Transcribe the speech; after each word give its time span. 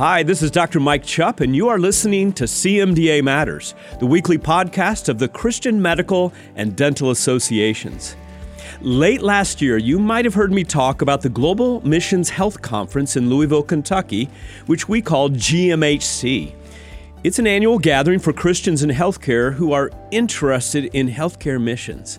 Hi, 0.00 0.22
this 0.22 0.40
is 0.40 0.50
Dr. 0.50 0.80
Mike 0.80 1.02
Chupp, 1.04 1.42
and 1.42 1.54
you 1.54 1.68
are 1.68 1.78
listening 1.78 2.32
to 2.32 2.44
CMDA 2.44 3.22
Matters, 3.22 3.74
the 3.98 4.06
weekly 4.06 4.38
podcast 4.38 5.10
of 5.10 5.18
the 5.18 5.28
Christian 5.28 5.82
Medical 5.82 6.32
and 6.56 6.74
Dental 6.74 7.10
Associations. 7.10 8.16
Late 8.80 9.20
last 9.20 9.60
year, 9.60 9.76
you 9.76 9.98
might 9.98 10.24
have 10.24 10.32
heard 10.32 10.52
me 10.52 10.64
talk 10.64 11.02
about 11.02 11.20
the 11.20 11.28
Global 11.28 11.86
Missions 11.86 12.30
Health 12.30 12.62
Conference 12.62 13.14
in 13.14 13.28
Louisville, 13.28 13.62
Kentucky, 13.62 14.30
which 14.64 14.88
we 14.88 15.02
call 15.02 15.28
GMHC. 15.28 16.54
It's 17.22 17.38
an 17.38 17.46
annual 17.46 17.78
gathering 17.78 18.20
for 18.20 18.32
Christians 18.32 18.82
in 18.82 18.88
healthcare 18.88 19.52
who 19.52 19.72
are 19.72 19.90
interested 20.10 20.86
in 20.94 21.10
healthcare 21.10 21.62
missions. 21.62 22.18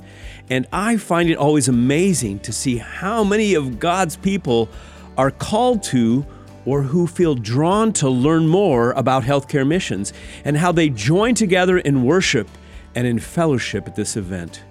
And 0.52 0.68
I 0.72 0.98
find 0.98 1.32
it 1.32 1.36
always 1.36 1.68
amazing 1.68 2.42
to 2.42 2.54
see 2.54 2.78
how 2.78 3.24
many 3.24 3.56
of 3.56 3.80
God's 3.80 4.18
people 4.18 4.70
are 5.18 5.32
called 5.32 5.82
to 5.82 6.28
or 6.66 6.84
who 6.84 7.08
feel 7.08 7.36
drawn 7.36 7.92
to 7.94 8.10
learn 8.10 8.48
more 8.48 8.92
about 8.92 9.24
healthcare 9.24 9.68
missions 9.68 10.14
and 10.46 10.58
how 10.58 10.72
they 10.72 10.90
join 10.90 11.36
together 11.36 11.78
in 11.78 12.04
worship 12.04 12.48
and 12.96 13.08
in 13.08 13.20
fellowship 13.20 13.88
at 13.88 13.96
this 13.96 14.18
event. 14.18 14.64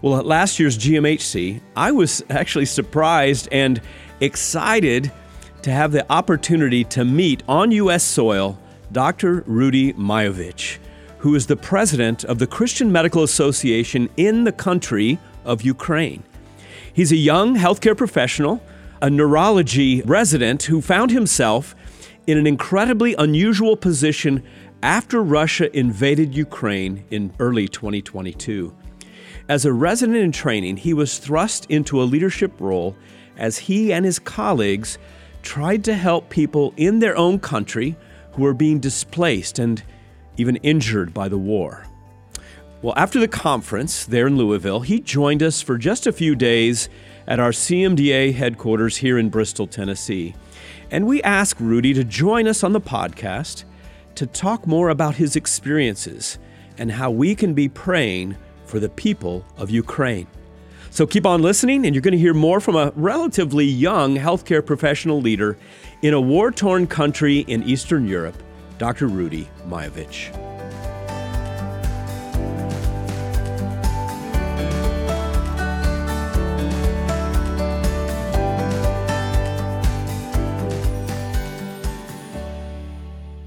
Well, 0.00 0.18
at 0.18 0.26
last 0.26 0.58
year's 0.58 0.76
GMHC, 0.78 1.60
I 1.76 1.92
was 1.92 2.24
actually 2.28 2.64
surprised 2.64 3.48
and 3.52 3.80
excited 4.20 5.12
to 5.62 5.70
have 5.70 5.92
the 5.92 6.10
opportunity 6.10 6.82
to 6.84 7.04
meet 7.04 7.42
on 7.48 7.70
U.S. 7.70 8.02
soil 8.02 8.58
Dr. 8.90 9.44
Rudy 9.46 9.92
Myhovych, 9.92 10.78
who 11.18 11.34
is 11.34 11.46
the 11.46 11.56
president 11.56 12.24
of 12.24 12.38
the 12.38 12.46
Christian 12.46 12.90
Medical 12.90 13.22
Association 13.22 14.10
in 14.16 14.44
the 14.44 14.52
country 14.52 15.18
of 15.44 15.62
Ukraine. 15.62 16.24
He's 16.92 17.12
a 17.12 17.16
young 17.16 17.56
healthcare 17.56 17.96
professional, 17.96 18.60
a 19.02 19.10
neurology 19.10 20.00
resident 20.02 20.62
who 20.62 20.80
found 20.80 21.10
himself 21.10 21.74
in 22.28 22.38
an 22.38 22.46
incredibly 22.46 23.16
unusual 23.16 23.76
position 23.76 24.44
after 24.80 25.20
Russia 25.20 25.76
invaded 25.76 26.36
Ukraine 26.36 27.04
in 27.10 27.34
early 27.40 27.66
2022. 27.66 28.72
As 29.48 29.64
a 29.64 29.72
resident 29.72 30.18
in 30.18 30.30
training, 30.30 30.76
he 30.76 30.94
was 30.94 31.18
thrust 31.18 31.66
into 31.68 32.00
a 32.00 32.04
leadership 32.04 32.52
role 32.60 32.96
as 33.36 33.58
he 33.58 33.92
and 33.92 34.04
his 34.04 34.20
colleagues 34.20 34.98
tried 35.42 35.82
to 35.82 35.94
help 35.94 36.30
people 36.30 36.72
in 36.76 37.00
their 37.00 37.16
own 37.16 37.40
country 37.40 37.96
who 38.34 38.42
were 38.42 38.54
being 38.54 38.78
displaced 38.78 39.58
and 39.58 39.82
even 40.36 40.54
injured 40.56 41.12
by 41.12 41.28
the 41.28 41.36
war. 41.36 41.84
Well, 42.82 42.94
after 42.96 43.18
the 43.18 43.28
conference 43.28 44.04
there 44.04 44.28
in 44.28 44.36
Louisville, 44.36 44.80
he 44.80 45.00
joined 45.00 45.42
us 45.42 45.60
for 45.60 45.76
just 45.76 46.06
a 46.06 46.12
few 46.12 46.36
days 46.36 46.88
at 47.26 47.40
our 47.40 47.50
CMDA 47.50 48.34
headquarters 48.34 48.96
here 48.96 49.18
in 49.18 49.28
Bristol, 49.28 49.66
Tennessee. 49.66 50.34
And 50.90 51.06
we 51.06 51.22
asked 51.22 51.60
Rudy 51.60 51.94
to 51.94 52.04
join 52.04 52.46
us 52.46 52.62
on 52.62 52.72
the 52.72 52.80
podcast 52.80 53.64
to 54.14 54.26
talk 54.26 54.66
more 54.66 54.90
about 54.90 55.16
his 55.16 55.36
experiences 55.36 56.38
and 56.78 56.92
how 56.92 57.10
we 57.10 57.34
can 57.34 57.54
be 57.54 57.68
praying 57.68 58.36
for 58.66 58.78
the 58.78 58.88
people 58.88 59.44
of 59.56 59.70
Ukraine. 59.70 60.26
So 60.90 61.06
keep 61.06 61.24
on 61.24 61.40
listening, 61.40 61.86
and 61.86 61.94
you're 61.94 62.02
going 62.02 62.12
to 62.12 62.18
hear 62.18 62.34
more 62.34 62.60
from 62.60 62.76
a 62.76 62.92
relatively 62.96 63.64
young 63.64 64.16
healthcare 64.16 64.64
professional 64.64 65.20
leader 65.20 65.56
in 66.02 66.12
a 66.12 66.20
war 66.20 66.50
torn 66.50 66.86
country 66.86 67.40
in 67.40 67.62
Eastern 67.62 68.06
Europe, 68.06 68.36
Dr. 68.76 69.06
Rudy 69.08 69.48
Myhovych. 69.66 70.51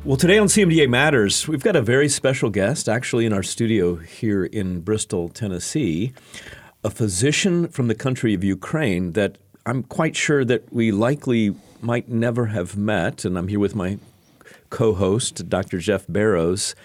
Well, 0.06 0.18
today 0.18 0.38
on 0.38 0.46
CMDA 0.46 0.88
Matters, 0.88 1.48
we've 1.48 1.64
got 1.64 1.76
a 1.76 1.82
very 1.82 2.10
special 2.10 2.52
guest 2.52 2.88
actually 2.88 3.26
in 3.26 3.34
our 3.34 3.42
studio 3.42 3.96
here 3.96 4.46
in 4.46 4.82
Bristol, 4.82 5.30
Tennessee, 5.30 6.14
a 6.84 6.92
physician 6.92 7.70
from 7.70 7.88
the 7.88 7.96
country 7.96 8.36
of 8.36 8.44
Ukraine 8.44 9.14
that 9.14 9.40
I'm 9.66 9.82
quite 9.82 10.16
sure 10.16 10.46
that 10.46 10.72
we 10.72 10.92
likely 10.92 11.56
might 11.82 12.08
never 12.08 12.46
have 12.46 12.78
met. 12.78 13.26
And 13.26 13.36
I'm 13.36 13.48
here 13.48 13.58
with 13.60 13.74
my 13.74 13.98
co 14.70 14.94
host, 14.94 15.50
Dr. 15.50 15.80
Jeff 15.80 16.06
Barrows. 16.08 16.76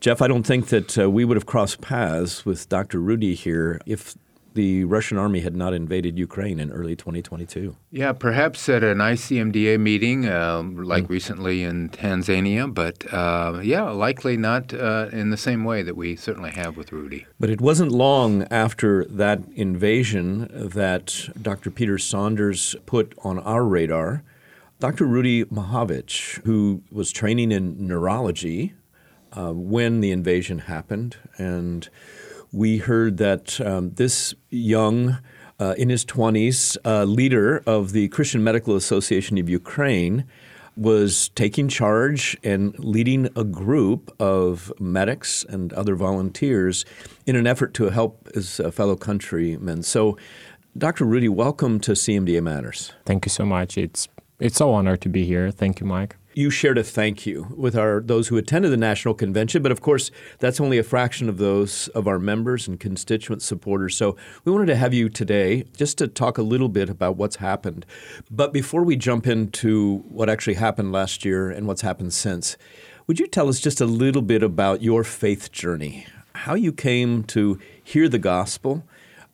Jeff, 0.00 0.22
I 0.22 0.26
don't 0.26 0.46
think 0.46 0.68
that 0.68 0.96
uh, 0.96 1.10
we 1.10 1.26
would 1.26 1.36
have 1.36 1.44
crossed 1.44 1.82
paths 1.82 2.46
with 2.46 2.66
Dr. 2.70 2.98
Rudy 2.98 3.34
here 3.34 3.78
if 3.84 4.16
the 4.54 4.84
Russian 4.84 5.16
army 5.16 5.40
had 5.40 5.54
not 5.54 5.72
invaded 5.72 6.18
Ukraine 6.18 6.58
in 6.58 6.70
early 6.70 6.96
2022. 6.96 7.76
Yeah, 7.90 8.12
perhaps 8.12 8.68
at 8.68 8.82
an 8.82 8.98
ICMDA 8.98 9.78
meeting, 9.78 10.26
uh, 10.26 10.62
like 10.62 11.04
mm. 11.04 11.10
recently 11.10 11.62
in 11.62 11.88
Tanzania, 11.90 12.72
but 12.72 13.12
uh, 13.12 13.60
yeah, 13.62 13.82
likely 13.90 14.36
not 14.36 14.74
uh, 14.74 15.08
in 15.12 15.30
the 15.30 15.36
same 15.36 15.64
way 15.64 15.82
that 15.82 15.96
we 15.96 16.16
certainly 16.16 16.50
have 16.50 16.76
with 16.76 16.92
Rudy. 16.92 17.26
But 17.38 17.50
it 17.50 17.60
wasn't 17.60 17.92
long 17.92 18.44
after 18.50 19.04
that 19.04 19.40
invasion 19.54 20.48
that 20.52 21.28
Dr. 21.40 21.70
Peter 21.70 21.98
Saunders 21.98 22.74
put 22.86 23.14
on 23.22 23.38
our 23.38 23.64
radar. 23.64 24.22
Dr. 24.78 25.04
Rudy 25.04 25.44
Myhovych, 25.44 26.42
who 26.44 26.82
was 26.90 27.12
training 27.12 27.52
in 27.52 27.86
neurology 27.86 28.72
uh, 29.32 29.52
when 29.52 30.00
the 30.00 30.10
invasion 30.10 30.60
happened, 30.60 31.16
and 31.36 31.88
we 32.52 32.78
heard 32.78 33.16
that 33.18 33.60
um, 33.60 33.90
this 33.94 34.34
young, 34.48 35.18
uh, 35.58 35.74
in 35.76 35.88
his 35.88 36.04
20s, 36.04 36.76
uh, 36.84 37.04
leader 37.04 37.62
of 37.66 37.92
the 37.92 38.08
Christian 38.08 38.42
Medical 38.42 38.76
Association 38.76 39.38
of 39.38 39.48
Ukraine 39.48 40.24
was 40.76 41.28
taking 41.30 41.68
charge 41.68 42.36
and 42.42 42.78
leading 42.78 43.28
a 43.36 43.44
group 43.44 44.14
of 44.20 44.72
medics 44.80 45.44
and 45.48 45.72
other 45.74 45.94
volunteers 45.94 46.84
in 47.26 47.36
an 47.36 47.46
effort 47.46 47.74
to 47.74 47.90
help 47.90 48.32
his 48.34 48.60
uh, 48.60 48.70
fellow 48.70 48.96
countrymen. 48.96 49.82
So, 49.82 50.16
Dr. 50.78 51.04
Rudy, 51.04 51.28
welcome 51.28 51.80
to 51.80 51.92
CMDA 51.92 52.42
Matters. 52.42 52.92
Thank 53.04 53.26
you 53.26 53.30
so 53.30 53.44
much. 53.44 53.76
It's 53.76 54.08
it's 54.38 54.56
so 54.56 54.72
honored 54.72 55.02
to 55.02 55.10
be 55.10 55.26
here. 55.26 55.50
Thank 55.50 55.80
you, 55.80 55.86
Mike 55.86 56.19
you 56.34 56.50
shared 56.50 56.78
a 56.78 56.84
thank 56.84 57.26
you 57.26 57.52
with 57.56 57.76
our 57.76 58.00
those 58.00 58.28
who 58.28 58.36
attended 58.36 58.70
the 58.70 58.76
national 58.76 59.14
convention, 59.14 59.62
but 59.62 59.72
of 59.72 59.80
course 59.80 60.10
that's 60.38 60.60
only 60.60 60.78
a 60.78 60.82
fraction 60.82 61.28
of 61.28 61.38
those 61.38 61.88
of 61.88 62.06
our 62.06 62.18
members 62.18 62.68
and 62.68 62.78
constituent 62.78 63.42
supporters. 63.42 63.96
So 63.96 64.16
we 64.44 64.52
wanted 64.52 64.66
to 64.66 64.76
have 64.76 64.94
you 64.94 65.08
today 65.08 65.64
just 65.76 65.98
to 65.98 66.08
talk 66.08 66.38
a 66.38 66.42
little 66.42 66.68
bit 66.68 66.88
about 66.88 67.16
what's 67.16 67.36
happened. 67.36 67.84
But 68.30 68.52
before 68.52 68.84
we 68.84 68.96
jump 68.96 69.26
into 69.26 69.98
what 70.08 70.30
actually 70.30 70.54
happened 70.54 70.92
last 70.92 71.24
year 71.24 71.50
and 71.50 71.66
what's 71.66 71.82
happened 71.82 72.12
since, 72.12 72.56
would 73.06 73.18
you 73.18 73.26
tell 73.26 73.48
us 73.48 73.58
just 73.58 73.80
a 73.80 73.86
little 73.86 74.22
bit 74.22 74.42
about 74.42 74.82
your 74.82 75.02
faith 75.02 75.50
journey? 75.50 76.06
How 76.34 76.54
you 76.54 76.72
came 76.72 77.24
to 77.24 77.58
hear 77.82 78.08
the 78.08 78.18
gospel 78.18 78.84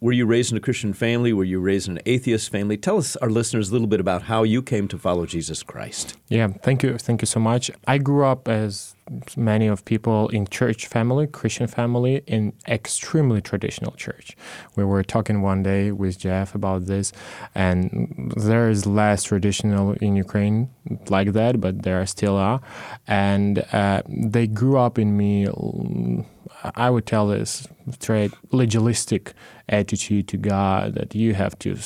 were 0.00 0.12
you 0.12 0.26
raised 0.26 0.50
in 0.50 0.58
a 0.58 0.60
Christian 0.60 0.92
family? 0.92 1.32
Were 1.32 1.44
you 1.44 1.58
raised 1.58 1.88
in 1.88 1.96
an 1.96 2.02
atheist 2.06 2.50
family? 2.50 2.76
Tell 2.76 2.98
us, 2.98 3.16
our 3.16 3.30
listeners, 3.30 3.70
a 3.70 3.72
little 3.72 3.86
bit 3.86 4.00
about 4.00 4.22
how 4.22 4.42
you 4.42 4.62
came 4.62 4.88
to 4.88 4.98
follow 4.98 5.26
Jesus 5.26 5.62
Christ. 5.62 6.16
Yeah, 6.28 6.48
thank 6.48 6.82
you, 6.82 6.98
thank 6.98 7.22
you 7.22 7.26
so 7.26 7.40
much. 7.40 7.70
I 7.86 7.98
grew 7.98 8.24
up 8.24 8.48
as 8.48 8.94
many 9.36 9.68
of 9.68 9.84
people 9.84 10.28
in 10.28 10.46
church 10.48 10.86
family, 10.86 11.26
Christian 11.26 11.66
family, 11.66 12.22
in 12.26 12.52
extremely 12.68 13.40
traditional 13.40 13.92
church. 13.92 14.36
We 14.74 14.84
were 14.84 15.02
talking 15.02 15.42
one 15.42 15.62
day 15.62 15.92
with 15.92 16.18
Jeff 16.18 16.54
about 16.54 16.86
this, 16.86 17.12
and 17.54 18.32
there 18.36 18.68
is 18.68 18.84
less 18.84 19.24
traditional 19.24 19.92
in 19.94 20.16
Ukraine 20.16 20.70
like 21.08 21.32
that, 21.32 21.60
but 21.60 21.82
there 21.82 22.04
still 22.06 22.36
are, 22.36 22.60
and 23.06 23.64
uh, 23.72 24.02
they 24.08 24.46
grew 24.46 24.76
up 24.76 24.98
in 24.98 25.16
me 25.16 25.46
I 26.62 26.90
would 26.90 27.06
tell 27.06 27.28
this 27.28 27.66
straight 27.90 28.32
legalistic 28.52 29.32
attitude 29.68 30.28
to 30.28 30.36
God 30.36 30.94
that 30.94 31.14
you 31.14 31.34
have 31.34 31.58
to 31.60 31.76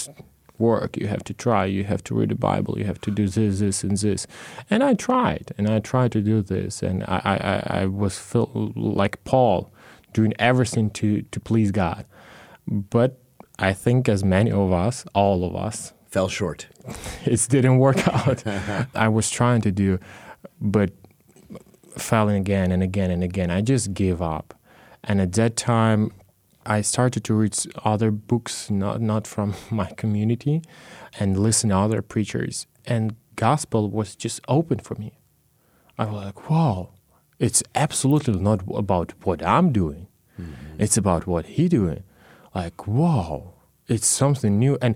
work, 0.59 0.97
you 0.97 1.07
have 1.09 1.25
to 1.25 1.35
try, 1.35 1.65
you 1.65 1.85
have 1.85 2.05
to 2.05 2.15
read 2.15 2.29
the 2.29 2.35
Bible, 2.35 2.79
you 2.79 2.85
have 2.85 3.01
to 3.01 3.11
do 3.11 3.27
this, 3.27 3.61
this, 3.61 3.83
and 3.83 3.97
this. 3.97 4.27
And 4.69 4.83
I 4.85 4.95
tried, 4.95 5.53
and 5.57 5.69
I 5.69 5.81
tried 5.81 6.13
to 6.13 6.21
do 6.21 6.43
this, 6.43 6.83
and 6.83 7.03
I, 7.05 7.21
I, 7.25 7.81
I 7.81 7.87
was 7.87 8.19
felt 8.19 8.51
like 8.77 9.25
Paul, 9.25 9.73
doing 10.13 10.35
everything 10.39 10.91
to, 10.91 11.23
to 11.23 11.41
please 11.41 11.71
God. 11.71 12.05
But 12.67 13.19
I 13.59 13.73
think, 13.73 14.09
as 14.09 14.23
many 14.23 14.53
of 14.53 14.73
us, 14.73 15.05
all 15.15 15.45
of 15.45 15.57
us, 15.57 15.93
fell 16.07 16.29
short. 16.29 16.67
it 17.25 17.47
didn't 17.49 17.79
work 17.79 18.07
out. 18.09 18.43
I 18.95 19.09
was 19.09 19.31
trying 19.31 19.63
to 19.63 19.73
do, 19.73 19.99
but 20.61 20.91
failing 21.97 22.37
again 22.37 22.73
and 22.73 22.83
again 22.83 23.11
and 23.11 23.23
again. 23.23 23.51
I 23.51 23.61
just 23.61 23.95
gave 23.95 24.21
up. 24.23 24.55
And 25.05 25.21
at 25.21 25.33
that 25.33 25.57
time, 25.57 26.13
I 26.67 26.83
started 26.83 27.25
to 27.25 27.35
read 27.35 27.57
other 27.85 28.11
books, 28.11 28.71
not, 28.71 29.01
not 29.01 29.27
from 29.27 29.55
my 29.71 29.87
community, 29.93 30.63
and 31.19 31.39
listen 31.39 31.71
to 31.71 31.77
other 31.77 32.03
preachers. 32.03 32.67
And 32.87 33.17
gospel 33.37 33.91
was 33.91 34.15
just 34.15 34.41
open 34.49 34.79
for 34.79 34.95
me. 34.97 35.19
I 35.99 36.05
was 36.07 36.25
like, 36.25 36.51
wow, 36.51 36.91
it's 37.39 37.63
absolutely 37.75 38.39
not 38.39 38.63
about 38.75 39.13
what 39.25 39.43
I'm 39.43 39.73
doing. 39.73 40.07
Mm-hmm. 40.41 40.77
It's 40.79 40.97
about 40.97 41.27
what 41.27 41.47
he 41.47 41.69
doing. 41.69 42.05
Like, 42.55 42.87
wow, 42.87 43.55
it's 43.91 44.07
something 44.07 44.59
new. 44.59 44.79
And 44.81 44.95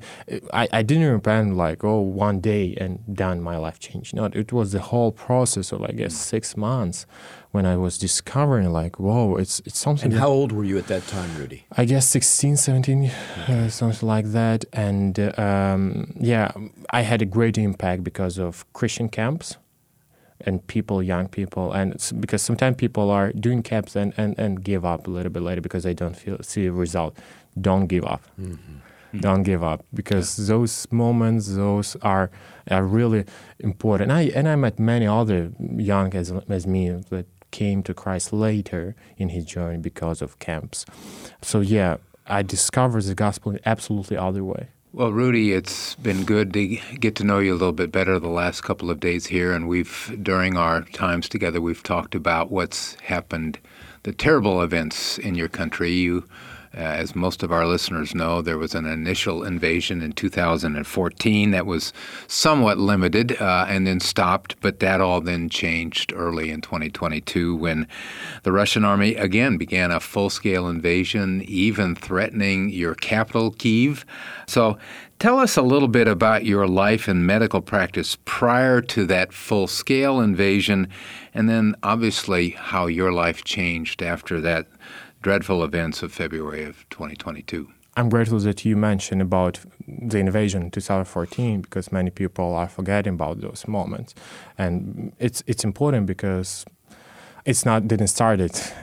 I, 0.52 0.68
I 0.72 0.82
didn't 0.82 1.10
repent 1.10 1.56
like, 1.56 1.82
oh, 1.84 2.00
one 2.00 2.40
day 2.40 2.76
and 2.80 3.00
done, 3.12 3.40
my 3.40 3.56
life 3.56 3.78
changed. 3.80 4.14
No, 4.14 4.26
it 4.26 4.52
was 4.52 4.72
the 4.72 4.80
whole 4.80 5.12
process 5.12 5.72
of, 5.72 5.82
I 5.82 5.92
guess, 5.92 6.14
six 6.14 6.56
months 6.56 7.04
when 7.50 7.66
I 7.66 7.76
was 7.76 7.98
discovering 7.98 8.72
like, 8.72 8.98
whoa, 8.98 9.36
it's 9.36 9.60
it's 9.66 9.78
something. 9.78 10.12
And 10.12 10.20
how 10.20 10.28
old 10.28 10.52
were 10.52 10.64
you 10.64 10.78
at 10.78 10.86
that 10.86 11.06
time, 11.06 11.36
Rudy? 11.36 11.66
I 11.72 11.84
guess 11.84 12.08
16, 12.08 12.56
17, 12.56 13.06
uh, 13.06 13.68
something 13.68 14.08
like 14.08 14.26
that. 14.26 14.64
And 14.72 15.18
uh, 15.18 15.32
um, 15.36 16.14
yeah, 16.18 16.52
I 16.90 17.02
had 17.02 17.20
a 17.20 17.26
great 17.26 17.58
impact 17.58 18.04
because 18.04 18.38
of 18.38 18.64
Christian 18.72 19.08
camps 19.08 19.56
and 20.44 20.66
people, 20.66 21.02
young 21.02 21.28
people, 21.28 21.72
and 21.72 21.92
because 22.20 22.42
sometimes 22.42 22.76
people 22.76 23.10
are 23.10 23.32
doing 23.32 23.62
camps 23.62 23.96
and, 23.96 24.12
and, 24.16 24.38
and 24.38 24.62
give 24.62 24.84
up 24.84 25.06
a 25.06 25.10
little 25.10 25.32
bit 25.32 25.42
later 25.42 25.60
because 25.60 25.82
they 25.84 25.94
don't 25.94 26.16
feel 26.16 26.42
see 26.42 26.66
a 26.66 26.72
result. 26.72 27.16
Don't 27.60 27.86
give 27.86 28.04
up. 28.04 28.22
Mm-hmm. 28.40 29.20
Don't 29.20 29.44
give 29.44 29.62
up 29.62 29.84
because 29.94 30.38
yeah. 30.38 30.46
those 30.46 30.90
moments, 30.90 31.54
those 31.54 31.96
are 32.02 32.30
are 32.70 32.84
really 32.84 33.24
important. 33.60 34.10
I 34.10 34.22
and 34.34 34.48
I 34.48 34.56
met 34.56 34.78
many 34.78 35.06
other 35.06 35.52
young 35.58 36.14
as 36.14 36.32
as 36.48 36.66
me 36.66 36.90
that 37.10 37.26
came 37.54 37.84
to 37.84 37.94
Christ 37.94 38.32
later 38.32 38.96
in 39.16 39.28
his 39.28 39.44
journey 39.44 39.78
because 39.78 40.20
of 40.20 40.40
camps. 40.40 40.84
So, 41.40 41.60
yeah, 41.60 41.98
I 42.26 42.42
discovered 42.42 43.04
the 43.04 43.14
gospel 43.14 43.52
in 43.52 43.60
absolutely 43.64 44.16
other 44.16 44.42
way. 44.42 44.70
Well, 44.94 45.10
Rudy, 45.10 45.52
it's 45.52 45.96
been 45.96 46.22
good 46.22 46.52
to 46.52 46.66
get 47.00 47.16
to 47.16 47.24
know 47.24 47.40
you 47.40 47.50
a 47.50 47.58
little 47.58 47.72
bit 47.72 47.90
better 47.90 48.20
the 48.20 48.28
last 48.28 48.60
couple 48.60 48.92
of 48.92 49.00
days 49.00 49.26
here, 49.26 49.52
and 49.52 49.66
we've 49.66 50.16
during 50.22 50.56
our 50.56 50.82
times 50.82 51.28
together, 51.28 51.60
we've 51.60 51.82
talked 51.82 52.14
about 52.14 52.52
what's 52.52 52.94
happened, 53.00 53.58
the 54.04 54.12
terrible 54.12 54.62
events 54.62 55.18
in 55.18 55.34
your 55.34 55.48
country. 55.48 55.90
You 55.90 56.28
as 56.74 57.14
most 57.14 57.42
of 57.42 57.52
our 57.52 57.66
listeners 57.66 58.14
know, 58.14 58.42
there 58.42 58.58
was 58.58 58.74
an 58.74 58.86
initial 58.86 59.44
invasion 59.44 60.02
in 60.02 60.12
2014 60.12 61.50
that 61.52 61.66
was 61.66 61.92
somewhat 62.26 62.78
limited 62.78 63.40
uh, 63.40 63.66
and 63.68 63.86
then 63.86 64.00
stopped, 64.00 64.56
but 64.60 64.80
that 64.80 65.00
all 65.00 65.20
then 65.20 65.48
changed 65.48 66.12
early 66.14 66.50
in 66.50 66.60
2022 66.60 67.56
when 67.56 67.86
the 68.42 68.52
Russian 68.52 68.84
army 68.84 69.14
again 69.14 69.56
began 69.56 69.90
a 69.90 70.00
full 70.00 70.30
scale 70.30 70.68
invasion, 70.68 71.42
even 71.42 71.94
threatening 71.94 72.68
your 72.70 72.94
capital, 72.94 73.52
Kiev. 73.52 74.04
So 74.46 74.78
Tell 75.20 75.38
us 75.38 75.56
a 75.56 75.62
little 75.62 75.88
bit 75.88 76.08
about 76.08 76.44
your 76.44 76.66
life 76.66 77.08
and 77.08 77.26
medical 77.26 77.62
practice 77.62 78.18
prior 78.24 78.80
to 78.82 79.06
that 79.06 79.32
full 79.32 79.68
scale 79.68 80.20
invasion, 80.20 80.88
and 81.32 81.48
then 81.48 81.76
obviously 81.82 82.50
how 82.50 82.88
your 82.88 83.12
life 83.12 83.42
changed 83.44 84.02
after 84.02 84.40
that 84.42 84.66
dreadful 85.24 85.64
events 85.64 86.02
of 86.02 86.12
February 86.12 86.64
of 86.64 86.86
2022. 86.90 87.66
I'm 87.96 88.10
grateful 88.10 88.38
that 88.40 88.64
you 88.66 88.76
mentioned 88.76 89.22
about 89.22 89.58
the 89.88 90.18
invasion 90.18 90.62
in 90.64 90.70
2014 90.70 91.62
because 91.62 91.90
many 91.90 92.10
people 92.10 92.54
are 92.54 92.68
forgetting 92.68 93.14
about 93.14 93.40
those 93.40 93.66
moments, 93.66 94.14
and 94.58 95.12
it's 95.18 95.42
it's 95.46 95.64
important 95.64 96.06
because 96.06 96.66
it's 97.46 97.64
not 97.64 97.88
didn't 97.88 98.08
start 98.08 98.40
it 98.40 98.74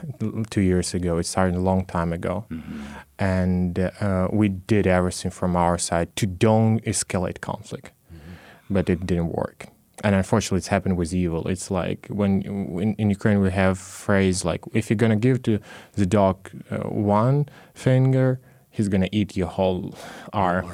two 0.50 0.62
years 0.62 0.94
ago. 0.94 1.18
It 1.18 1.26
started 1.26 1.54
a 1.56 1.64
long 1.70 1.84
time 1.84 2.12
ago, 2.12 2.44
mm-hmm. 2.50 2.82
and 3.18 3.78
uh, 3.78 4.28
we 4.32 4.48
did 4.48 4.86
everything 4.86 5.30
from 5.30 5.56
our 5.56 5.78
side 5.78 6.08
to 6.16 6.26
don't 6.26 6.80
escalate 6.84 7.40
conflict, 7.40 7.92
mm-hmm. 8.12 8.74
but 8.74 8.90
it 8.90 9.06
didn't 9.06 9.30
work 9.32 9.71
and 10.04 10.14
unfortunately 10.14 10.58
it's 10.58 10.68
happened 10.68 10.96
with 10.96 11.12
evil. 11.12 11.46
It's 11.48 11.70
like 11.70 12.06
when 12.08 12.42
in, 12.42 12.94
in 12.94 13.10
ukraine 13.10 13.40
we 13.40 13.50
have 13.50 13.78
phrase 13.78 14.44
like 14.44 14.62
if 14.72 14.90
you're 14.90 14.96
going 14.96 15.10
to 15.10 15.16
give 15.16 15.42
to 15.44 15.60
the 15.94 16.06
dog 16.06 16.50
uh, 16.70 16.78
one 16.88 17.48
finger 17.74 18.40
he's 18.70 18.88
going 18.88 19.02
to 19.02 19.14
eat 19.14 19.36
your 19.36 19.48
whole 19.48 19.94
arm. 20.32 20.70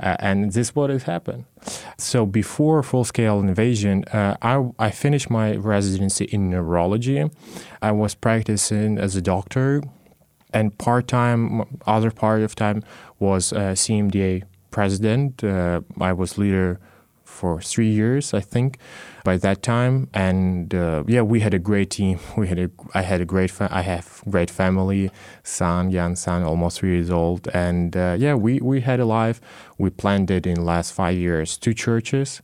Uh, 0.00 0.16
and 0.18 0.52
this 0.52 0.68
is 0.68 0.74
what 0.74 0.90
has 0.90 1.04
happened. 1.04 1.44
So 1.96 2.26
before 2.26 2.82
full-scale 2.82 3.38
invasion 3.40 4.04
uh, 4.06 4.36
I, 4.42 4.70
I 4.78 4.90
finished 4.90 5.30
my 5.30 5.54
residency 5.54 6.24
in 6.24 6.50
neurology. 6.50 7.30
I 7.80 7.92
was 7.92 8.14
practicing 8.14 8.98
as 8.98 9.14
a 9.14 9.22
doctor 9.22 9.82
and 10.52 10.76
part-time 10.78 11.78
other 11.86 12.10
part 12.10 12.42
of 12.42 12.54
time 12.54 12.82
was 13.18 13.52
cmda 13.52 14.42
president. 14.70 15.44
Uh, 15.44 15.82
i 16.00 16.12
was 16.12 16.38
leader 16.38 16.80
for 17.42 17.60
three 17.60 17.90
years, 17.90 18.32
I 18.32 18.40
think, 18.54 18.78
by 19.24 19.36
that 19.38 19.58
time. 19.64 20.08
And 20.14 20.72
uh, 20.72 21.02
yeah, 21.08 21.22
we 21.22 21.40
had 21.40 21.54
a 21.54 21.58
great 21.70 21.90
team. 21.98 22.16
We 22.42 22.46
had 22.52 22.60
a, 22.66 22.68
I 23.00 23.02
had 23.02 23.20
a 23.20 23.28
great, 23.34 23.50
fa- 23.56 23.74
I 23.80 23.82
have 23.92 24.06
great 24.34 24.50
family, 24.62 25.10
son, 25.42 25.90
young 25.90 26.14
son, 26.14 26.38
almost 26.44 26.78
three 26.78 26.94
years 26.96 27.10
old. 27.10 27.42
And 27.66 27.96
uh, 27.96 28.14
yeah, 28.24 28.34
we, 28.46 28.52
we 28.70 28.76
had 28.90 29.00
a 29.00 29.08
life. 29.20 29.40
We 29.76 29.90
planted 29.90 30.46
in 30.46 30.64
last 30.64 30.88
five 30.92 31.16
years 31.26 31.58
two 31.64 31.74
churches. 31.74 32.42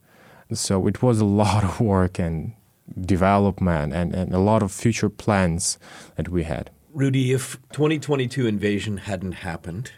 So 0.53 0.89
it 0.89 0.97
was 1.01 1.21
a 1.21 1.31
lot 1.45 1.63
of 1.63 1.81
work 1.81 2.19
and 2.19 2.55
development 3.01 3.93
and, 3.99 4.09
and 4.21 4.35
a 4.35 4.43
lot 4.51 4.61
of 4.65 4.73
future 4.73 5.11
plans 5.25 5.79
that 6.17 6.29
we 6.29 6.43
had. 6.43 6.71
Rudy, 6.93 7.33
if 7.39 7.57
2022 7.71 8.49
invasion 8.49 8.97
hadn't 8.97 9.37
happened, 9.49 9.93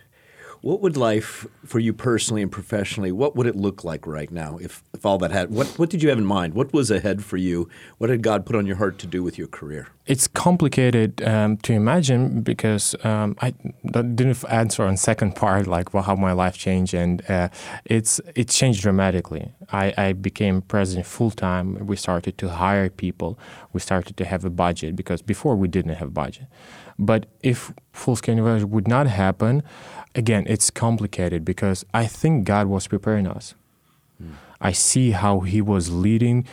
what 0.62 0.80
would 0.80 0.96
life 0.96 1.46
for 1.64 1.78
you 1.78 1.92
personally 1.92 2.42
and 2.42 2.52
professionally? 2.52 3.12
What 3.12 3.34
would 3.36 3.46
it 3.46 3.56
look 3.56 3.84
like 3.84 4.06
right 4.06 4.30
now 4.30 4.58
if, 4.58 4.82
if 4.92 5.06
all 5.06 5.18
that 5.18 5.30
had? 5.30 5.50
What 5.50 5.66
what 5.78 5.90
did 5.90 6.02
you 6.02 6.08
have 6.10 6.18
in 6.18 6.24
mind? 6.24 6.54
What 6.54 6.72
was 6.72 6.90
ahead 6.90 7.24
for 7.24 7.36
you? 7.36 7.68
What 7.98 8.08
did 8.08 8.22
God 8.22 8.44
put 8.44 8.56
on 8.56 8.66
your 8.66 8.76
heart 8.76 8.98
to 8.98 9.06
do 9.06 9.22
with 9.22 9.38
your 9.38 9.48
career? 9.48 9.88
It's 10.06 10.26
complicated 10.26 11.22
um, 11.22 11.56
to 11.58 11.72
imagine 11.72 12.42
because 12.42 12.94
um, 13.04 13.36
I 13.40 13.54
didn't 13.84 14.44
answer 14.48 14.82
on 14.84 14.96
second 14.96 15.36
part 15.36 15.66
like 15.66 15.94
well, 15.94 16.02
how 16.02 16.16
my 16.16 16.32
life 16.32 16.58
changed 16.58 16.94
and 16.94 17.28
uh, 17.30 17.48
it's 17.84 18.20
it 18.34 18.48
changed 18.48 18.82
dramatically. 18.82 19.52
I, 19.72 19.94
I 19.96 20.12
became 20.12 20.62
president 20.62 21.06
full 21.06 21.30
time. 21.30 21.86
We 21.86 21.96
started 21.96 22.38
to 22.38 22.48
hire 22.48 22.90
people. 22.90 23.38
We 23.72 23.80
started 23.80 24.16
to 24.16 24.24
have 24.24 24.44
a 24.44 24.50
budget 24.50 24.96
because 24.96 25.22
before 25.22 25.56
we 25.56 25.68
didn't 25.68 25.94
have 25.94 26.12
budget. 26.12 26.46
But 26.98 27.26
if 27.42 27.72
full 27.92 28.16
scale 28.16 28.38
invasion 28.38 28.70
would 28.70 28.88
not 28.88 29.06
happen, 29.06 29.62
again, 30.14 30.44
it's 30.46 30.70
complicated 30.70 31.44
because 31.44 31.84
I 31.94 32.06
think 32.06 32.44
God 32.44 32.66
was 32.66 32.86
preparing 32.86 33.26
us. 33.26 33.54
Mm. 34.22 34.32
I 34.60 34.72
see 34.72 35.12
how 35.12 35.40
He 35.40 35.60
was 35.62 35.90
leading 35.90 36.46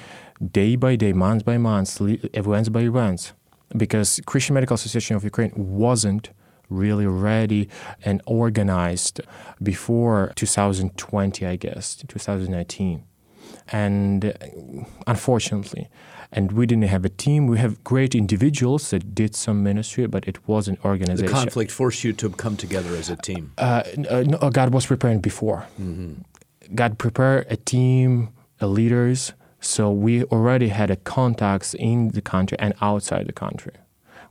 day 0.52 0.76
by 0.76 0.96
day, 0.96 1.14
month 1.14 1.44
by 1.44 1.58
month, 1.58 2.00
events 2.00 2.70
by 2.70 2.82
events, 2.82 3.34
because 3.76 4.22
Christian 4.26 4.54
Medical 4.54 4.76
Association 4.76 5.16
of 5.16 5.24
Ukraine 5.24 5.52
wasn't 5.56 6.30
really 6.70 7.08
ready 7.08 7.70
and 8.04 8.22
organized 8.26 9.22
before 9.62 10.32
2020, 10.36 11.46
I 11.46 11.56
guess, 11.56 11.96
2019. 11.96 13.04
And 13.70 14.26
uh, 14.26 14.34
unfortunately, 15.06 15.90
and 16.32 16.52
we 16.52 16.66
didn't 16.66 16.86
have 16.86 17.06
a 17.06 17.10
team. 17.10 17.48
We 17.48 17.58
have 17.58 17.84
great 17.84 18.14
individuals 18.14 18.90
that 18.90 19.16
did 19.16 19.36
some 19.36 19.64
ministry, 19.64 20.08
but 20.08 20.28
it 20.28 20.48
was 20.48 20.68
an 20.68 20.78
organization. 20.84 21.26
The 21.26 21.32
conflict 21.32 21.72
forced 21.72 22.04
you 22.04 22.14
to 22.14 22.30
come 22.30 22.58
together 22.58 22.96
as 22.96 23.10
a 23.10 23.16
team. 23.16 23.54
Uh, 23.58 23.84
uh, 24.10 24.24
no, 24.28 24.50
God 24.50 24.74
was 24.74 24.86
preparing 24.86 25.20
before. 25.20 25.66
Mm-hmm. 25.80 26.22
God 26.76 26.98
prepared 26.98 27.48
a 27.50 27.56
team, 27.56 28.30
a 28.60 28.68
leaders. 28.68 29.34
So 29.60 29.90
we 29.90 30.24
already 30.26 30.68
had 30.68 30.92
a 30.92 30.96
contacts 30.98 31.74
in 31.74 32.10
the 32.10 32.22
country 32.22 32.58
and 32.60 32.74
outside 32.82 33.28
the 33.28 33.34
country. 33.34 33.74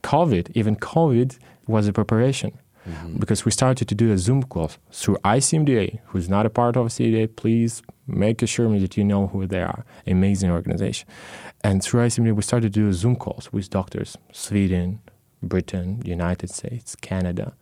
COVID, 0.03 0.51
even 0.55 0.77
COVID, 0.77 1.39
was 1.67 1.87
the 1.87 1.93
preparation. 1.93 2.59
Mm-hmm. 2.89 3.17
Because 3.17 3.45
we 3.45 3.51
started 3.51 3.89
to 3.89 3.95
do 3.95 4.13
a 4.13 4.19
Zoom 4.19 4.45
call 4.45 4.71
through 4.93 5.17
ICMDA, 5.25 6.01
who's 6.07 6.29
not 6.29 6.47
a 6.47 6.51
part 6.51 6.77
of 6.77 6.87
CDA, 6.87 7.35
Please 7.35 7.83
make 8.07 8.47
sure 8.47 8.79
that 8.79 8.97
you 8.97 9.05
know 9.05 9.27
who 9.27 9.47
they 9.47 9.61
are. 9.61 9.85
Amazing 10.07 10.51
organization. 10.53 11.09
And 11.65 11.83
through 11.83 12.07
ICMDA, 12.07 12.37
we 12.37 12.43
started 12.43 12.73
to 12.73 12.81
do 12.81 12.89
a 12.89 12.93
Zoom 12.93 13.17
calls 13.17 13.53
with 13.53 13.71
doctors, 13.71 14.17
Sweden, 14.33 15.01
Britain, 15.43 16.01
United 16.05 16.51
States, 16.51 16.95
Canada, 16.95 17.55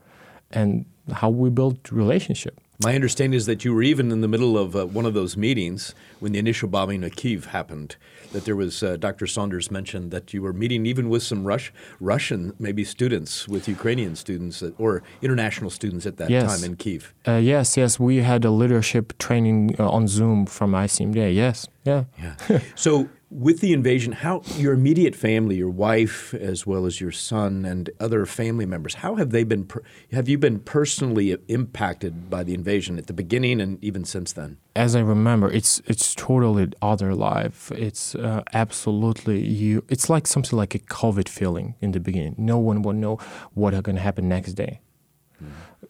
and 0.50 0.84
how 1.10 1.30
we 1.30 1.48
built 1.50 1.90
relationship. 1.90 2.60
My 2.82 2.94
understanding 2.94 3.36
is 3.36 3.46
that 3.46 3.64
you 3.64 3.72
were 3.72 3.82
even 3.82 4.10
in 4.10 4.20
the 4.20 4.26
middle 4.28 4.58
of 4.58 4.74
uh, 4.74 4.84
one 4.86 5.06
of 5.06 5.14
those 5.14 5.36
meetings 5.36 5.94
when 6.18 6.32
the 6.32 6.40
initial 6.40 6.68
bombing 6.68 7.04
of 7.04 7.14
Kiev 7.14 7.46
happened. 7.46 7.94
That 8.32 8.46
there 8.46 8.56
was 8.56 8.82
uh, 8.82 8.96
Dr. 8.96 9.28
Saunders 9.28 9.70
mentioned 9.70 10.10
that 10.10 10.34
you 10.34 10.42
were 10.42 10.52
meeting 10.52 10.84
even 10.84 11.08
with 11.08 11.22
some 11.22 11.44
Rush, 11.44 11.72
Russian 12.00 12.52
maybe 12.58 12.82
students 12.82 13.46
with 13.46 13.68
Ukrainian 13.68 14.16
students 14.16 14.58
that, 14.58 14.74
or 14.78 15.04
international 15.22 15.70
students 15.70 16.04
at 16.04 16.16
that 16.16 16.30
yes. 16.30 16.52
time 16.52 16.68
in 16.68 16.76
Kiev. 16.76 17.14
Uh, 17.28 17.34
yes, 17.34 17.76
yes, 17.76 18.00
we 18.00 18.16
had 18.18 18.44
a 18.44 18.50
leadership 18.50 19.16
training 19.18 19.76
uh, 19.78 19.88
on 19.88 20.08
Zoom 20.08 20.44
from 20.44 20.72
ICMDA. 20.72 21.32
Yes, 21.32 21.68
yeah. 21.84 22.04
Yeah. 22.20 22.58
so 22.74 23.08
with 23.34 23.60
the 23.60 23.72
invasion, 23.72 24.12
how 24.12 24.42
your 24.56 24.72
immediate 24.72 25.16
family, 25.16 25.56
your 25.56 25.68
wife 25.68 26.32
as 26.34 26.64
well 26.66 26.86
as 26.86 27.00
your 27.00 27.10
son 27.10 27.64
and 27.64 27.90
other 27.98 28.24
family 28.26 28.64
members, 28.64 28.94
how 28.94 29.16
have 29.16 29.30
they 29.30 29.42
been? 29.42 29.68
Have 30.12 30.28
you 30.28 30.38
been 30.38 30.60
personally 30.60 31.36
impacted 31.48 32.30
by 32.30 32.44
the 32.44 32.54
invasion 32.54 32.96
at 32.96 33.08
the 33.08 33.12
beginning 33.12 33.60
and 33.60 33.82
even 33.82 34.04
since 34.04 34.32
then? 34.32 34.58
As 34.76 34.94
I 34.94 35.00
remember, 35.00 35.50
it's 35.50 35.82
it's 35.86 36.14
totally 36.14 36.72
other 36.80 37.12
life. 37.14 37.72
It's 37.72 38.14
uh, 38.14 38.42
absolutely 38.52 39.44
you. 39.44 39.84
It's 39.88 40.08
like 40.08 40.28
something 40.28 40.56
like 40.56 40.76
a 40.76 40.78
COVID 40.78 41.28
feeling 41.28 41.74
in 41.80 41.90
the 41.90 42.00
beginning. 42.00 42.36
No 42.38 42.58
one 42.58 42.82
will 42.82 42.92
know 42.92 43.18
what 43.54 43.74
is 43.74 43.80
going 43.80 43.96
to 43.96 44.02
happen 44.02 44.28
next 44.28 44.52
day. 44.52 44.80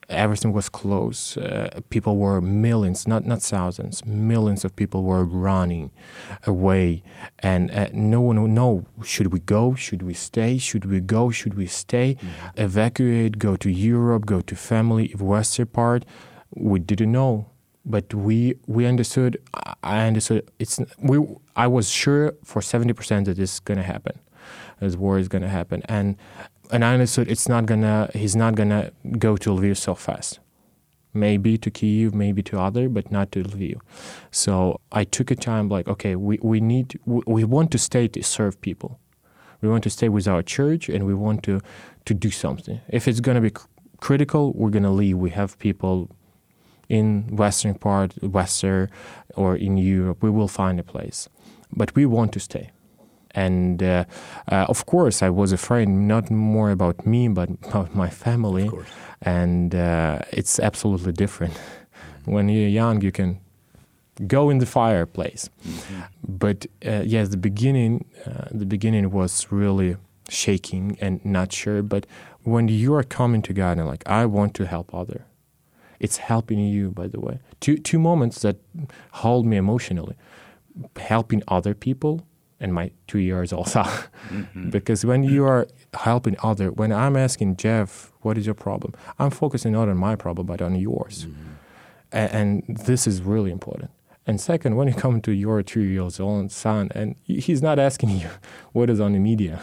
Everything 0.08 0.52
was 0.52 0.68
closed. 0.68 1.38
Uh, 1.38 1.68
people 1.90 2.16
were 2.16 2.40
millions, 2.40 3.06
not 3.06 3.24
not 3.24 3.42
thousands, 3.42 4.04
millions 4.06 4.64
of 4.64 4.74
people 4.76 5.02
were 5.02 5.24
running 5.24 5.90
away, 6.46 7.02
and 7.40 7.70
uh, 7.70 7.88
no 7.92 8.20
one 8.20 8.40
would 8.42 8.50
know: 8.50 8.84
should 9.04 9.32
we 9.32 9.40
go? 9.40 9.74
Should 9.74 10.02
we 10.02 10.14
stay? 10.14 10.58
Should 10.58 10.84
we 10.84 11.00
go? 11.00 11.30
Should 11.30 11.54
we 11.54 11.66
stay? 11.66 12.16
Evacuate? 12.56 13.38
Go 13.38 13.56
to 13.56 13.70
Europe? 13.70 14.26
Go 14.26 14.40
to 14.40 14.54
family? 14.56 15.14
Western 15.18 15.66
part? 15.66 16.04
We 16.54 16.78
didn't 16.78 17.12
know, 17.12 17.46
but 17.84 18.14
we 18.14 18.54
we 18.66 18.86
understood. 18.86 19.38
I 19.82 20.06
understood. 20.06 20.50
It's 20.58 20.80
we. 20.98 21.16
I 21.56 21.66
was 21.66 21.90
sure 21.90 22.34
for 22.44 22.62
seventy 22.62 22.92
percent 22.92 23.26
that 23.26 23.36
this 23.36 23.54
is 23.54 23.60
gonna 23.60 23.82
happen, 23.82 24.18
this 24.80 24.96
war 24.96 25.18
is 25.18 25.28
gonna 25.28 25.48
happen, 25.48 25.82
and 25.88 26.16
and 26.74 26.84
I 26.84 26.92
understood 26.92 27.30
it's 27.30 27.48
not 27.48 27.66
gonna. 27.66 28.10
He's 28.14 28.34
not 28.34 28.56
gonna 28.56 28.90
go 29.16 29.36
to 29.36 29.50
Lviv 29.50 29.76
so 29.76 29.94
fast. 29.94 30.40
Maybe 31.12 31.56
to 31.56 31.70
Kiev, 31.70 32.12
maybe 32.12 32.42
to 32.42 32.58
other, 32.58 32.88
but 32.88 33.12
not 33.12 33.30
to 33.32 33.44
Lviv. 33.44 33.76
So 34.32 34.80
I 34.90 35.04
took 35.04 35.30
a 35.30 35.36
time 35.36 35.68
like, 35.68 35.86
okay, 35.86 36.16
we, 36.16 36.40
we 36.42 36.58
need, 36.58 36.98
we, 37.06 37.20
we 37.28 37.44
want 37.44 37.70
to 37.70 37.78
stay 37.78 38.08
to 38.08 38.22
serve 38.24 38.60
people. 38.60 38.98
We 39.60 39.68
want 39.68 39.84
to 39.84 39.90
stay 39.90 40.08
with 40.08 40.26
our 40.26 40.42
church, 40.42 40.88
and 40.88 41.06
we 41.06 41.14
want 41.14 41.44
to 41.44 41.60
to 42.06 42.12
do 42.12 42.30
something. 42.30 42.80
If 42.88 43.06
it's 43.06 43.20
gonna 43.20 43.40
be 43.40 43.50
cr- 43.50 43.68
critical, 44.00 44.52
we're 44.52 44.70
gonna 44.70 44.90
leave. 44.90 45.16
We 45.16 45.30
have 45.30 45.56
people 45.60 46.10
in 46.88 47.36
western 47.36 47.74
part, 47.74 48.20
western, 48.20 48.90
or 49.36 49.54
in 49.54 49.76
Europe. 49.76 50.24
We 50.24 50.30
will 50.30 50.48
find 50.48 50.80
a 50.80 50.84
place, 50.94 51.28
but 51.70 51.94
we 51.94 52.04
want 52.04 52.32
to 52.32 52.40
stay. 52.40 52.72
And 53.34 53.82
uh, 53.82 54.04
uh, 54.50 54.66
of 54.68 54.86
course, 54.86 55.22
I 55.22 55.30
was 55.30 55.52
afraid 55.52 55.88
not 55.88 56.30
more 56.30 56.70
about 56.70 57.06
me, 57.06 57.28
but 57.28 57.48
about 57.68 57.94
my 57.94 58.08
family. 58.08 58.70
And 59.22 59.74
uh, 59.74 60.20
it's 60.30 60.58
absolutely 60.58 61.12
different. 61.12 61.54
When 62.26 62.48
you're 62.48 62.70
young, 62.70 63.02
you 63.02 63.12
can 63.12 63.38
go 64.26 64.48
in 64.48 64.58
the 64.58 64.66
fireplace. 64.66 65.50
But 66.26 66.66
uh, 66.86 67.02
yes, 67.04 67.28
the 67.28 67.36
beginning, 67.36 68.06
uh, 68.26 68.48
the 68.50 68.64
beginning 68.64 69.10
was 69.10 69.46
really 69.50 69.96
shaking 70.28 70.96
and 71.00 71.22
not 71.22 71.52
sure. 71.52 71.82
But 71.82 72.06
when 72.44 72.68
you 72.68 72.94
are 72.94 73.02
coming 73.02 73.42
to 73.42 73.52
God 73.52 73.78
and 73.78 73.86
like, 73.86 74.04
I 74.06 74.24
want 74.26 74.54
to 74.54 74.66
help 74.66 74.94
other, 74.94 75.26
it's 76.00 76.16
helping 76.16 76.58
you. 76.58 76.90
By 76.90 77.08
the 77.08 77.20
way, 77.20 77.40
two 77.60 77.76
two 77.76 77.98
moments 77.98 78.40
that 78.40 78.56
hold 79.12 79.46
me 79.46 79.56
emotionally, 79.56 80.16
helping 80.96 81.42
other 81.48 81.74
people 81.74 82.26
and 82.64 82.72
my 82.72 82.90
two 83.06 83.18
years 83.18 83.52
also. 83.52 83.82
Mm-hmm. 83.82 84.70
because 84.76 85.04
when 85.04 85.22
you 85.22 85.44
are 85.44 85.68
helping 85.92 86.36
other, 86.42 86.72
when 86.72 86.92
I'm 86.92 87.14
asking 87.16 87.56
Jeff, 87.56 88.10
what 88.22 88.38
is 88.38 88.46
your 88.46 88.54
problem? 88.54 88.94
I'm 89.18 89.30
focusing 89.30 89.72
not 89.72 89.88
on 89.90 89.98
my 89.98 90.16
problem, 90.16 90.46
but 90.46 90.60
on 90.62 90.74
yours. 90.74 91.26
Mm-hmm. 91.26 91.52
A- 92.20 92.34
And, 92.40 92.62
this 92.86 93.06
is 93.06 93.16
really 93.20 93.50
important. 93.50 93.90
And 94.26 94.40
second, 94.40 94.76
when 94.76 94.88
you 94.88 94.94
come 94.94 95.20
to 95.20 95.32
your 95.32 95.62
two 95.62 95.82
years 95.96 96.18
old 96.18 96.50
son, 96.50 96.88
and 96.94 97.16
he's 97.46 97.60
not 97.68 97.78
asking 97.78 98.10
you 98.22 98.30
what 98.72 98.88
is 98.88 98.98
on 98.98 99.12
the 99.12 99.18
media, 99.18 99.60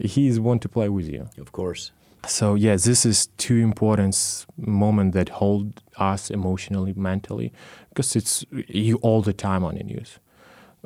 he's 0.00 0.40
want 0.40 0.62
to 0.62 0.68
play 0.68 0.88
with 0.88 1.08
you. 1.08 1.28
Of 1.38 1.52
course. 1.52 1.92
So 2.26 2.56
yeah, 2.56 2.76
this 2.76 3.06
is 3.06 3.28
two 3.38 3.58
important 3.70 4.46
moment 4.56 5.12
that 5.14 5.28
hold 5.40 5.66
us 5.96 6.30
emotionally, 6.30 6.92
mentally, 6.94 7.52
because 7.90 8.16
it's 8.18 8.44
you 8.68 8.96
all 9.06 9.22
the 9.22 9.32
time 9.32 9.62
on 9.64 9.74
the 9.76 9.84
news. 9.84 10.18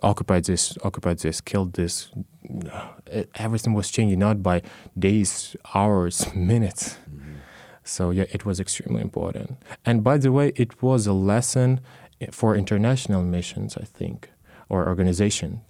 Occupied 0.03 0.45
this, 0.45 0.77
occupied 0.83 1.19
this, 1.19 1.41
killed 1.41 1.75
this. 1.75 2.11
Uh, 2.71 3.23
Everything 3.37 3.75
was 3.75 3.91
changing 3.91 4.19
not 4.19 4.43
by 4.43 4.63
days, 4.99 5.57
hours, 5.75 6.35
minutes. 6.35 6.99
So 7.85 8.11
yeah, 8.11 8.25
it 8.33 8.45
was 8.45 8.61
extremely 8.61 9.03
important. 9.03 9.59
And 9.85 10.03
by 10.03 10.17
the 10.19 10.33
way, 10.33 10.53
it 10.57 10.83
was 10.83 11.07
a 11.07 11.13
lesson 11.13 11.81
for 12.31 12.57
international 12.57 13.23
missions, 13.23 13.77
I 13.77 13.85
think, 13.85 14.31
or 14.69 14.89
organization, 14.89 15.61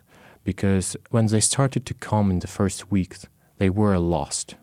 because 0.45 0.97
when 1.11 1.27
they 1.27 1.41
started 1.41 1.85
to 1.87 1.95
come 1.95 2.31
in 2.31 2.39
the 2.39 2.47
first 2.47 2.91
weeks, 2.91 3.27
they 3.59 3.69
were 3.69 3.99
lost. 3.99 4.55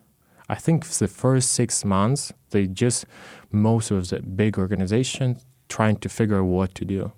I 0.47 0.55
think 0.55 0.85
the 0.85 1.07
first 1.07 1.51
six 1.51 1.85
months, 1.85 2.33
they 2.49 2.67
just 2.67 3.05
most 3.51 3.91
of 3.91 4.09
the 4.09 4.21
big 4.21 4.57
organizations 4.57 5.45
trying 5.69 5.97
to 5.97 6.09
figure 6.09 6.39
out 6.39 6.45
what 6.45 6.75
to 6.75 6.85
do. 6.85 7.11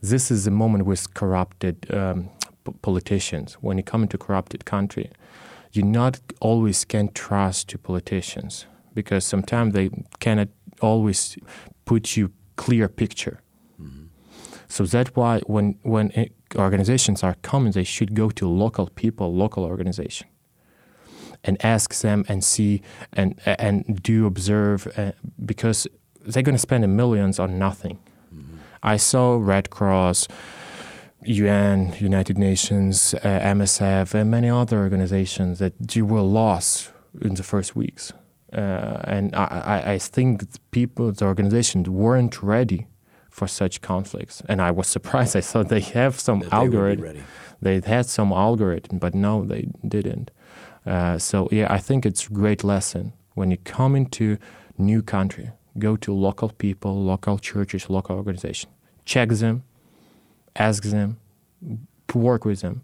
This 0.00 0.30
is 0.30 0.44
the 0.44 0.50
moment 0.50 0.86
with 0.86 1.14
corrupted 1.14 1.86
um, 1.92 2.30
politicians. 2.82 3.54
When 3.60 3.76
you 3.76 3.82
come 3.82 4.02
into 4.02 4.18
corrupted 4.18 4.64
country, 4.64 5.10
you 5.72 5.82
not 5.82 6.20
always 6.40 6.84
can 6.84 7.08
trust 7.12 7.68
to 7.68 7.78
politicians 7.78 8.66
because 8.94 9.24
sometimes 9.24 9.74
they 9.74 9.90
cannot 10.20 10.48
always 10.80 11.36
put 11.84 12.16
you 12.16 12.32
clear 12.56 12.88
picture. 12.88 13.40
So 14.68 14.84
that's 14.84 15.14
why 15.14 15.40
when 15.46 15.78
when 15.82 16.12
organizations 16.56 17.22
are 17.22 17.36
coming, 17.42 17.72
they 17.72 17.84
should 17.84 18.14
go 18.14 18.30
to 18.30 18.48
local 18.48 18.88
people, 18.94 19.34
local 19.34 19.64
organization, 19.64 20.28
and 21.44 21.56
ask 21.64 22.00
them 22.00 22.24
and 22.28 22.42
see 22.42 22.82
and 23.12 23.40
and 23.44 24.02
do 24.02 24.26
observe 24.26 24.88
uh, 24.96 25.12
because 25.44 25.86
they're 26.20 26.42
going 26.42 26.56
to 26.56 26.58
spend 26.58 26.96
millions 26.96 27.38
on 27.38 27.58
nothing. 27.58 27.98
I 28.82 28.96
saw 28.96 29.36
Red 29.40 29.70
Cross, 29.70 30.28
UN, 31.24 31.94
United 31.98 32.38
Nations, 32.38 33.14
uh, 33.14 33.18
MSF, 33.18 34.14
and 34.14 34.30
many 34.30 34.48
other 34.48 34.78
organizations 34.78 35.58
that 35.58 35.74
you 35.94 36.06
were 36.06 36.20
lost 36.20 36.90
in 37.20 37.34
the 37.34 37.42
first 37.42 37.74
weeks. 37.74 38.12
Uh, 38.52 39.00
and 39.04 39.34
I, 39.34 39.82
I, 39.94 39.98
think 39.98 40.44
people, 40.70 41.10
the 41.12 41.24
organizations 41.24 41.88
weren't 41.88 42.42
ready 42.42 42.86
for 43.28 43.48
such 43.48 43.80
conflicts. 43.80 44.40
And 44.48 44.62
I 44.62 44.70
was 44.70 44.86
surprised. 44.96 45.36
I 45.36 45.40
thought 45.40 45.68
they 45.68 45.80
have 45.80 46.18
some 46.18 46.40
they 46.40 46.48
algorithm. 46.50 47.24
They 47.60 47.80
had 47.80 48.06
some 48.06 48.32
algorithm, 48.32 48.98
but 48.98 49.14
no, 49.14 49.44
they 49.44 49.68
didn't. 49.86 50.30
Uh, 50.84 51.18
so 51.18 51.48
yeah, 51.50 51.66
I 51.72 51.78
think 51.78 52.06
it's 52.06 52.26
a 52.26 52.30
great 52.30 52.62
lesson 52.62 53.12
when 53.34 53.50
you 53.50 53.56
come 53.56 53.96
into 53.96 54.38
new 54.78 55.02
country. 55.02 55.50
Go 55.78 55.96
to 55.96 56.12
local 56.12 56.50
people, 56.50 57.04
local 57.04 57.38
churches, 57.38 57.90
local 57.90 58.16
organizations. 58.16 58.72
Check 59.04 59.28
them, 59.30 59.62
ask 60.56 60.82
them, 60.84 61.18
work 62.14 62.44
with 62.44 62.60
them, 62.60 62.82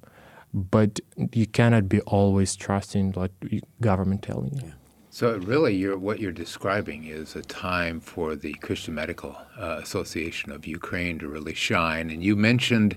but 0.53 1.01
you 1.33 1.47
cannot 1.47 1.89
be 1.89 2.01
always 2.03 2.55
trusting 2.55 3.13
like 3.13 3.33
y- 3.51 3.61
government 3.81 4.23
telling 4.23 4.61
you. 4.63 4.73
So 5.15 5.37
really, 5.37 5.75
you're, 5.77 5.99
what 5.99 6.21
you're 6.21 6.33
describing 6.33 7.05
is 7.05 7.37
a 7.37 7.43
time 7.43 8.01
for 8.01 8.35
the 8.35 8.55
Christian 8.55 8.95
Medical 8.95 9.37
uh, 9.59 9.79
Association 9.83 10.51
of 10.51 10.67
Ukraine 10.67 11.19
to 11.19 11.29
really 11.29 11.53
shine. 11.53 12.09
And 12.09 12.25
you 12.25 12.35
mentioned 12.35 12.97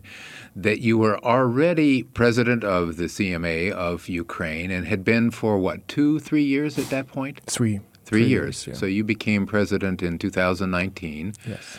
that 0.55 0.79
you 0.79 0.97
were 0.97 1.19
already 1.25 2.03
president 2.03 2.63
of 2.63 2.95
the 2.95 3.05
CMA 3.05 3.71
of 3.71 4.07
Ukraine 4.07 4.71
and 4.71 4.87
had 4.87 5.03
been 5.03 5.29
for 5.29 5.59
what 5.59 5.89
two, 5.89 6.19
three 6.19 6.43
years 6.43 6.79
at 6.79 6.89
that 6.89 7.07
point. 7.07 7.41
Three. 7.47 7.81
Three, 8.05 8.25
years. 8.25 8.67
yeah. 8.67 8.73
So 8.75 8.85
you 8.85 9.03
became 9.03 9.45
president 9.45 10.03
in 10.03 10.17
2019. 10.17 11.33
yes. 11.47 11.77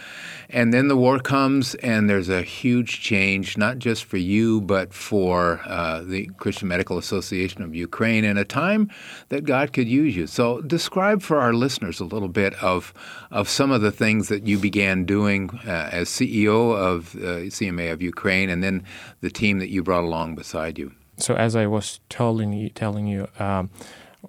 And 0.49 0.73
then 0.73 0.87
the 0.89 0.97
war 0.97 1.19
comes, 1.19 1.75
and 1.77 2.09
there's 2.09 2.29
a 2.29 2.43
huge 2.43 3.01
change, 3.01 3.59
not 3.59 3.79
just 3.79 4.05
for 4.05 4.17
you, 4.17 4.61
but 4.61 4.95
for 4.95 5.61
uh, 5.65 6.03
the 6.03 6.27
Christian 6.37 6.69
Medical 6.69 6.99
Association 6.99 7.63
of 7.63 7.75
Ukraine, 7.75 8.25
in 8.25 8.37
a 8.37 8.45
time 8.45 8.89
that 9.29 9.45
God 9.45 9.73
could 9.73 9.89
use 9.89 10.15
you. 10.15 10.29
So, 10.29 10.61
describe 10.61 11.21
for 11.23 11.41
our 11.41 11.53
listeners 11.53 11.99
a 11.99 12.05
little 12.05 12.29
bit 12.29 12.55
of 12.63 12.95
of 13.31 13.49
some 13.49 13.73
of 13.73 13.81
the 13.81 13.91
things 13.91 14.29
that 14.29 14.47
you 14.47 14.59
began 14.59 15.05
doing 15.05 15.51
uh, 15.67 15.91
as 15.93 16.09
CEO 16.09 16.77
of 16.77 17.17
uh, 17.17 17.51
CMA 17.51 17.93
of 17.93 18.01
Ukraine, 18.01 18.49
and 18.49 18.63
then 18.63 18.85
the 19.21 19.31
team 19.31 19.59
that 19.59 19.71
you 19.71 19.83
brought 19.83 20.05
along 20.05 20.37
beside 20.37 20.79
you. 20.79 20.93
So 21.19 21.35
as 21.35 21.57
I 21.57 21.67
was 21.67 22.01
telling 22.09 22.53
you, 22.53 22.69
telling 22.69 23.07
you, 23.07 23.27
um, 23.39 23.71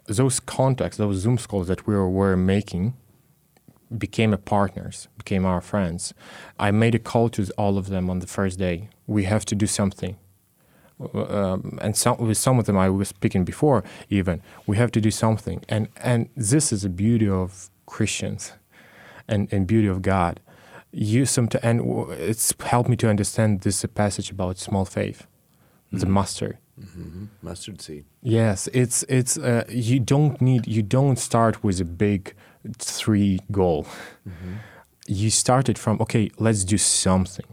those 0.05 0.39
contacts, 0.39 0.97
those 0.97 1.17
Zoom 1.17 1.37
calls 1.37 1.67
that 1.67 1.87
we 1.87 1.95
were, 1.95 2.37
making, 2.37 2.93
became 3.97 4.33
a 4.33 4.37
partners, 4.37 5.07
became 5.17 5.45
our 5.45 5.61
friends. 5.61 6.13
I 6.59 6.71
made 6.71 6.95
a 6.95 6.99
call 6.99 7.29
to 7.29 7.49
all 7.57 7.77
of 7.77 7.87
them 7.87 8.09
on 8.09 8.19
the 8.19 8.27
first 8.27 8.59
day. 8.59 8.89
We 9.05 9.23
have 9.23 9.45
to 9.45 9.55
do 9.55 9.67
something. 9.67 10.17
Um, 11.13 11.77
and 11.81 11.95
some, 11.95 12.17
with 12.17 12.37
some 12.37 12.57
of 12.57 12.65
them 12.65 12.77
I 12.77 12.89
was 12.89 13.09
speaking 13.09 13.45
before, 13.45 13.83
even 14.09 14.41
we 14.65 14.77
have 14.77 14.91
to 14.91 15.01
do 15.01 15.11
something. 15.11 15.63
And 15.69 15.89
and 15.97 16.29
this 16.35 16.73
is 16.73 16.81
the 16.81 16.89
beauty 16.89 17.29
of 17.29 17.69
Christians, 17.85 18.53
and 19.27 19.47
and 19.53 19.67
beauty 19.67 19.87
of 19.87 20.01
God. 20.01 20.39
You 20.91 21.25
some 21.27 21.49
and 21.61 21.81
it's 22.13 22.51
helped 22.59 22.89
me 22.89 22.95
to 22.97 23.09
understand 23.09 23.61
this 23.61 23.85
passage 23.93 24.31
about 24.31 24.57
small 24.57 24.85
faith, 24.85 25.27
the 25.91 26.07
mustard. 26.07 26.57
Mustard 27.41 27.81
seed. 27.81 28.05
Yes, 28.21 28.67
it's 28.73 29.03
it's 29.03 29.37
uh, 29.37 29.65
you 29.69 29.99
don't 29.99 30.39
need 30.41 30.67
you 30.67 30.83
don't 30.83 31.17
start 31.17 31.63
with 31.63 31.81
a 31.81 31.85
big 31.85 32.35
three 32.77 33.39
goal. 33.51 33.87
You 35.07 35.29
started 35.29 35.79
from 35.79 35.99
okay, 36.01 36.29
let's 36.37 36.63
do 36.63 36.77
something, 36.77 37.45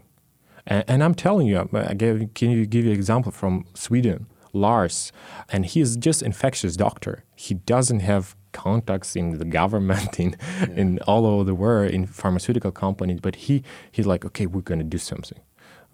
and, 0.66 0.84
and 0.86 1.04
I'm 1.04 1.14
telling 1.14 1.46
you, 1.46 1.68
I 1.72 1.94
gave, 1.94 2.34
can 2.34 2.50
you 2.50 2.66
give 2.66 2.84
you 2.84 2.90
an 2.90 2.96
example 2.96 3.32
from 3.32 3.66
Sweden, 3.74 4.26
Lars, 4.52 5.12
and 5.48 5.64
he 5.64 5.80
is 5.80 5.96
just 5.96 6.22
infectious 6.22 6.76
doctor. 6.76 7.24
He 7.34 7.54
doesn't 7.54 8.00
have 8.00 8.36
contacts 8.52 9.16
in 9.16 9.38
the 9.38 9.44
government, 9.44 10.18
in 10.24 10.36
yeah. 10.60 10.66
in 10.76 10.98
all 11.00 11.26
over 11.26 11.44
the 11.44 11.54
world, 11.54 11.92
in 11.92 12.06
pharmaceutical 12.06 12.72
companies. 12.72 13.20
But 13.20 13.36
he 13.36 13.62
he's 13.90 14.06
like, 14.06 14.24
okay, 14.24 14.46
we're 14.46 14.62
gonna 14.62 14.84
do 14.84 14.98
something. 14.98 15.38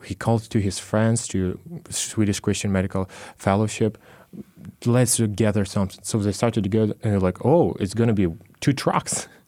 He 0.04 0.14
called 0.14 0.48
to 0.50 0.60
his 0.60 0.78
friends, 0.78 1.28
to 1.28 1.58
Swedish 1.90 2.40
Christian 2.40 2.72
Medical 2.72 3.08
Fellowship. 3.36 3.98
Let's 4.84 5.20
gather 5.20 5.64
something. 5.64 6.00
So 6.02 6.18
they 6.18 6.32
started 6.32 6.64
together, 6.64 6.94
and 7.02 7.12
they're 7.12 7.20
like, 7.20 7.44
oh, 7.44 7.74
it's 7.80 7.94
gonna 7.94 8.14
be 8.14 8.28
two 8.60 8.72
trucks. 8.72 9.28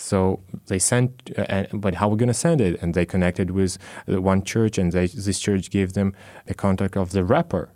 So 0.00 0.40
they 0.66 0.78
sent, 0.78 1.30
uh, 1.36 1.64
but 1.72 1.96
how 1.96 2.06
are 2.06 2.12
we 2.12 2.16
going 2.16 2.28
to 2.28 2.34
send 2.34 2.60
it? 2.60 2.80
And 2.80 2.94
they 2.94 3.04
connected 3.04 3.50
with 3.50 3.76
one 4.06 4.42
church, 4.42 4.78
and 4.78 4.92
they, 4.92 5.06
this 5.06 5.38
church 5.38 5.70
gave 5.70 5.92
them 5.92 6.14
a 6.48 6.54
contact 6.54 6.96
of 6.96 7.10
the 7.10 7.22
rapper, 7.22 7.70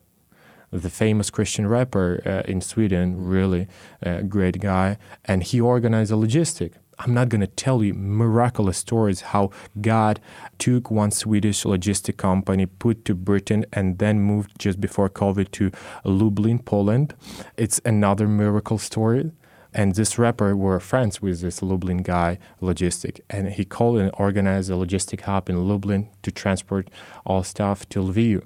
the 0.70 0.90
famous 0.90 1.30
Christian 1.30 1.66
rapper 1.66 2.22
uh, 2.24 2.50
in 2.50 2.60
Sweden, 2.62 3.22
really 3.22 3.68
uh, 4.04 4.22
great 4.22 4.58
guy. 4.60 4.96
And 5.24 5.42
he 5.42 5.60
organized 5.60 6.10
a 6.12 6.16
logistic. 6.16 6.72
I'm 6.98 7.14
not 7.14 7.28
going 7.28 7.40
to 7.40 7.46
tell 7.46 7.82
you 7.82 7.94
miraculous 7.94 8.78
stories 8.78 9.20
how 9.20 9.50
God 9.80 10.20
took 10.58 10.90
one 10.90 11.10
Swedish 11.10 11.64
logistic 11.64 12.16
company, 12.16 12.66
put 12.66 13.04
to 13.06 13.14
Britain, 13.14 13.66
and 13.72 13.98
then 13.98 14.20
moved 14.20 14.58
just 14.58 14.80
before 14.80 15.08
COVID 15.08 15.50
to 15.52 15.70
Lublin, 16.04 16.60
Poland. 16.60 17.14
It's 17.56 17.80
another 17.84 18.28
miracle 18.28 18.78
story. 18.78 19.32
And 19.76 19.96
this 19.96 20.18
rapper 20.18 20.54
were 20.54 20.78
friends 20.78 21.20
with 21.20 21.40
this 21.40 21.60
Lublin 21.60 21.98
guy, 21.98 22.38
logistic, 22.62 23.20
and 23.28 23.48
he 23.48 23.64
called 23.64 23.98
and 23.98 24.12
organized 24.14 24.70
a 24.70 24.74
logistic 24.74 25.22
hub 25.22 25.50
in 25.50 25.68
Lublin 25.68 26.08
to 26.22 26.30
transport 26.30 26.88
all 27.26 27.42
stuff 27.42 27.88
to 27.88 27.98
Lviv. 27.98 28.44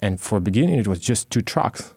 And 0.00 0.18
for 0.18 0.40
beginning, 0.40 0.78
it 0.78 0.88
was 0.88 0.98
just 0.98 1.28
two 1.28 1.42
trucks. 1.42 1.92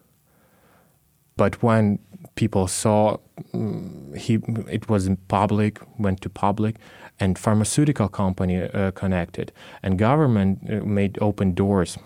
But 1.38 1.64
when 1.64 2.00
people 2.36 2.68
saw 2.68 3.18
um, 3.54 4.14
he, 4.16 4.40
it 4.70 4.90
was 4.90 5.08
in 5.08 5.18
public, 5.28 5.80
went 5.98 6.22
to 6.22 6.30
public, 6.30 6.78
and 7.20 7.38
pharmaceutical 7.38 8.10
company 8.10 8.64
uh, 8.64 8.92
connected, 8.92 9.52
and 9.82 9.98
government 9.98 10.60
uh, 10.70 10.86
made 10.86 11.18
open 11.22 11.54
doors. 11.54 11.98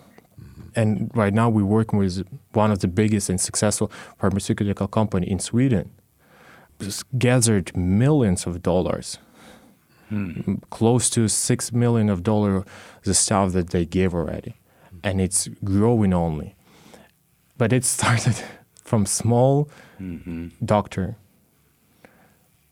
And 0.76 1.10
right 1.16 1.34
now 1.34 1.50
we're 1.50 1.66
working 1.66 1.98
with 1.98 2.28
one 2.54 2.72
of 2.72 2.80
the 2.80 2.88
biggest 2.88 3.30
and 3.30 3.42
successful 3.42 3.92
pharmaceutical 4.20 4.88
company 4.88 5.30
in 5.30 5.40
Sweden. 5.40 5.92
Gathered 7.18 7.76
millions 7.76 8.46
of 8.46 8.62
dollars, 8.62 9.18
hmm. 10.10 10.56
close 10.70 11.10
to 11.12 11.28
six 11.28 11.72
million 11.72 12.10
of 12.10 12.22
dollar 12.22 12.64
the 13.04 13.16
stuff 13.16 13.54
that 13.54 13.72
they 13.72 13.86
gave 13.86 14.14
already, 14.14 14.60
and 15.04 15.20
it's 15.20 15.48
growing 15.64 16.14
only. 16.14 16.56
But 17.58 17.74
it 17.74 17.84
started 17.96 18.36
from 18.84 19.08
small 19.08 19.70
mm-hmm. 20.00 20.48
doctor. 20.64 21.18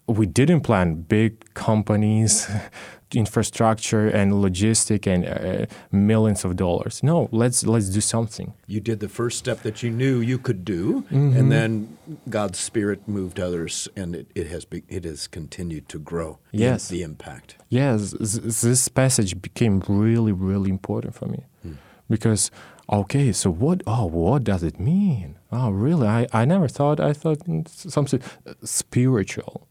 We 0.08 0.27
didn't 0.27 0.62
plan 0.62 1.01
big 1.01 1.53
companies 1.55 2.48
infrastructure 3.13 4.08
and 4.08 4.34
logistic 4.34 5.08
and 5.08 5.25
uh, 5.25 5.65
millions 5.91 6.44
of 6.44 6.55
dollars. 6.55 7.03
No, 7.03 7.29
let's 7.32 7.65
let's 7.65 7.89
do 7.89 8.01
something. 8.01 8.53
You 8.67 8.79
did 8.79 9.00
the 9.00 9.10
first 9.10 9.38
step 9.38 9.62
that 9.62 9.84
you 9.84 9.91
knew 9.91 10.20
you 10.20 10.38
could 10.38 10.65
do, 10.65 11.03
mm-hmm. 11.03 11.38
and 11.38 11.51
then 11.51 11.98
God's 12.29 12.60
Spirit 12.60 13.08
moved 13.08 13.39
others, 13.39 13.88
and 13.96 14.15
it, 14.15 14.27
it 14.36 14.48
has 14.48 14.65
be, 14.65 14.84
it 14.88 15.05
has 15.05 15.27
continued 15.27 15.88
to 15.89 16.00
grow. 16.00 16.39
Yes, 16.51 16.88
the, 16.88 16.98
the 16.98 17.03
impact. 17.03 17.55
Yes, 17.70 18.12
this 18.12 18.88
passage 18.88 19.41
became 19.41 19.82
really 19.88 20.32
really 20.32 20.70
important 20.70 21.15
for 21.15 21.27
me 21.27 21.44
hmm. 21.62 21.74
because 22.10 22.51
okay, 22.89 23.31
so 23.31 23.49
what? 23.51 23.81
Oh, 23.87 24.05
what 24.05 24.43
does 24.43 24.63
it 24.63 24.79
mean? 24.79 25.37
Oh, 25.51 25.69
really? 25.69 26.07
I, 26.07 26.27
I 26.33 26.45
never 26.45 26.67
thought. 26.67 26.99
I 26.99 27.13
thought 27.13 27.39
something 27.67 28.21
spiritual. 28.63 29.67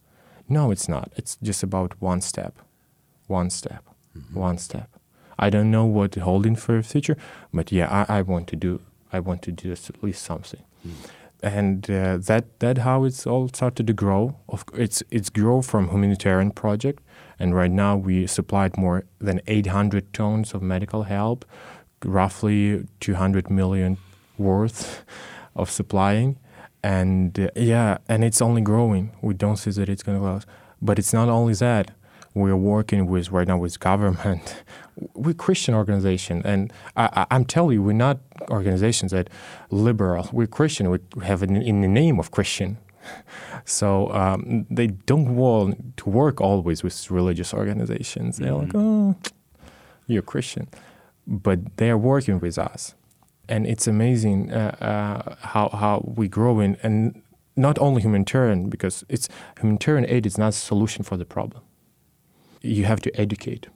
No, 0.48 0.70
it's 0.70 0.88
not. 0.88 1.12
It's 1.16 1.36
just 1.42 1.62
about 1.62 2.00
one 2.00 2.20
step 2.20 2.58
one 3.26 3.50
step, 3.50 3.84
mm-hmm. 4.16 4.38
one 4.38 4.58
step. 4.58 4.88
I 5.38 5.50
don't 5.50 5.70
know 5.70 5.84
what 5.84 6.14
holding 6.14 6.56
for 6.56 6.76
the 6.76 6.82
future, 6.82 7.16
but 7.52 7.72
yeah, 7.72 8.06
I, 8.08 8.18
I 8.18 8.22
want 8.22 8.46
to 8.48 8.56
do. 8.56 8.80
I 9.12 9.20
want 9.20 9.42
to 9.42 9.52
do 9.52 9.72
at 9.72 10.02
least 10.02 10.22
something, 10.22 10.62
mm. 10.86 10.92
and 11.42 11.90
uh, 11.90 12.18
that 12.18 12.60
that 12.60 12.78
how 12.78 13.04
it's 13.04 13.26
all 13.26 13.48
started 13.48 13.86
to 13.86 13.92
grow. 13.92 14.36
Of 14.48 14.64
it's 14.74 15.02
it's 15.10 15.30
grow 15.30 15.62
from 15.62 15.88
humanitarian 15.88 16.50
project, 16.52 17.02
and 17.38 17.54
right 17.54 17.70
now 17.70 17.96
we 17.96 18.26
supplied 18.26 18.76
more 18.76 19.04
than 19.20 19.40
800 19.46 20.12
tons 20.12 20.54
of 20.54 20.62
medical 20.62 21.04
help, 21.04 21.44
roughly 22.04 22.86
200 23.00 23.50
million 23.50 23.98
worth 24.38 25.04
of 25.56 25.70
supplying, 25.70 26.38
and 26.82 27.38
uh, 27.38 27.48
yeah, 27.56 27.98
and 28.08 28.24
it's 28.24 28.42
only 28.42 28.60
growing. 28.60 29.12
We 29.22 29.34
don't 29.34 29.56
see 29.56 29.70
that 29.70 29.88
it's 29.88 30.02
going 30.02 30.18
to 30.18 30.22
close 30.22 30.46
but 30.84 30.98
it's 30.98 31.12
not 31.12 31.28
only 31.28 31.54
that 31.54 31.92
we're 32.34 32.56
working 32.56 33.06
with 33.06 33.30
right 33.30 33.48
now 33.48 33.56
with 33.56 33.80
government. 33.80 34.62
We're 35.14 35.34
Christian 35.34 35.74
organization, 35.74 36.40
and 36.44 36.72
I, 36.96 37.26
am 37.30 37.44
telling 37.46 37.74
you, 37.74 37.82
we're 37.82 37.92
not 37.92 38.18
organizations 38.48 39.10
that 39.10 39.28
liberal. 39.70 40.28
We're 40.32 40.46
Christian. 40.46 40.88
We 40.88 40.98
have 41.24 41.42
in, 41.42 41.56
in 41.56 41.80
the 41.80 41.88
name 41.88 42.20
of 42.20 42.30
Christian. 42.30 42.78
So 43.66 44.12
um, 44.12 44.66
they 44.68 44.88
don't 44.88 45.36
want 45.36 45.96
to 45.96 46.10
work 46.10 46.38
always 46.38 46.82
with 46.82 47.10
religious 47.10 47.54
organizations. 47.54 48.36
They're 48.36 48.52
mm-hmm. 48.52 48.60
like, 48.66 48.72
oh, 48.74 49.16
you're 50.06 50.20
Christian, 50.20 50.68
but 51.26 51.76
they 51.76 51.90
are 51.90 51.98
working 51.98 52.40
with 52.40 52.58
us, 52.58 52.94
and 53.48 53.66
it's 53.66 53.86
amazing 53.86 54.52
uh, 54.52 54.76
uh, 54.80 55.36
how 55.46 55.68
how 55.70 56.12
we 56.16 56.28
grow 56.28 56.60
in 56.60 56.76
and 56.82 57.22
not 57.56 57.78
only 57.78 58.02
humanitarian 58.02 58.68
because 58.68 59.04
it's 59.08 59.28
humanitarian 59.58 60.04
aid 60.08 60.26
is 60.26 60.36
not 60.36 60.48
a 60.48 60.52
solution 60.52 61.04
for 61.04 61.16
the 61.16 61.24
problem 61.24 61.62
you 62.64 62.84
have 62.84 63.00
to 63.02 63.20
educate. 63.20 63.66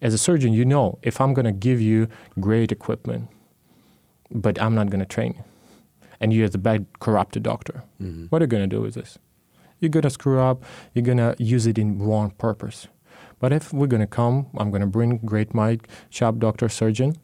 As 0.00 0.12
a 0.12 0.18
surgeon, 0.18 0.52
you 0.52 0.64
know 0.64 0.98
if 1.02 1.20
I'm 1.20 1.32
going 1.32 1.44
to 1.44 1.52
give 1.52 1.80
you 1.80 2.08
great 2.40 2.72
equipment, 2.72 3.28
but 4.30 4.60
I'm 4.60 4.74
not 4.74 4.90
going 4.90 5.00
to 5.00 5.06
train 5.06 5.34
you, 5.38 5.44
and 6.20 6.32
you're 6.32 6.48
the 6.48 6.58
bad, 6.58 6.86
corrupted 6.98 7.44
doctor, 7.44 7.84
mm-hmm. 8.00 8.26
what 8.26 8.42
are 8.42 8.44
you 8.44 8.48
going 8.48 8.68
to 8.68 8.76
do 8.76 8.82
with 8.82 8.94
this? 8.94 9.18
You're 9.78 9.90
going 9.90 10.02
to 10.02 10.10
screw 10.10 10.40
up, 10.40 10.64
you're 10.94 11.04
going 11.04 11.18
to 11.18 11.36
use 11.38 11.66
it 11.66 11.78
in 11.78 11.98
wrong 11.98 12.30
purpose. 12.32 12.88
But 13.42 13.52
if 13.52 13.72
we're 13.72 13.88
going 13.88 14.00
to 14.00 14.06
come, 14.06 14.46
I'm 14.56 14.70
going 14.70 14.82
to 14.82 14.86
bring 14.86 15.16
great 15.18 15.52
Mike, 15.52 15.88
sharp 16.10 16.38
doctor, 16.38 16.68
surgeon, 16.68 17.16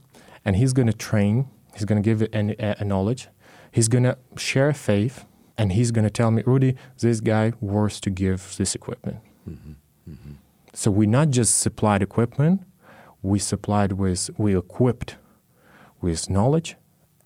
and 0.45 0.57
he's 0.57 0.73
going 0.73 0.89
to 0.89 0.93
train, 0.93 1.49
he's 1.75 1.85
going 1.85 2.03
to 2.03 2.05
give 2.05 2.23
it 2.23 2.35
a, 2.35 2.83
a 2.83 2.85
knowledge, 2.85 3.29
he's 3.71 3.87
going 3.87 4.03
to 4.03 4.19
share 4.37 4.73
faith, 4.73 5.25
and 5.57 5.75
he's 5.75 5.93
going 5.93 6.03
to 6.03 6.11
tell 6.11 6.33
me, 6.33 6.43
Rudy, 6.45 6.75
this 6.99 7.21
guy 7.21 7.53
wants 7.61 8.01
to 8.01 8.11
give 8.11 8.57
this 8.57 8.75
equipment. 8.75 9.19
Mm-hmm. 9.49 9.73
Mm-hmm. 10.11 10.33
So 10.75 10.91
we 10.91 11.07
not 11.07 11.31
just 11.31 11.57
supplied 11.59 12.03
equipment, 12.03 12.63
we 13.23 13.39
supplied 13.39 13.93
with, 13.93 14.29
we 14.37 14.59
equipped 14.59 15.19
with 16.01 16.29
knowledge 16.29 16.75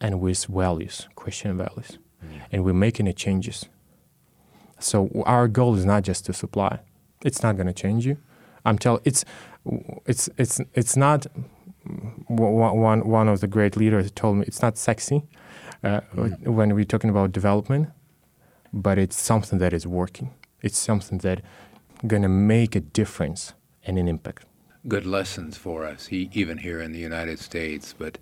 and 0.03 0.21
with 0.21 0.45
values, 0.45 1.09
Christian 1.17 1.57
values. 1.57 1.97
Mm. 2.23 2.41
And 2.53 2.65
we're 2.65 2.75
making 2.75 3.07
the 3.07 3.15
changes. 3.15 3.71
So 4.79 5.09
our 5.25 5.49
goal 5.49 5.77
is 5.77 5.87
not 5.87 6.03
just 6.03 6.27
to 6.27 6.35
supply. 6.35 6.81
It's 7.25 7.43
not 7.43 7.57
going 7.57 7.69
to 7.69 7.73
change 7.73 8.05
you. 8.05 8.19
I'm 8.65 8.79
telling 8.79 9.03
it's 9.05 9.25
it's 10.07 10.29
it's 10.37 10.61
it's 10.75 10.97
not 10.97 11.27
one 12.29 13.09
one 13.09 13.29
of 13.29 13.41
the 13.41 13.47
great 13.47 13.77
leaders 13.77 14.11
told 14.13 14.37
me 14.39 14.45
it's 14.47 14.63
not 14.63 14.79
sexy 14.79 15.23
uh, 15.85 16.01
mm. 16.15 16.47
when 16.47 16.75
we're 16.75 16.85
talking 16.85 17.11
about 17.11 17.33
development, 17.33 17.89
but 18.73 18.99
it's 18.99 19.21
something 19.21 19.59
that 19.59 19.73
is 19.73 19.87
working. 19.87 20.31
It's 20.63 20.79
something 20.79 21.19
that 21.19 21.43
going 22.07 22.23
to 22.23 22.29
make 22.29 22.77
a 22.77 22.81
difference 22.81 23.55
and 23.85 23.99
an 23.99 24.09
impact. 24.09 24.45
Good 24.87 25.07
lessons 25.07 25.57
for 25.57 25.85
us, 25.85 26.09
even 26.11 26.59
here 26.59 26.81
in 26.81 26.93
the 26.93 26.99
United 26.99 27.39
States. 27.39 27.95
But 27.97 28.19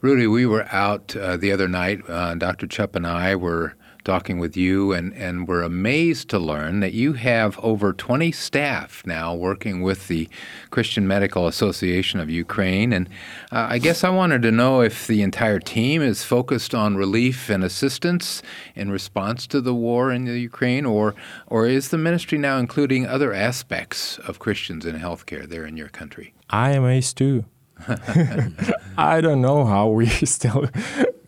Rudy, 0.00 0.26
we 0.26 0.46
were 0.46 0.66
out 0.72 1.16
uh, 1.16 1.36
the 1.36 1.50
other 1.50 1.68
night. 1.68 2.00
Uh, 2.08 2.34
Dr. 2.34 2.66
Chupp 2.66 2.94
and 2.94 3.06
I 3.06 3.34
were 3.34 3.74
talking 4.04 4.38
with 4.38 4.56
you, 4.56 4.92
and, 4.92 5.12
and 5.14 5.48
we're 5.48 5.62
amazed 5.62 6.28
to 6.28 6.38
learn 6.38 6.80
that 6.80 6.92
you 6.92 7.14
have 7.14 7.58
over 7.60 7.92
20 7.92 8.30
staff 8.32 9.02
now 9.06 9.34
working 9.34 9.80
with 9.82 10.08
the 10.08 10.28
Christian 10.70 11.08
Medical 11.08 11.46
Association 11.46 12.20
of 12.20 12.28
Ukraine. 12.28 12.92
And 12.92 13.08
uh, 13.50 13.66
I 13.70 13.78
guess 13.78 14.04
I 14.04 14.10
wanted 14.10 14.42
to 14.42 14.52
know 14.52 14.82
if 14.82 15.06
the 15.06 15.22
entire 15.22 15.58
team 15.58 16.02
is 16.02 16.22
focused 16.22 16.74
on 16.74 16.96
relief 16.96 17.48
and 17.48 17.64
assistance 17.64 18.42
in 18.74 18.90
response 18.90 19.46
to 19.48 19.60
the 19.60 19.74
war 19.74 20.12
in 20.12 20.24
the 20.26 20.38
Ukraine, 20.38 20.84
or, 20.84 21.14
or 21.46 21.66
is 21.66 21.88
the 21.88 21.98
ministry 21.98 22.38
now 22.38 22.58
including 22.58 23.06
other 23.06 23.32
aspects 23.32 24.18
of 24.18 24.38
Christians 24.38 24.84
in 24.84 24.98
healthcare 24.98 25.48
there 25.48 25.66
in 25.66 25.76
your 25.76 25.88
country? 25.88 26.34
I 26.50 26.72
am 26.72 26.84
ace 26.84 27.12
too. 27.12 27.46
I 28.98 29.20
don't 29.20 29.40
know 29.40 29.64
how 29.64 29.88
we 29.88 30.06
still 30.08 30.68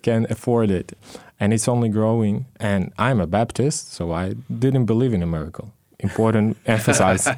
can 0.02 0.26
afford 0.30 0.70
it 0.70 0.96
and 1.38 1.52
it's 1.52 1.68
only 1.68 1.88
growing. 1.88 2.46
And 2.58 2.92
I'm 2.98 3.20
a 3.20 3.26
Baptist, 3.26 3.92
so 3.92 4.12
I 4.12 4.34
didn't 4.58 4.86
believe 4.86 5.12
in 5.12 5.22
a 5.22 5.26
miracle. 5.26 5.72
Important 5.98 6.56
emphasize, 6.66 7.28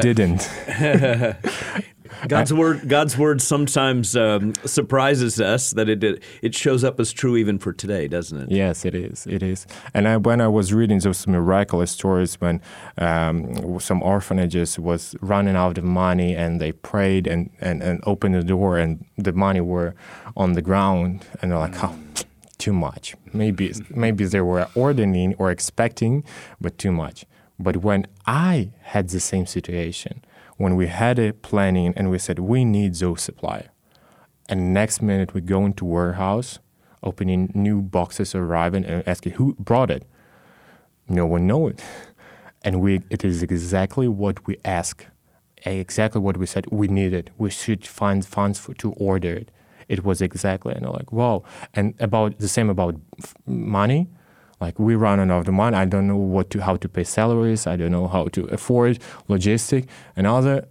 didn't. 0.00 0.48
God's 2.28 2.52
word, 2.52 2.88
God's 2.88 3.16
word 3.16 3.40
sometimes 3.40 4.16
um, 4.16 4.54
surprises 4.64 5.40
us 5.40 5.70
that 5.72 5.88
it 5.88 6.22
it 6.42 6.54
shows 6.54 6.84
up 6.84 6.98
as 7.00 7.12
true 7.12 7.36
even 7.36 7.58
for 7.58 7.72
today, 7.72 8.08
doesn't 8.08 8.40
it? 8.40 8.50
Yes, 8.50 8.84
it 8.84 8.94
is. 8.94 9.26
It 9.26 9.42
is. 9.42 9.66
And 9.94 10.08
I, 10.08 10.16
when 10.16 10.40
I 10.40 10.48
was 10.48 10.72
reading 10.72 10.98
those 10.98 11.26
miraculous 11.26 11.90
stories, 11.90 12.34
when 12.40 12.60
um, 12.98 13.78
some 13.80 14.02
orphanages 14.02 14.78
was 14.78 15.14
running 15.20 15.56
out 15.56 15.78
of 15.78 15.84
money 15.84 16.34
and 16.34 16.60
they 16.60 16.72
prayed 16.72 17.26
and, 17.26 17.50
and, 17.60 17.82
and 17.82 18.02
opened 18.04 18.34
the 18.34 18.42
door 18.42 18.78
and 18.78 19.04
the 19.16 19.32
money 19.32 19.60
were 19.60 19.94
on 20.36 20.52
the 20.52 20.62
ground, 20.62 21.26
and 21.40 21.50
they're 21.50 21.58
like, 21.58 21.82
oh, 21.82 21.96
too 22.60 22.72
much. 22.72 23.16
Maybe 23.32 23.72
maybe 23.90 24.24
they 24.24 24.40
were 24.40 24.68
ordering 24.74 25.34
or 25.38 25.50
expecting, 25.50 26.24
but 26.60 26.78
too 26.78 26.92
much. 26.92 27.24
But 27.58 27.78
when 27.78 28.06
I 28.26 28.70
had 28.82 29.08
the 29.08 29.20
same 29.20 29.46
situation 29.46 30.24
when 30.56 30.76
we 30.76 30.88
had 30.88 31.18
a 31.18 31.32
planning 31.32 31.94
and 31.96 32.10
we 32.10 32.18
said 32.18 32.38
we 32.38 32.64
need 32.64 32.94
those 32.94 33.22
supply, 33.22 33.68
and 34.48 34.74
next 34.74 35.00
minute 35.00 35.32
we 35.32 35.40
go 35.40 35.64
into 35.64 35.84
warehouse, 35.86 36.58
opening 37.02 37.50
new 37.54 37.80
boxes 37.80 38.34
arriving 38.34 38.84
and 38.84 39.02
asking 39.08 39.32
who 39.32 39.54
brought 39.54 39.90
it. 39.90 40.04
No 41.08 41.24
one 41.24 41.46
know 41.46 41.68
it, 41.68 41.82
and 42.62 42.80
we 42.80 43.00
it 43.10 43.24
is 43.24 43.42
exactly 43.42 44.06
what 44.06 44.46
we 44.46 44.58
ask, 44.64 45.06
exactly 45.64 46.20
what 46.20 46.36
we 46.36 46.46
said 46.46 46.66
we 46.70 46.88
need 46.88 47.14
it. 47.14 47.30
We 47.38 47.50
should 47.50 47.86
find 47.86 48.24
funds 48.24 48.58
for, 48.58 48.74
to 48.74 48.92
order 48.92 49.34
it. 49.34 49.50
It 49.94 50.00
was 50.08 50.18
exactly 50.28 50.72
and 50.76 50.86
I'm 50.86 50.94
like 51.00 51.12
wow, 51.20 51.36
and 51.76 51.86
about 52.08 52.38
the 52.38 52.48
same 52.56 52.68
about 52.76 52.94
money 53.46 54.00
like 54.60 54.78
we 54.78 54.94
run 54.94 55.18
out 55.18 55.38
of 55.38 55.44
the 55.46 55.52
money. 55.52 55.76
I 55.76 55.86
don't 55.86 56.06
know 56.06 56.16
what 56.16 56.50
to 56.50 56.60
how 56.60 56.76
to 56.76 56.88
pay 56.88 57.04
salaries. 57.04 57.66
I 57.66 57.76
don't 57.76 57.90
know 57.90 58.06
how 58.08 58.28
to 58.28 58.44
afford 58.46 58.98
logistic 59.28 59.88
and 60.16 60.26
other. 60.26 60.68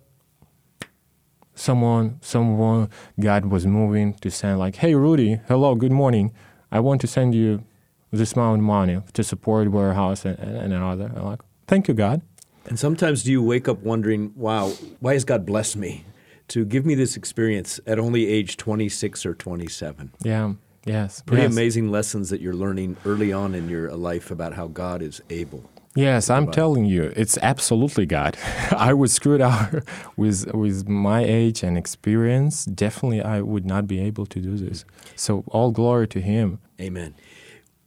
Someone, 1.55 2.19
someone, 2.21 2.89
God 3.19 3.47
was 3.47 3.65
moving 3.65 4.13
to 4.23 4.29
send 4.31 4.59
like, 4.59 4.75
"Hey, 4.77 4.93
Rudy, 4.95 5.41
hello, 5.47 5.75
good 5.75 5.91
morning. 5.91 6.31
I 6.71 6.79
want 6.79 7.01
to 7.01 7.07
send 7.07 7.35
you 7.35 7.63
this 8.11 8.33
amount 8.33 8.59
of 8.59 8.65
money 8.65 9.01
to 9.13 9.23
support 9.23 9.71
warehouse 9.71 10.23
and, 10.23 10.37
and, 10.39 10.55
and 10.55 10.73
another." 10.73 11.11
I'm 11.15 11.25
like, 11.25 11.41
"Thank 11.67 11.87
you, 11.87 11.93
God." 11.93 12.21
And 12.67 12.77
sometimes 12.77 13.23
do 13.23 13.31
you 13.31 13.41
wake 13.41 13.67
up 13.67 13.79
wondering, 13.81 14.31
"Wow, 14.35 14.73
why 14.99 15.13
has 15.13 15.25
God 15.25 15.45
blessed 15.45 15.75
me 15.75 16.05
to 16.49 16.65
give 16.65 16.85
me 16.85 16.95
this 16.95 17.15
experience 17.15 17.79
at 17.87 17.99
only 17.99 18.27
age 18.27 18.57
26 18.57 19.25
or 19.25 19.33
27?" 19.33 20.11
Yeah. 20.21 20.53
Yes. 20.85 21.21
Pretty 21.21 21.43
yes. 21.43 21.51
amazing 21.51 21.91
lessons 21.91 22.29
that 22.29 22.41
you're 22.41 22.53
learning 22.53 22.97
early 23.05 23.33
on 23.33 23.53
in 23.53 23.69
your 23.69 23.91
life 23.93 24.31
about 24.31 24.53
how 24.53 24.67
God 24.67 25.01
is 25.01 25.21
able. 25.29 25.69
Yes, 25.95 26.29
I'm 26.29 26.51
telling 26.51 26.85
you, 26.85 27.11
it's 27.15 27.37
absolutely 27.41 28.05
God. 28.05 28.37
I 28.71 28.93
was 28.93 29.11
screwed 29.11 29.41
out 29.41 29.83
with 30.17 30.53
with 30.53 30.87
my 30.87 31.23
age 31.23 31.63
and 31.63 31.77
experience. 31.77 32.65
Definitely, 32.65 33.21
I 33.21 33.41
would 33.41 33.65
not 33.65 33.87
be 33.87 33.99
able 33.99 34.25
to 34.27 34.39
do 34.39 34.55
this. 34.55 34.85
So 35.15 35.43
all 35.47 35.71
glory 35.71 36.07
to 36.09 36.21
Him. 36.21 36.59
Amen. 36.79 37.15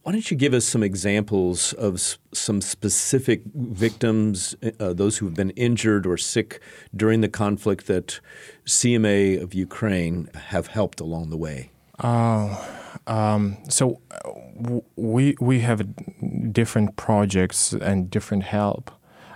Why 0.03 0.11
don't 0.11 0.29
you 0.29 0.35
give 0.35 0.53
us 0.53 0.65
some 0.65 0.83
examples 0.83 1.71
of 1.73 1.93
s- 1.95 2.17
some 2.33 2.59
specific 2.59 3.41
victims, 3.55 4.53
uh, 4.77 4.91
those 4.91 5.17
who 5.17 5.25
have 5.27 5.35
been 5.35 5.51
injured 5.51 6.05
or 6.05 6.17
sick 6.17 6.59
during 6.93 7.21
the 7.21 7.29
conflict 7.29 7.87
that 7.87 8.19
CMA 8.65 9.41
of 9.41 9.53
Ukraine 9.53 10.29
have 10.35 10.67
helped 10.67 10.99
along 10.99 11.29
the 11.29 11.37
way? 11.37 11.69
Uh, 11.99 12.53
um, 13.07 13.57
so 13.69 14.01
we 14.97 15.35
we 15.39 15.61
have 15.61 15.87
different 16.51 16.97
projects 16.97 17.71
and 17.71 18.09
different 18.11 18.43
help. 18.43 18.91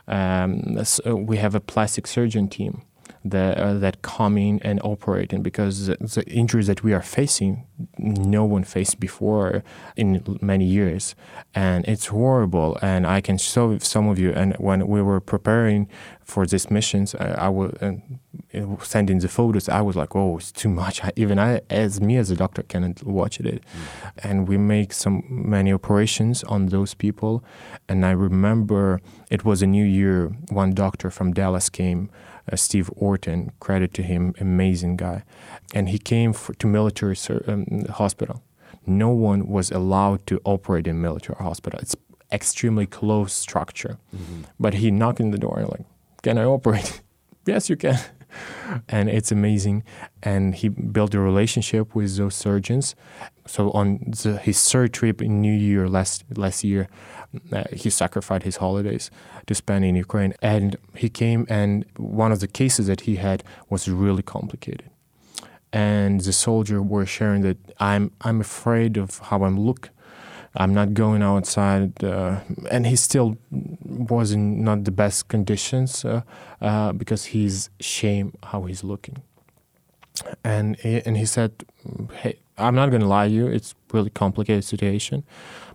Um, 0.09 0.83
so 0.83 1.15
we 1.15 1.37
have 1.37 1.55
a 1.55 1.61
plastic 1.61 2.07
surgeon 2.07 2.49
team 2.49 2.81
that 3.31 3.57
uh, 3.57 3.73
that 3.75 4.01
come 4.01 4.37
in 4.37 4.59
and 4.63 4.79
operating 4.83 5.41
because 5.41 5.87
the 5.87 6.23
injuries 6.27 6.67
that 6.67 6.83
we 6.83 6.93
are 6.93 7.01
facing, 7.01 7.65
no 7.97 8.43
one 8.45 8.63
faced 8.63 8.99
before 8.99 9.63
in 9.95 10.23
many 10.41 10.65
years, 10.65 11.15
and 11.53 11.85
it's 11.87 12.07
horrible. 12.07 12.77
And 12.81 13.05
I 13.05 13.21
can 13.21 13.37
show 13.37 13.77
some 13.79 14.07
of 14.07 14.19
you. 14.19 14.31
And 14.31 14.53
when 14.55 14.87
we 14.87 15.01
were 15.01 15.19
preparing 15.19 15.87
for 16.23 16.45
these 16.45 16.69
missions, 16.69 17.15
I, 17.15 17.47
I 17.47 17.49
was 17.49 17.71
uh, 17.81 17.93
sending 18.81 19.19
the 19.19 19.27
photos. 19.27 19.69
I 19.69 19.81
was 19.81 19.95
like, 19.95 20.15
"Oh, 20.15 20.37
it's 20.37 20.51
too 20.51 20.69
much." 20.69 21.03
I, 21.03 21.11
even 21.15 21.39
I, 21.39 21.61
as 21.69 22.01
me 22.01 22.17
as 22.17 22.31
a 22.31 22.35
doctor, 22.35 22.63
cannot 22.63 23.03
watch 23.03 23.39
it. 23.39 23.45
Mm. 23.45 23.61
And 24.23 24.47
we 24.47 24.57
make 24.57 24.93
some 24.93 25.23
many 25.27 25.71
operations 25.71 26.43
on 26.45 26.67
those 26.67 26.93
people. 26.93 27.43
And 27.87 28.05
I 28.05 28.11
remember 28.11 29.01
it 29.29 29.45
was 29.45 29.61
a 29.61 29.67
new 29.67 29.85
year. 29.85 30.27
One 30.49 30.73
doctor 30.73 31.09
from 31.09 31.33
Dallas 31.33 31.69
came 31.69 32.09
uh, 32.51 32.55
Steve 32.55 32.89
Orton, 32.95 33.51
credit 33.59 33.93
to 33.95 34.03
him, 34.03 34.33
amazing 34.39 34.97
guy. 34.97 35.23
And 35.73 35.89
he 35.89 35.99
came 35.99 36.33
for, 36.33 36.53
to 36.55 36.67
military 36.67 37.17
um, 37.47 37.85
hospital. 37.89 38.43
No 38.85 39.09
one 39.09 39.47
was 39.47 39.71
allowed 39.71 40.25
to 40.27 40.39
operate 40.45 40.87
in 40.87 41.01
military 41.01 41.37
hospital. 41.39 41.79
It's 41.79 41.95
extremely 42.31 42.85
close 42.85 43.33
structure. 43.33 43.97
Mm-hmm. 44.15 44.41
But 44.59 44.75
he 44.75 44.91
knocked 44.91 45.19
in 45.19 45.31
the 45.31 45.37
door 45.37 45.59
and 45.59 45.69
like, 45.69 45.85
can 46.23 46.37
I 46.37 46.45
operate? 46.45 47.01
yes, 47.45 47.69
you 47.69 47.75
can. 47.75 47.99
and 48.89 49.09
it's 49.09 49.31
amazing. 49.31 49.83
And 50.23 50.55
he 50.55 50.69
built 50.69 51.13
a 51.13 51.19
relationship 51.19 51.95
with 51.95 52.17
those 52.17 52.35
surgeons. 52.35 52.95
So 53.45 53.71
on 53.71 53.99
the, 54.23 54.37
his 54.37 54.71
third 54.71 54.93
trip 54.93 55.21
in 55.21 55.41
New 55.41 55.53
Year 55.53 55.87
last 55.87 56.23
last 56.35 56.63
year, 56.63 56.87
he 57.73 57.89
sacrificed 57.89 58.43
his 58.43 58.57
holidays 58.57 59.11
to 59.45 59.55
spend 59.55 59.85
in 59.85 59.95
Ukraine. 59.95 60.33
And 60.41 60.77
he 60.95 61.09
came, 61.09 61.45
and 61.49 61.85
one 61.97 62.31
of 62.31 62.39
the 62.39 62.47
cases 62.47 62.87
that 62.87 63.01
he 63.01 63.15
had 63.17 63.43
was 63.69 63.87
really 63.87 64.23
complicated. 64.23 64.89
And 65.73 66.21
the 66.21 66.33
soldier 66.33 66.81
were 66.81 67.05
sharing 67.05 67.41
that 67.41 67.57
I'm 67.79 68.11
I'm 68.21 68.39
afraid 68.41 68.97
of 68.97 69.19
how 69.19 69.43
I'm 69.43 69.59
look. 69.59 69.89
I'm 70.55 70.73
not 70.73 70.95
going 70.95 71.21
outside, 71.21 72.03
uh, 72.03 72.39
and 72.71 72.87
he 72.87 72.95
still 72.95 73.37
was 73.85 74.31
in 74.31 74.63
not 74.63 74.85
the 74.85 74.91
best 74.91 75.27
conditions 75.27 76.03
uh, 76.03 76.21
uh, 76.61 76.93
because 76.93 77.25
he's 77.25 77.69
shame 77.79 78.33
how 78.41 78.63
he's 78.63 78.83
looking. 78.83 79.21
And 80.43 80.75
he, 80.77 81.01
and 81.05 81.15
he 81.15 81.25
said, 81.25 81.51
"Hey, 82.21 82.39
I'm 82.57 82.73
not 82.73 82.89
going 82.89 83.01
to 83.01 83.07
lie 83.07 83.27
to 83.27 83.33
you. 83.33 83.47
It's 83.47 83.75
really 83.93 84.09
complicated 84.09 84.63
situation, 84.63 85.23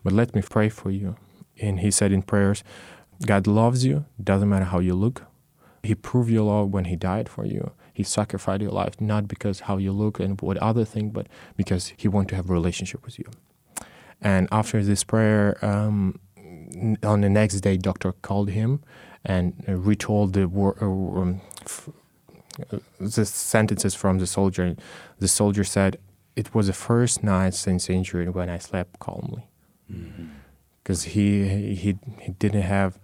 but 0.02 0.12
let 0.12 0.34
me 0.34 0.42
pray 0.42 0.68
for 0.68 0.90
you." 0.90 1.14
And 1.60 1.80
he 1.80 1.90
said 1.90 2.12
in 2.12 2.22
prayers, 2.22 2.64
God 3.26 3.46
loves 3.46 3.84
you, 3.84 4.04
doesn't 4.22 4.48
matter 4.48 4.64
how 4.64 4.80
you 4.80 4.94
look. 4.94 5.24
He 5.82 5.94
proved 5.94 6.30
your 6.30 6.44
love 6.44 6.70
when 6.70 6.86
he 6.86 6.96
died 6.96 7.28
for 7.28 7.44
you. 7.44 7.72
He 7.92 8.02
sacrificed 8.02 8.62
your 8.62 8.70
life 8.70 9.00
not 9.00 9.28
because 9.28 9.60
how 9.60 9.76
you 9.76 9.92
look 9.92 10.20
and 10.20 10.40
what 10.40 10.56
other 10.58 10.84
thing, 10.84 11.10
but 11.10 11.26
because 11.56 11.92
he 11.96 12.08
wanted 12.08 12.28
to 12.30 12.36
have 12.36 12.48
a 12.48 12.52
relationship 12.52 13.04
with 13.04 13.18
you. 13.18 13.26
And 14.20 14.48
after 14.52 14.82
this 14.82 15.04
prayer, 15.04 15.62
um, 15.64 16.18
on 17.02 17.20
the 17.20 17.28
next 17.28 17.60
day, 17.60 17.76
doctor 17.76 18.12
called 18.12 18.50
him 18.50 18.80
and 19.24 19.52
retold 19.66 20.32
the 20.32 20.44
uh, 20.44 20.84
um, 20.84 21.40
the 23.00 23.24
sentences 23.26 23.94
from 23.94 24.18
the 24.18 24.26
soldier. 24.26 24.76
The 25.18 25.28
soldier 25.28 25.64
said, 25.64 25.98
"It 26.36 26.54
was 26.54 26.68
the 26.68 26.72
first 26.72 27.22
night 27.24 27.54
since 27.54 27.90
injury 27.90 28.28
when 28.28 28.48
I 28.48 28.58
slept 28.58 29.00
calmly." 29.00 29.48
Mm-hmm 29.90 30.41
because 30.82 31.04
he 31.04 31.74
he 31.74 31.98
he 32.20 32.30
didn't 32.32 32.62
have 32.62 32.98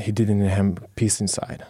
he 0.00 0.12
didn't 0.12 0.40
have 0.40 0.78
peace 0.96 1.20
inside. 1.20 1.64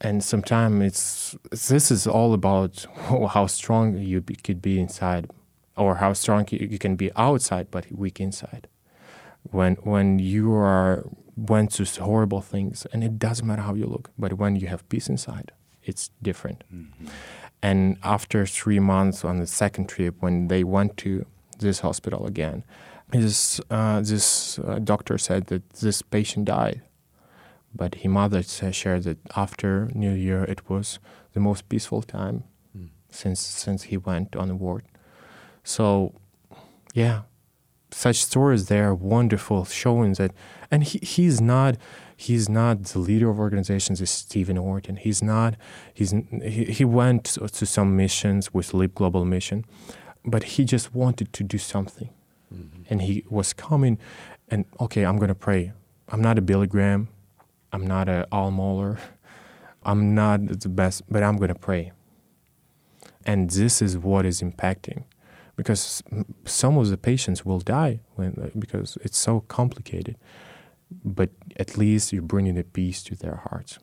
And 0.00 0.22
sometimes 0.22 0.82
it's 0.84 1.36
this 1.68 1.90
is 1.90 2.06
all 2.06 2.32
about 2.32 2.86
how 3.30 3.46
strong 3.46 3.96
you 3.98 4.20
be, 4.20 4.36
could 4.36 4.62
be 4.62 4.78
inside 4.78 5.30
or 5.76 5.96
how 5.96 6.12
strong 6.12 6.46
you, 6.50 6.68
you, 6.70 6.78
can 6.78 6.96
be 6.96 7.10
outside 7.16 7.68
but 7.70 7.90
weak 7.90 8.20
inside. 8.20 8.68
When 9.50 9.74
when 9.76 10.18
you 10.18 10.52
are 10.52 11.04
went 11.36 11.72
through 11.72 11.86
horrible 12.04 12.40
things 12.40 12.86
and 12.92 13.04
it 13.04 13.18
doesn't 13.18 13.46
matter 13.46 13.62
how 13.62 13.74
you 13.74 13.86
look 13.86 14.10
but 14.18 14.32
when 14.34 14.56
you 14.56 14.66
have 14.66 14.88
peace 14.88 15.08
inside 15.08 15.52
it's 15.84 16.10
different. 16.20 16.64
Mm-hmm. 16.74 17.06
and 17.62 17.96
after 18.02 18.44
three 18.44 18.80
months 18.80 19.24
on 19.24 19.38
the 19.38 19.46
second 19.46 19.88
trip 19.88 20.16
when 20.18 20.48
they 20.48 20.64
went 20.64 20.96
to 20.98 21.24
this 21.60 21.80
hospital 21.80 22.26
again 22.26 22.64
his, 23.12 23.60
uh, 23.70 24.00
this 24.00 24.58
uh, 24.58 24.78
doctor 24.78 25.18
said 25.18 25.46
that 25.46 25.70
this 25.70 26.02
patient 26.02 26.46
died. 26.46 26.82
But 27.74 27.96
his 27.96 28.08
mother 28.10 28.42
shared 28.42 29.04
that 29.04 29.18
after 29.36 29.90
New 29.94 30.12
Year, 30.12 30.44
it 30.44 30.68
was 30.68 30.98
the 31.32 31.40
most 31.40 31.68
peaceful 31.68 32.02
time 32.02 32.44
mm. 32.76 32.88
since 33.10 33.40
since 33.40 33.84
he 33.84 33.96
went 33.96 34.34
on 34.34 34.48
the 34.48 34.54
ward. 34.54 34.84
So, 35.62 36.14
yeah, 36.94 37.22
such 37.90 38.16
stories 38.16 38.66
they 38.66 38.80
are 38.80 38.94
wonderful, 38.94 39.64
showing 39.66 40.14
that. 40.14 40.32
And 40.70 40.82
he, 40.82 40.98
he's 40.98 41.40
not 41.40 41.76
he's 42.16 42.48
not 42.48 42.84
the 42.84 42.98
leader 42.98 43.28
of 43.28 43.38
organizations. 43.38 44.00
Is 44.00 44.10
Stephen 44.10 44.56
Orton? 44.56 44.96
He's 44.96 45.22
not. 45.22 45.54
He's 45.92 46.12
he, 46.42 46.64
he 46.64 46.84
went 46.84 47.24
to 47.24 47.66
some 47.66 47.96
missions 47.96 48.52
with 48.52 48.72
Leap 48.72 48.94
Global 48.94 49.26
Mission, 49.26 49.66
but 50.24 50.42
he 50.42 50.64
just 50.64 50.94
wanted 50.94 51.32
to 51.34 51.44
do 51.44 51.58
something 51.58 52.08
Mm-hmm. 52.54 52.82
And 52.90 53.02
he 53.02 53.24
was 53.28 53.52
coming, 53.52 53.98
and 54.48 54.64
okay, 54.80 55.04
I'm 55.04 55.16
going 55.16 55.28
to 55.28 55.34
pray. 55.34 55.72
I'm 56.08 56.22
not 56.22 56.38
a 56.38 56.42
Billy 56.42 56.66
Graham. 56.66 57.08
I'm 57.72 57.86
not 57.86 58.08
a 58.08 58.26
Al 58.32 58.50
Mohler. 58.50 58.98
I'm 59.84 60.14
not 60.14 60.60
the 60.60 60.68
best, 60.68 61.02
but 61.10 61.22
I'm 61.22 61.36
going 61.36 61.48
to 61.48 61.54
pray. 61.54 61.92
And 63.24 63.50
this 63.50 63.80
is 63.80 63.96
what 63.96 64.26
is 64.26 64.40
impacting 64.40 65.04
because 65.56 66.02
some 66.44 66.78
of 66.78 66.88
the 66.88 66.96
patients 66.96 67.44
will 67.44 67.58
die 67.58 68.00
when, 68.14 68.52
because 68.58 68.96
it's 69.02 69.18
so 69.18 69.40
complicated. 69.40 70.16
But 71.04 71.30
at 71.56 71.76
least 71.76 72.12
you're 72.12 72.22
bringing 72.22 72.56
a 72.56 72.64
peace 72.64 73.02
to 73.04 73.16
their 73.16 73.42
hearts. 73.48 73.78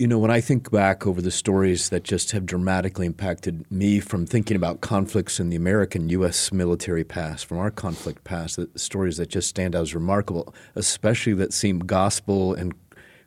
You 0.00 0.06
know, 0.06 0.18
when 0.18 0.30
I 0.30 0.40
think 0.40 0.70
back 0.70 1.06
over 1.06 1.20
the 1.20 1.30
stories 1.30 1.90
that 1.90 2.04
just 2.04 2.30
have 2.30 2.46
dramatically 2.46 3.04
impacted 3.04 3.70
me 3.70 4.00
from 4.00 4.24
thinking 4.24 4.56
about 4.56 4.80
conflicts 4.80 5.38
in 5.38 5.50
the 5.50 5.56
American 5.56 6.08
U.S. 6.08 6.50
military 6.52 7.04
past, 7.04 7.44
from 7.44 7.58
our 7.58 7.70
conflict 7.70 8.24
past, 8.24 8.56
the 8.56 8.70
stories 8.76 9.18
that 9.18 9.28
just 9.28 9.50
stand 9.50 9.76
out 9.76 9.82
as 9.82 9.94
remarkable, 9.94 10.54
especially 10.74 11.34
that 11.34 11.52
seem 11.52 11.80
gospel 11.80 12.54
and 12.54 12.72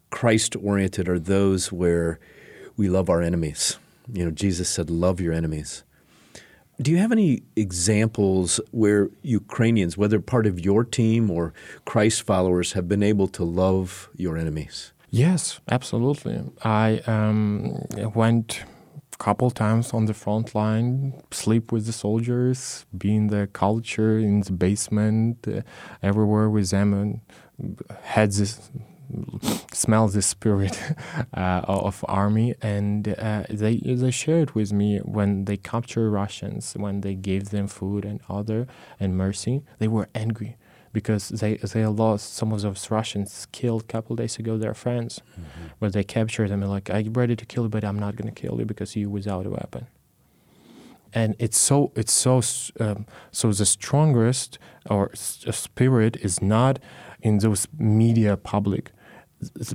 Christ 0.09 0.55
oriented, 0.55 1.07
are 1.07 1.19
those 1.19 1.71
where 1.71 2.19
we 2.75 2.89
love 2.89 3.07
our 3.07 3.21
enemies. 3.21 3.77
You 4.11 4.25
know, 4.25 4.31
Jesus 4.31 4.67
said, 4.67 4.89
Love 4.89 5.21
your 5.21 5.31
enemies. 5.31 5.83
Do 6.81 6.89
you 6.89 6.97
have 6.97 7.11
any 7.11 7.43
examples 7.55 8.59
where 8.71 9.11
Ukrainians, 9.21 9.95
whether 9.95 10.19
part 10.19 10.47
of 10.47 10.59
your 10.59 10.83
team 10.83 11.29
or 11.29 11.53
Christ 11.85 12.23
followers, 12.23 12.71
have 12.71 12.87
been 12.87 13.03
able 13.03 13.27
to 13.27 13.43
love 13.43 14.09
your 14.15 14.39
enemies? 14.39 14.91
Yes, 15.13 15.59
absolutely. 15.69 16.41
I 16.63 16.97
um, 17.05 17.85
went 18.15 18.63
a 19.13 19.17
couple 19.17 19.51
times 19.51 19.93
on 19.93 20.05
the 20.05 20.13
front 20.15 20.55
line, 20.55 21.21
sleep 21.29 21.71
with 21.71 21.85
the 21.85 21.91
soldiers, 21.91 22.87
be 22.97 23.15
in 23.15 23.27
the 23.27 23.45
culture, 23.53 24.17
in 24.17 24.39
the 24.41 24.53
basement, 24.53 25.47
uh, 25.47 25.61
everywhere 26.01 26.49
with 26.49 26.71
them, 26.71 26.93
and 26.95 27.21
had 28.01 28.31
this 28.31 28.71
smell 29.71 30.07
the 30.07 30.23
spirit 30.23 30.81
uh, 31.37 31.61
of 31.67 32.03
army, 32.07 32.55
and 32.63 33.07
uh, 33.09 33.43
they 33.51 33.77
they 33.85 34.09
shared 34.09 34.55
with 34.55 34.73
me 34.73 34.97
when 34.99 35.45
they 35.45 35.57
captured 35.57 36.09
Russians, 36.09 36.73
when 36.75 37.01
they 37.01 37.13
gave 37.13 37.51
them 37.51 37.67
food 37.67 38.03
and 38.03 38.19
other 38.27 38.65
and 38.99 39.15
mercy, 39.15 39.61
they 39.77 39.87
were 39.87 40.09
angry 40.15 40.57
because 40.93 41.29
they 41.29 41.55
they 41.55 41.85
lost 41.85 42.35
some 42.35 42.51
of 42.53 42.61
those 42.61 42.89
Russians 42.89 43.47
killed 43.51 43.81
a 43.83 43.85
couple 43.85 44.15
days 44.15 44.37
ago 44.39 44.57
their 44.57 44.73
friends, 44.73 45.21
mm-hmm. 45.31 45.67
but 45.79 45.93
they 45.93 46.03
captured 46.03 46.49
them 46.49 46.61
and 46.61 46.71
like 46.71 46.89
I'm 46.89 47.13
ready 47.13 47.35
to 47.35 47.45
kill 47.45 47.63
you, 47.63 47.69
but 47.69 47.83
I'm 47.83 47.99
not 47.99 48.15
gonna 48.15 48.31
kill 48.31 48.59
you 48.59 48.65
because 48.65 48.95
you 48.95 49.09
without 49.09 49.45
a 49.45 49.49
weapon. 49.49 49.87
And 51.13 51.35
it's 51.39 51.59
so 51.59 51.91
it's 51.95 52.13
so 52.13 52.41
um, 52.79 53.05
so 53.31 53.51
the 53.51 53.65
strongest 53.65 54.59
or 54.89 55.11
spirit 55.15 56.17
is 56.17 56.41
not 56.41 56.79
in 57.21 57.39
those 57.39 57.67
media 57.77 58.37
public 58.37 58.91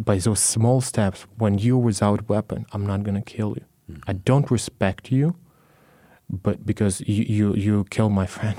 by 0.04 0.18
those 0.18 0.40
small 0.40 0.80
steps, 0.80 1.26
when 1.36 1.58
you're 1.58 1.78
without 1.78 2.28
weapon, 2.28 2.66
I'm 2.72 2.86
not 2.86 3.02
gonna 3.02 3.22
kill 3.22 3.50
you. 3.56 3.64
Mm-hmm. 3.90 4.10
I 4.10 4.12
don't 4.14 4.50
respect 4.50 5.12
you, 5.12 5.36
but 6.28 6.64
because 6.64 7.00
you 7.00 7.24
you 7.24 7.54
you 7.54 7.84
kill 7.90 8.10
my 8.10 8.26
friend, 8.36 8.58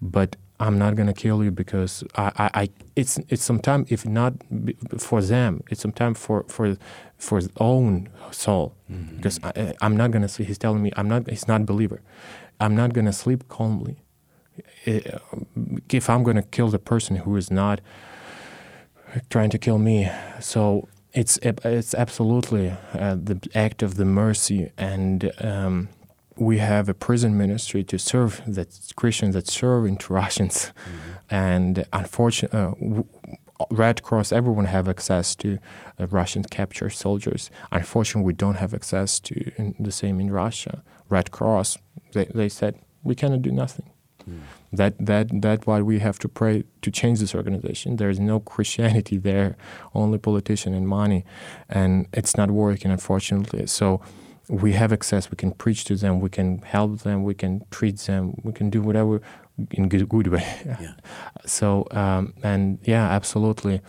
but 0.00 0.36
I'm 0.60 0.78
not 0.78 0.94
gonna 0.94 1.14
kill 1.14 1.42
you 1.42 1.50
because 1.50 2.04
I, 2.16 2.32
I, 2.36 2.50
I 2.62 2.68
it's 2.94 3.18
it's 3.28 3.42
sometimes 3.42 3.90
if 3.90 4.06
not 4.06 4.34
for 4.98 5.22
them, 5.22 5.62
it's 5.70 5.80
sometimes 5.80 6.18
for 6.18 6.44
for 6.48 6.76
for 7.18 7.36
his 7.38 7.48
own 7.56 8.08
soul. 8.30 8.74
Mm-hmm. 8.90 9.16
Because 9.16 9.40
I, 9.42 9.74
I'm 9.80 9.96
not 9.96 10.10
gonna. 10.10 10.28
Sleep, 10.28 10.48
he's 10.48 10.58
telling 10.58 10.82
me 10.82 10.92
I'm 10.96 11.08
not. 11.08 11.28
He's 11.28 11.48
not 11.48 11.62
a 11.62 11.64
believer. 11.64 12.02
I'm 12.60 12.76
not 12.76 12.92
gonna 12.92 13.12
sleep 13.12 13.48
calmly. 13.48 13.96
If 14.84 16.10
I'm 16.10 16.22
gonna 16.22 16.42
kill 16.42 16.68
the 16.68 16.78
person 16.78 17.16
who 17.16 17.36
is 17.36 17.50
not 17.50 17.80
trying 19.30 19.50
to 19.50 19.58
kill 19.58 19.78
me. 19.78 20.10
So 20.40 20.88
it's 21.12 21.38
it's 21.42 21.94
absolutely 21.94 22.74
uh, 22.94 23.16
the 23.16 23.40
act 23.54 23.82
of 23.82 23.96
the 23.96 24.04
mercy, 24.04 24.70
and 24.76 25.32
um, 25.40 25.88
we 26.40 26.58
have 26.58 26.88
a 26.88 26.94
prison 26.94 27.36
ministry 27.36 27.84
to 27.84 27.98
serve 27.98 28.42
that 28.46 28.92
Christians 28.96 29.34
that 29.34 29.46
serve 29.46 29.84
into 29.84 30.12
Russians, 30.22 30.72
mm-hmm. 30.84 31.34
and 31.34 31.84
unfortunately. 31.92 32.58
Uh, 32.58 33.02
Red 33.70 34.02
Cross, 34.02 34.32
everyone 34.32 34.64
have 34.64 34.88
access 34.88 35.34
to 35.36 35.58
uh, 35.98 36.06
Russian 36.06 36.44
captured 36.44 36.90
soldiers. 36.90 37.50
Unfortunately, 37.70 38.26
we 38.26 38.32
don't 38.32 38.54
have 38.54 38.72
access 38.72 39.20
to 39.20 39.52
the 39.78 39.92
same 39.92 40.18
in 40.18 40.30
Russia. 40.32 40.82
Red 41.10 41.30
Cross, 41.30 41.76
they, 42.14 42.24
they 42.24 42.48
said, 42.48 42.80
we 43.02 43.14
cannot 43.14 43.42
do 43.42 43.52
nothing. 43.52 43.90
Mm. 44.26 44.40
That 44.72 44.94
that 44.98 45.42
that 45.42 45.66
why 45.66 45.82
we 45.82 45.98
have 45.98 46.18
to 46.20 46.28
pray 46.28 46.64
to 46.82 46.90
change 46.90 47.18
this 47.20 47.34
organization. 47.34 47.96
There 47.96 48.10
is 48.10 48.20
no 48.20 48.40
Christianity 48.54 49.18
there, 49.18 49.56
only 49.94 50.18
politician 50.18 50.72
and 50.74 50.86
money, 50.86 51.24
and 51.68 52.06
it's 52.12 52.36
not 52.36 52.50
working 52.50 52.90
unfortunately. 52.90 53.66
So 53.66 54.00
we 54.50 54.72
have 54.72 54.92
access. 54.92 55.30
We 55.30 55.36
can 55.36 55.52
preach 55.52 55.84
to 55.84 55.96
them. 55.96 56.20
We 56.20 56.28
can 56.28 56.58
help 56.62 57.00
them. 57.00 57.24
We 57.24 57.34
can 57.34 57.64
treat 57.70 57.98
them. 57.98 58.40
We 58.42 58.52
can 58.52 58.68
do 58.68 58.82
whatever 58.82 59.22
in 59.70 59.88
good, 59.88 60.08
good 60.08 60.28
way. 60.28 60.46
Yeah. 60.80 60.94
so 61.46 61.86
um, 61.92 62.34
and 62.42 62.78
yeah, 62.84 63.06
absolutely. 63.08 63.80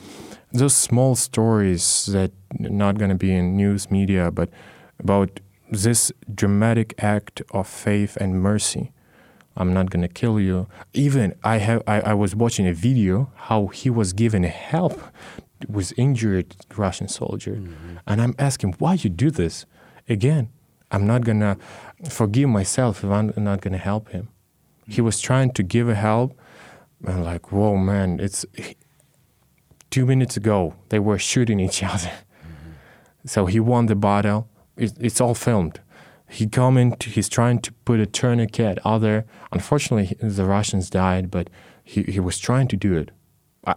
Those 0.54 0.76
small 0.76 1.16
stories 1.16 2.06
that 2.08 2.32
not 2.60 2.98
going 2.98 3.10
to 3.10 3.16
be 3.16 3.34
in 3.34 3.56
news 3.58 3.90
media, 3.90 4.32
but 4.32 4.50
about 5.00 5.40
this 5.72 6.12
dramatic 6.34 6.94
act 7.02 7.42
of 7.52 7.68
faith 7.68 8.18
and 8.18 8.42
mercy 8.42 8.92
I'm 9.56 9.74
not 9.74 9.90
gonna 9.90 10.08
kill 10.08 10.40
you. 10.40 10.68
Even 10.94 11.36
I 11.44 11.58
have 11.58 11.84
I, 11.86 12.02
I 12.02 12.14
was 12.14 12.36
watching 12.36 12.68
a 12.68 12.74
video 12.74 13.32
how 13.36 13.68
he 13.68 13.90
was 13.90 14.14
given 14.14 14.44
help 14.44 15.00
with 15.68 15.94
injured 15.98 16.56
Russian 16.76 17.08
soldier, 17.08 17.56
mm-hmm. 17.56 17.98
and 18.08 18.22
I'm 18.22 18.36
asking 18.40 18.76
why 18.80 18.94
you 18.94 19.10
do 19.10 19.30
this. 19.30 19.66
Again, 20.10 20.50
I'm 20.92 21.06
not 21.08 21.24
gonna 21.24 21.58
forgive 22.10 22.50
myself 22.50 23.04
if 23.04 23.10
I'm 23.10 23.34
not 23.38 23.62
gonna 23.62 23.78
help 23.78 24.10
him. 24.10 24.30
He 24.88 25.02
was 25.02 25.22
trying 25.22 25.52
to 25.54 25.64
give 25.64 25.88
a 25.88 25.96
help, 25.96 26.38
and 27.06 27.24
like, 27.24 27.52
whoa, 27.52 27.78
man, 27.78 28.20
it's 28.20 28.46
two 29.90 30.06
minutes 30.06 30.38
ago 30.38 30.76
they 30.90 31.00
were 31.00 31.20
shooting 31.20 31.60
each 31.60 31.84
other. 31.94 32.12
So 33.26 33.46
he 33.46 33.60
won 33.60 33.86
the 33.86 33.96
battle. 33.96 34.50
It, 34.78 34.94
it's 35.00 35.22
all 35.22 35.36
filmed 35.36 35.80
he 36.32 36.48
come 36.48 36.78
in, 36.78 36.96
he's 37.04 37.28
trying 37.28 37.60
to 37.60 37.74
put 37.84 38.00
a 38.00 38.06
tourniquet 38.06 38.80
other. 38.86 39.26
Unfortunately, 39.52 40.16
the 40.22 40.46
Russians 40.46 40.90
died, 40.90 41.30
but 41.30 41.50
he, 41.84 42.04
he 42.04 42.22
was 42.22 42.40
trying 42.40 42.70
to 42.70 42.78
do 42.78 42.96
it. 42.98 43.12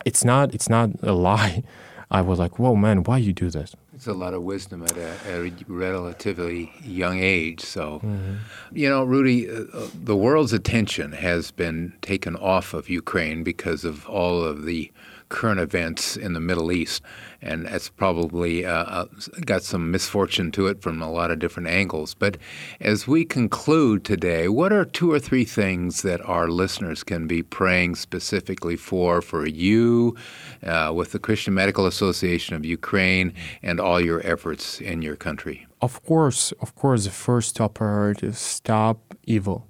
It's 0.05 0.25
not 0.25 0.55
it's 0.55 0.69
not 0.69 0.91
a 1.03 1.13
lie. 1.13 1.65
I 2.11 2.21
was 2.21 2.39
like, 2.39 2.59
whoa, 2.59 2.77
man, 2.77 3.03
why 3.03 3.19
you 3.19 3.33
do 3.33 3.51
this? 3.51 3.75
A 4.07 4.13
lot 4.13 4.35
of 4.35 4.43
wisdom 4.43 4.83
at 4.83 4.97
a, 4.97 5.09
at 5.27 5.41
a 5.41 5.53
relatively 5.67 6.73
young 6.83 7.19
age. 7.21 7.61
So, 7.61 8.01
mm-hmm. 8.05 8.35
you 8.73 8.89
know, 8.89 9.03
Rudy, 9.03 9.51
uh, 9.51 9.65
uh, 9.73 9.89
the 9.95 10.17
world's 10.17 10.53
attention 10.53 11.13
has 11.13 11.51
been 11.51 11.95
taken 12.03 12.37
off 12.37 12.75
of 12.75 12.89
Ukraine 12.89 13.43
because 13.43 13.85
of 13.85 14.07
all 14.09 14.45
of 14.45 14.65
the 14.65 14.93
current 15.35 15.59
events 15.59 16.17
in 16.17 16.33
the 16.33 16.41
Middle 16.41 16.71
East, 16.71 17.03
and 17.43 17.67
it's 17.67 17.91
probably 17.91 18.65
uh, 18.65 18.85
uh, 18.99 19.07
got 19.45 19.65
some 19.65 19.91
misfortune 19.91 20.53
to 20.53 20.69
it 20.69 20.81
from 20.81 21.03
a 21.03 21.11
lot 21.11 21.33
of 21.33 21.41
different 21.41 21.69
angles. 21.69 22.15
But 22.15 22.37
as 22.81 23.09
we 23.09 23.25
conclude 23.25 24.05
today, 24.05 24.47
what 24.47 24.73
are 24.73 24.85
two 24.85 25.11
or 25.11 25.19
three 25.19 25.45
things 25.45 26.03
that 26.03 26.21
our 26.25 26.49
listeners 26.49 27.03
can 27.03 27.27
be 27.27 27.43
praying 27.43 27.97
specifically 27.97 28.77
for 28.77 29.21
for 29.21 29.45
you, 29.45 30.15
uh, 30.63 30.93
with 30.95 31.11
the 31.11 31.19
Christian 31.19 31.53
Medical 31.53 31.85
Association 31.87 32.55
of 32.55 32.65
Ukraine, 32.65 33.35
and 33.61 33.81
all 33.81 34.01
your 34.01 34.25
efforts 34.25 34.81
in 34.81 35.03
your 35.03 35.17
country? 35.17 35.67
Of 35.81 36.03
course, 36.05 36.53
of 36.61 36.77
course, 36.77 37.05
the 37.05 37.11
first 37.11 37.57
top 37.57 37.75
priority 37.75 38.29
is 38.29 38.39
stop 38.39 38.99
evil. 39.27 39.67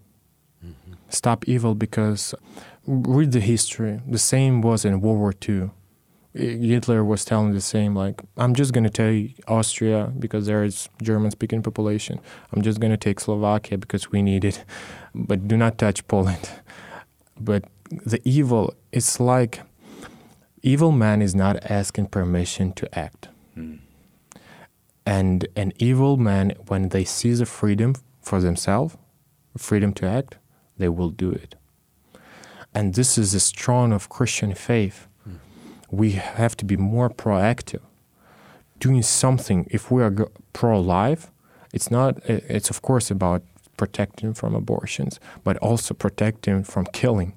Stop 1.15 1.49
evil 1.49 1.75
because 1.75 2.35
read 2.87 3.33
the 3.33 3.41
history. 3.41 4.01
The 4.07 4.19
same 4.19 4.61
was 4.61 4.85
in 4.85 5.01
World 5.01 5.19
War 5.19 5.35
II. 5.49 5.71
Hitler 6.35 7.05
was 7.05 7.25
telling 7.25 7.53
the 7.53 7.61
same, 7.61 7.95
like, 7.95 8.21
I'm 8.37 8.55
just 8.55 8.73
going 8.73 8.83
to 8.83 8.91
take 8.91 9.41
Austria 9.47 10.13
because 10.19 10.47
there 10.47 10.65
is 10.65 10.89
German 11.01 11.31
speaking 11.31 11.63
population. 11.63 12.19
I'm 12.53 12.63
just 12.63 12.81
going 12.81 12.91
to 12.91 12.97
take 12.97 13.21
Slovakia 13.21 13.79
because 13.79 14.11
we 14.11 14.23
need 14.23 14.45
it. 14.45 14.65
But 15.15 15.47
do 15.47 15.57
not 15.57 15.79
touch 15.79 16.07
Poland. 16.09 16.51
But 17.41 17.65
the 17.91 18.21
evil, 18.25 18.75
it's 18.91 19.21
like 19.21 19.63
evil 20.63 20.91
man 20.91 21.23
is 21.23 21.35
not 21.35 21.57
asking 21.71 22.07
permission 22.07 22.73
to 22.73 22.99
act. 22.99 23.29
Mm. 23.57 23.79
And 25.07 25.47
an 25.55 25.73
evil 25.79 26.17
man, 26.17 26.55
when 26.67 26.89
they 26.89 27.05
see 27.05 27.33
the 27.35 27.47
freedom 27.47 27.95
for 28.23 28.41
themselves, 28.41 28.97
freedom 29.57 29.93
to 29.95 30.07
act, 30.07 30.39
they 30.79 30.89
will 30.89 31.11
do 31.11 31.31
it. 31.31 31.55
And 32.75 32.95
this 32.95 33.17
is 33.19 33.33
the 33.33 33.41
strong 33.41 33.93
of 33.93 34.09
Christian 34.09 34.55
faith. 34.55 35.07
Mm. 35.29 35.39
We 35.91 36.13
have 36.13 36.57
to 36.57 36.65
be 36.65 36.77
more 36.77 37.09
proactive, 37.09 37.83
doing 38.79 39.03
something. 39.03 39.67
If 39.71 39.91
we 39.91 40.03
are 40.03 40.13
pro-life, 40.53 41.31
it's 41.73 41.91
not. 41.91 42.19
It's 42.27 42.71
of 42.71 42.83
course 42.83 43.11
about 43.11 43.43
protecting 43.77 44.35
from 44.35 44.55
abortions, 44.55 45.21
but 45.45 45.57
also 45.59 45.95
protecting 45.95 46.65
from 46.65 46.87
killing. 46.93 47.35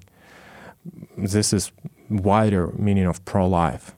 This 1.16 1.52
is 1.52 1.72
wider 2.08 2.72
meaning 2.76 3.06
of 3.06 3.24
pro-life. 3.24 3.94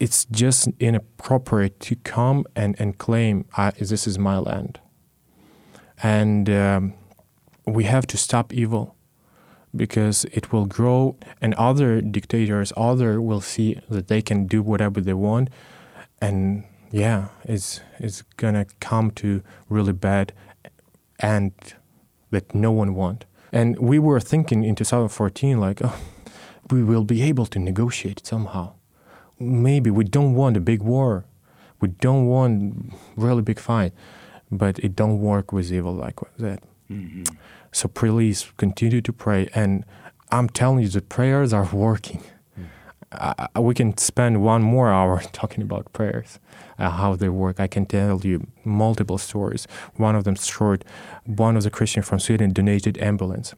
it's 0.00 0.24
just 0.24 0.68
inappropriate 0.80 1.78
to 1.78 1.94
come 1.96 2.46
and, 2.56 2.74
and 2.80 2.96
claim 2.96 3.44
this 3.78 4.06
is 4.06 4.18
my 4.18 4.38
land. 4.38 4.80
And 6.02 6.48
um, 6.48 6.94
we 7.74 7.84
have 7.84 8.06
to 8.08 8.16
stop 8.16 8.52
evil 8.52 8.96
because 9.74 10.24
it 10.26 10.52
will 10.52 10.66
grow 10.66 11.16
and 11.40 11.54
other 11.54 12.00
dictators, 12.00 12.72
other 12.76 13.20
will 13.20 13.40
see 13.40 13.80
that 13.88 14.08
they 14.08 14.20
can 14.20 14.46
do 14.46 14.62
whatever 14.62 15.00
they 15.00 15.14
want. 15.14 15.48
And 16.20 16.64
yeah, 16.90 17.28
it's, 17.44 17.80
it's 17.98 18.22
to 18.40 18.66
come 18.80 19.10
to 19.12 19.42
really 19.68 19.92
bad 19.92 20.32
and 21.18 21.52
that 22.30 22.54
no 22.54 22.72
one 22.72 22.94
want. 22.94 23.24
And 23.52 23.78
we 23.78 23.98
were 23.98 24.20
thinking 24.20 24.64
in 24.64 24.74
2014, 24.74 25.60
like, 25.60 25.80
oh, 25.82 25.96
we 26.70 26.82
will 26.82 27.04
be 27.04 27.22
able 27.22 27.46
to 27.46 27.58
negotiate 27.58 28.26
somehow 28.26 28.74
maybe 29.40 29.90
we 29.90 30.04
don't 30.04 30.34
want 30.34 30.56
a 30.56 30.60
big 30.60 30.82
war. 30.82 31.24
We 31.80 31.88
don't 31.88 32.26
want 32.26 32.92
really 33.16 33.42
big 33.42 33.58
fight, 33.58 33.92
but 34.50 34.78
it 34.80 34.94
don't 34.94 35.18
work 35.18 35.52
with 35.52 35.72
evil 35.72 35.94
like 35.94 36.20
that. 36.38 36.62
Mm-hmm. 36.90 37.22
So 37.72 37.88
please 37.88 38.52
continue 38.56 39.00
to 39.00 39.12
pray, 39.12 39.48
and 39.54 39.84
I'm 40.30 40.48
telling 40.48 40.82
you, 40.82 40.88
the 40.88 41.00
prayers 41.00 41.52
are 41.52 41.68
working. 41.72 42.22
Mm. 42.58 43.48
I, 43.54 43.60
we 43.60 43.74
can 43.74 43.96
spend 43.96 44.42
one 44.42 44.62
more 44.62 44.90
hour 44.90 45.20
talking 45.32 45.62
about 45.62 45.92
prayers, 45.92 46.38
uh, 46.78 46.90
how 46.90 47.16
they 47.16 47.28
work. 47.28 47.60
I 47.60 47.66
can 47.66 47.86
tell 47.86 48.20
you 48.20 48.46
multiple 48.64 49.18
stories. 49.18 49.66
One 49.96 50.16
of 50.16 50.24
them 50.24 50.34
short. 50.34 50.84
One 51.24 51.56
of 51.56 51.62
the 51.62 51.70
Christians 51.70 52.08
from 52.08 52.18
Sweden 52.18 52.52
donated 52.52 52.98
ambulance, 52.98 53.54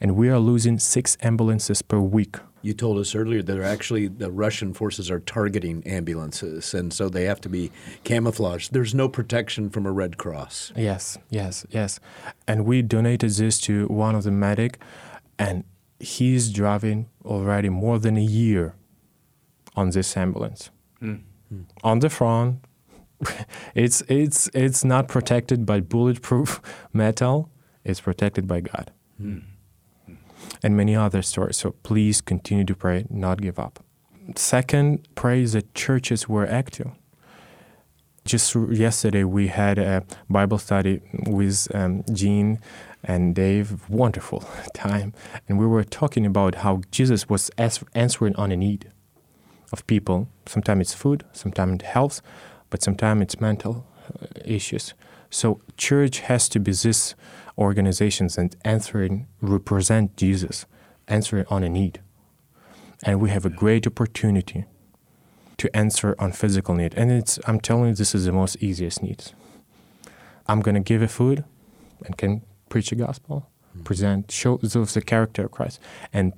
and 0.00 0.16
we 0.16 0.28
are 0.28 0.38
losing 0.38 0.78
six 0.78 1.16
ambulances 1.22 1.82
per 1.82 1.98
week 1.98 2.36
you 2.64 2.72
told 2.72 2.98
us 2.98 3.14
earlier 3.14 3.42
that 3.42 3.60
actually 3.60 4.08
the 4.08 4.30
Russian 4.30 4.72
forces 4.72 5.10
are 5.10 5.20
targeting 5.20 5.86
ambulances, 5.86 6.72
and 6.72 6.92
so 6.92 7.10
they 7.10 7.24
have 7.24 7.40
to 7.42 7.48
be 7.50 7.70
camouflaged. 8.04 8.72
There's 8.72 8.94
no 8.94 9.06
protection 9.06 9.68
from 9.68 9.84
a 9.84 9.92
Red 9.92 10.16
Cross. 10.16 10.72
Yes, 10.74 11.18
yes, 11.28 11.66
yes. 11.68 12.00
And 12.48 12.64
we 12.64 12.80
donated 12.80 13.32
this 13.32 13.60
to 13.62 13.86
one 13.88 14.14
of 14.14 14.24
the 14.24 14.30
medic, 14.30 14.80
and 15.38 15.64
he's 16.00 16.50
driving 16.50 17.10
already 17.22 17.68
more 17.68 17.98
than 17.98 18.16
a 18.16 18.24
year 18.24 18.74
on 19.76 19.90
this 19.90 20.16
ambulance. 20.16 20.70
Mm. 21.02 21.20
On 21.82 21.98
the 21.98 22.08
front, 22.08 22.64
it's 23.74 24.02
it's 24.08 24.48
it's 24.54 24.82
not 24.84 25.06
protected 25.06 25.66
by 25.66 25.80
bulletproof 25.80 26.62
metal. 26.94 27.50
It's 27.84 28.00
protected 28.00 28.48
by 28.48 28.60
God. 28.60 28.90
Mm 29.20 29.42
and 30.62 30.76
many 30.76 30.96
other 30.96 31.22
stories. 31.22 31.56
So 31.56 31.72
please 31.82 32.20
continue 32.20 32.64
to 32.64 32.74
pray, 32.74 33.06
not 33.10 33.40
give 33.40 33.58
up. 33.58 33.84
Second, 34.36 35.06
pray 35.14 35.44
that 35.44 35.74
churches 35.74 36.28
were 36.28 36.46
active. 36.46 36.90
Just 38.24 38.54
yesterday, 38.54 39.22
we 39.22 39.48
had 39.48 39.78
a 39.78 40.02
Bible 40.30 40.56
study 40.56 41.02
with 41.26 41.68
um, 41.74 42.04
Jean 42.10 42.58
and 43.02 43.34
Dave. 43.34 43.88
Wonderful 43.90 44.42
time. 44.74 45.12
And 45.46 45.58
we 45.58 45.66
were 45.66 45.84
talking 45.84 46.24
about 46.24 46.56
how 46.56 46.80
Jesus 46.90 47.28
was 47.28 47.50
answering 47.58 48.34
on 48.36 48.50
a 48.50 48.56
need 48.56 48.90
of 49.72 49.86
people. 49.86 50.28
Sometimes 50.46 50.80
it's 50.80 50.94
food, 50.94 51.24
sometimes 51.32 51.74
it's 51.74 51.84
health, 51.84 52.22
but 52.70 52.82
sometimes 52.82 53.20
it's 53.22 53.40
mental 53.40 53.86
uh, 54.22 54.26
issues. 54.42 54.94
So, 55.28 55.60
church 55.76 56.20
has 56.20 56.48
to 56.50 56.60
be 56.60 56.72
this 56.72 57.14
organizations 57.56 58.36
and 58.38 58.56
answering 58.64 59.26
represent 59.40 60.16
Jesus, 60.16 60.66
answering 61.08 61.46
on 61.48 61.62
a 61.62 61.68
need. 61.68 62.00
And 63.02 63.20
we 63.20 63.30
have 63.30 63.44
a 63.44 63.50
great 63.50 63.86
opportunity 63.86 64.64
to 65.58 65.76
answer 65.76 66.14
on 66.18 66.32
physical 66.32 66.74
need. 66.74 66.94
And 66.94 67.12
it's 67.12 67.38
I'm 67.46 67.60
telling 67.60 67.90
you, 67.90 67.94
this 67.94 68.14
is 68.14 68.24
the 68.24 68.32
most 68.32 68.56
easiest 68.56 69.02
needs. 69.02 69.32
I'm 70.46 70.60
gonna 70.60 70.80
give 70.80 71.02
a 71.02 71.08
food 71.08 71.44
and 72.04 72.16
can 72.16 72.42
preach 72.68 72.90
the 72.90 72.96
gospel, 72.96 73.48
mm-hmm. 73.70 73.82
present, 73.84 74.30
show 74.30 74.56
the 74.58 75.02
character 75.04 75.44
of 75.44 75.52
Christ. 75.52 75.80
And 76.12 76.32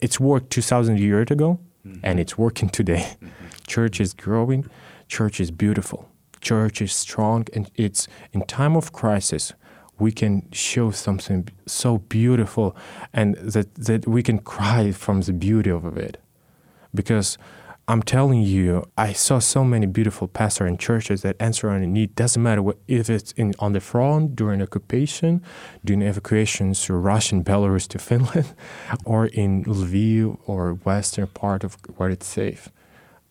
it's 0.00 0.20
worked 0.20 0.50
2,000 0.50 0.98
years 0.98 1.30
ago, 1.30 1.58
mm-hmm. 1.86 2.00
and 2.02 2.20
it's 2.20 2.36
working 2.36 2.68
today. 2.68 3.16
Mm-hmm. 3.16 3.28
Church 3.66 4.00
is 4.00 4.12
growing, 4.12 4.68
church 5.08 5.40
is 5.40 5.50
beautiful, 5.50 6.10
church 6.42 6.82
is 6.82 6.92
strong, 6.92 7.46
and 7.54 7.70
it's 7.76 8.06
in 8.32 8.42
time 8.42 8.76
of 8.76 8.92
crisis 8.92 9.54
we 9.98 10.12
can 10.12 10.48
show 10.52 10.90
something 10.90 11.48
so 11.66 11.98
beautiful 11.98 12.76
and 13.12 13.36
that, 13.36 13.74
that 13.74 14.06
we 14.06 14.22
can 14.22 14.38
cry 14.38 14.92
from 14.92 15.20
the 15.22 15.32
beauty 15.32 15.70
of 15.70 15.96
it. 15.96 16.18
Because 16.94 17.38
I'm 17.86 18.02
telling 18.02 18.40
you, 18.40 18.84
I 18.96 19.12
saw 19.12 19.40
so 19.40 19.62
many 19.62 19.84
beautiful 19.84 20.26
pastors 20.26 20.68
and 20.68 20.80
churches 20.80 21.20
that 21.20 21.36
answer 21.38 21.68
on 21.68 21.82
a 21.82 21.86
need. 21.86 22.14
Doesn't 22.14 22.42
matter 22.42 22.62
what, 22.62 22.78
if 22.88 23.10
it's 23.10 23.32
in 23.32 23.52
on 23.58 23.74
the 23.74 23.80
front 23.80 24.36
during 24.36 24.62
occupation, 24.62 25.42
during 25.84 26.00
evacuations 26.00 26.82
to 26.84 26.94
Russian 26.94 27.44
Belarus 27.44 27.86
to 27.88 27.98
Finland, 28.08 28.54
or 29.04 29.26
in 29.26 29.64
Lviv 29.64 30.38
or 30.46 30.72
western 30.72 31.26
part 31.26 31.62
of 31.62 31.76
where 31.96 32.08
it's 32.08 32.26
safe. 32.26 32.70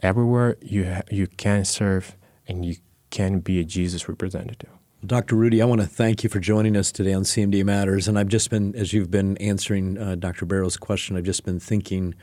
Everywhere 0.01 0.57
you 0.61 0.85
ha- 0.85 1.07
you 1.09 1.25
can 1.25 1.65
serve 1.65 2.15
and 2.47 2.63
you 2.63 2.75
can 3.09 3.39
be 3.39 3.59
a 3.59 3.63
Jesus 3.63 4.07
representative. 4.07 4.69
Dr. 5.05 5.35
Rudy, 5.35 5.61
I 5.61 5.65
want 5.65 5.81
to 5.81 5.87
thank 5.87 6.23
you 6.23 6.29
for 6.29 6.39
joining 6.39 6.77
us 6.77 6.89
today 6.89 7.11
on 7.11 7.23
CMD 7.23 7.61
Matters. 7.65 8.07
And 8.07 8.17
I've 8.17 8.29
just 8.29 8.49
been, 8.49 8.73
as 8.73 8.93
you've 8.93 9.11
been 9.11 9.35
answering 9.37 9.97
uh, 9.97 10.15
Dr. 10.15 10.45
Barrow's 10.45 10.77
question, 10.77 11.17
I've 11.17 11.25
just 11.25 11.43
been 11.43 11.59
thinking, 11.59 12.15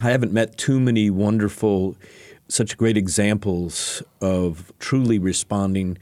I 0.00 0.10
haven't 0.10 0.32
met 0.32 0.58
too 0.58 0.80
many 0.80 1.10
wonderful, 1.10 1.96
such 2.48 2.76
great 2.76 2.96
examples 2.96 4.02
of 4.20 4.72
truly 4.80 5.20
responding 5.20 5.96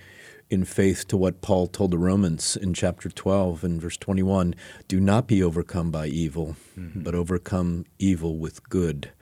in 0.49 0.65
faith 0.65 1.07
to 1.09 1.19
what 1.19 1.43
Paul 1.43 1.67
told 1.67 1.91
the 1.91 1.99
Romans 1.99 2.57
in 2.57 2.73
chapter 2.73 3.11
12 3.11 3.63
and 3.63 3.81
verse 3.81 3.99
21 3.99 4.55
do 4.89 5.01
not 5.01 5.27
be 5.27 5.43
overcome 5.43 5.91
by 5.91 6.07
evil, 6.07 6.57
mm-hmm. 6.79 7.03
but 7.03 7.15
overcome 7.15 7.85
evil 7.99 8.39
with 8.39 8.67
good. 8.71 9.13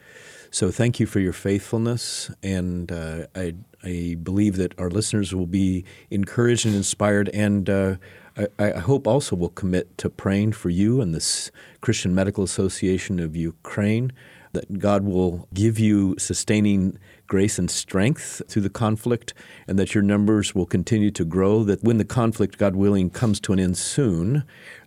So 0.53 0.71
thank 0.71 1.01
you 1.01 1.07
for 1.07 1.19
your 1.19 1.33
faithfulness, 1.33 2.31
and 2.43 2.91
uh, 2.91 3.27
I, 3.37 3.55
I 3.83 4.17
believe 4.23 4.57
that 4.57 4.79
our 4.79 4.91
listeners 4.91 5.35
will 5.35 5.47
be 5.47 5.85
encouraged 6.11 6.67
and 6.67 6.75
inspired, 6.75 7.29
and 7.31 7.69
uh, 7.71 7.97
I, 8.37 8.49
I, 8.59 8.79
hope 8.79 9.07
also 9.07 9.35
will 9.37 9.49
commit 9.51 9.97
to 9.99 10.11
praying 10.11 10.53
for 10.53 10.69
you 10.69 11.01
and 11.01 11.15
this 11.15 11.51
Christian 11.81 12.15
Medical 12.15 12.45
Association 12.45 13.21
of 13.21 13.35
Ukraine. 13.37 14.13
That 14.53 14.81
God 14.81 15.05
will 15.05 15.49
give 15.55 15.79
you 15.79 16.17
sustaining 16.19 16.99
grace 17.29 17.57
and 17.57 17.71
strength 17.71 18.43
through 18.49 18.63
the 18.63 18.71
conflict, 18.71 19.33
and 19.69 19.79
that 19.79 19.95
your 19.95 20.03
numbers 20.03 20.55
will 20.55 20.67
continue 20.67 21.13
to 21.13 21.25
grow. 21.25 21.63
That 21.63 21.85
when 21.85 21.99
the 21.99 22.05
conflict, 22.05 22.59
God 22.59 22.75
willing, 22.75 23.11
comes 23.11 23.39
to 23.41 23.53
an 23.53 23.61
end 23.61 23.79
soon, 23.79 24.45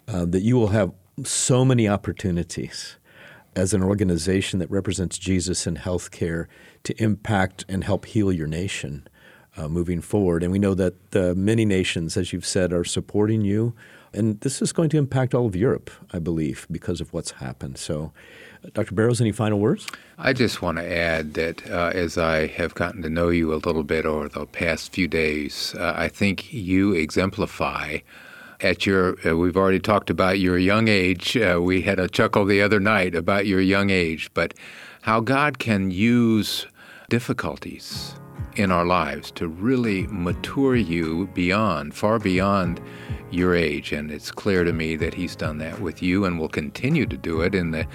uh, 0.07 0.25
that 0.25 0.41
you 0.41 0.57
will 0.57 0.67
have 0.67 0.91
so 1.23 1.63
many 1.63 1.87
opportunities 1.87 2.97
as 3.55 3.73
an 3.73 3.83
organization 3.83 4.59
that 4.59 4.69
represents 4.69 5.17
Jesus 5.17 5.67
in 5.67 5.77
healthcare 5.77 6.47
to 6.83 7.03
impact 7.03 7.65
and 7.67 7.83
help 7.83 8.05
heal 8.05 8.31
your 8.31 8.47
nation 8.47 9.07
uh, 9.57 9.67
moving 9.67 10.01
forward. 10.01 10.43
And 10.43 10.51
we 10.51 10.59
know 10.59 10.73
that 10.73 11.15
uh, 11.15 11.33
many 11.35 11.65
nations, 11.65 12.17
as 12.17 12.33
you've 12.33 12.45
said, 12.45 12.73
are 12.73 12.83
supporting 12.83 13.41
you. 13.41 13.73
And 14.13 14.39
this 14.41 14.61
is 14.61 14.71
going 14.71 14.89
to 14.89 14.97
impact 14.97 15.33
all 15.33 15.47
of 15.47 15.55
Europe, 15.55 15.89
I 16.11 16.19
believe, 16.19 16.67
because 16.69 17.01
of 17.01 17.13
what's 17.13 17.31
happened. 17.31 17.77
So, 17.79 18.11
uh, 18.63 18.69
Dr. 18.73 18.93
Barrows, 18.93 19.19
any 19.19 19.31
final 19.31 19.59
words? 19.59 19.87
I 20.19 20.33
just 20.33 20.61
want 20.61 20.77
to 20.77 20.85
add 20.85 21.33
that 21.33 21.69
uh, 21.69 21.91
as 21.93 22.17
I 22.17 22.47
have 22.47 22.75
gotten 22.75 23.01
to 23.01 23.09
know 23.09 23.29
you 23.29 23.53
a 23.53 23.55
little 23.55 23.83
bit 23.83 24.05
over 24.05 24.29
the 24.29 24.45
past 24.45 24.93
few 24.93 25.07
days, 25.07 25.73
uh, 25.79 25.93
I 25.95 26.09
think 26.09 26.53
you 26.53 26.93
exemplify 26.93 27.99
at 28.61 28.85
your, 28.85 29.17
uh, 29.27 29.35
we've 29.35 29.57
already 29.57 29.79
talked 29.79 30.11
about 30.11 30.39
your 30.39 30.57
young 30.59 30.87
age. 30.87 31.35
Uh, 31.35 31.59
we 31.61 31.81
had 31.81 31.99
a 31.99 32.07
chuckle 32.07 32.45
the 32.45 32.61
other 32.61 32.79
night 32.79 33.15
about 33.15 33.47
your 33.47 33.61
young 33.61 33.89
age, 33.89 34.29
but 34.35 34.53
how 35.01 35.19
God 35.19 35.57
can 35.59 35.91
use 35.91 36.67
difficulties 37.13 38.15
in 38.55 38.71
our 38.71 38.85
lives 38.85 39.29
to 39.29 39.47
really 39.47 40.07
mature 40.07 40.75
you 40.75 41.29
beyond, 41.35 41.93
far 41.93 42.17
beyond 42.17 42.81
your 43.29 43.53
age. 43.53 43.91
And 43.91 44.09
it's 44.09 44.31
clear 44.31 44.63
to 44.63 44.73
me 44.73 44.95
that 44.95 45.13
He's 45.13 45.35
done 45.35 45.59
that 45.59 45.79
with 45.79 46.01
you 46.01 46.25
and 46.25 46.39
will 46.39 46.49
continue 46.49 47.05
to 47.05 47.15
do 47.15 47.41
it 47.41 47.53
in 47.53 47.69
the 47.69 47.85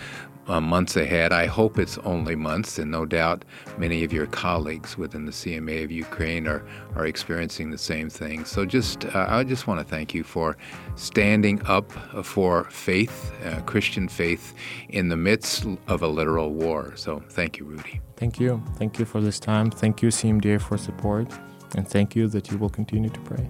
uh, 0.49 0.61
months 0.61 0.97
ahead. 0.97 1.33
I 1.33 1.47
hope 1.47 1.79
it's 1.79 1.99
only 1.99 2.35
months, 2.35 2.79
and 2.79 2.91
no 2.91 3.05
doubt 3.05 3.45
many 3.77 4.05
of 4.05 4.13
your 4.13 4.27
colleagues 4.27 4.97
within 4.97 5.27
the 5.27 5.33
CMA 5.33 5.85
of 5.85 5.91
Ukraine 5.91 6.47
are, 6.47 6.65
are 6.97 7.07
experiencing 7.07 7.71
the 7.71 7.79
same 7.79 8.11
thing. 8.11 8.45
So, 8.45 8.65
just 8.65 9.05
uh, 9.07 9.27
I 9.29 9.45
just 9.45 9.67
want 9.67 9.81
to 9.81 9.85
thank 9.85 10.15
you 10.15 10.25
for 10.25 10.57
standing 10.97 11.61
up 11.67 11.91
for 12.25 12.65
faith, 12.65 13.33
uh, 13.45 13.61
Christian 13.63 14.09
faith, 14.09 14.55
in 14.89 15.09
the 15.09 15.17
midst 15.17 15.67
of 15.87 16.03
a 16.03 16.09
literal 16.09 16.53
war. 16.53 16.93
So, 16.97 17.23
thank 17.31 17.59
you, 17.59 17.65
Rudy. 17.65 18.01
Thank 18.17 18.41
you. 18.41 18.63
Thank 18.77 18.99
you 18.99 19.05
for 19.05 19.21
this 19.21 19.39
time. 19.39 19.71
Thank 19.71 20.03
you, 20.03 20.09
CMDA, 20.09 20.61
for 20.61 20.77
support. 20.77 21.29
And 21.77 21.87
thank 21.87 22.17
you 22.17 22.29
that 22.29 22.51
you 22.51 22.59
will 22.59 22.71
continue 22.71 23.11
to 23.11 23.21
pray. 23.21 23.49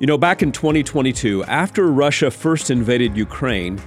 You 0.00 0.06
know, 0.06 0.16
back 0.16 0.44
in 0.44 0.52
2022, 0.52 1.42
after 1.46 1.90
Russia 1.90 2.30
first 2.30 2.70
invaded 2.70 3.16
Ukraine, 3.16 3.80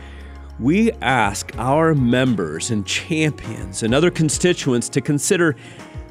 we 0.60 0.92
asked 1.02 1.58
our 1.58 1.96
members 1.96 2.70
and 2.70 2.86
champions 2.86 3.84
and 3.84 3.96
other 3.96 4.12
constituents 4.12 4.90
to 4.90 5.00
consider 5.00 5.56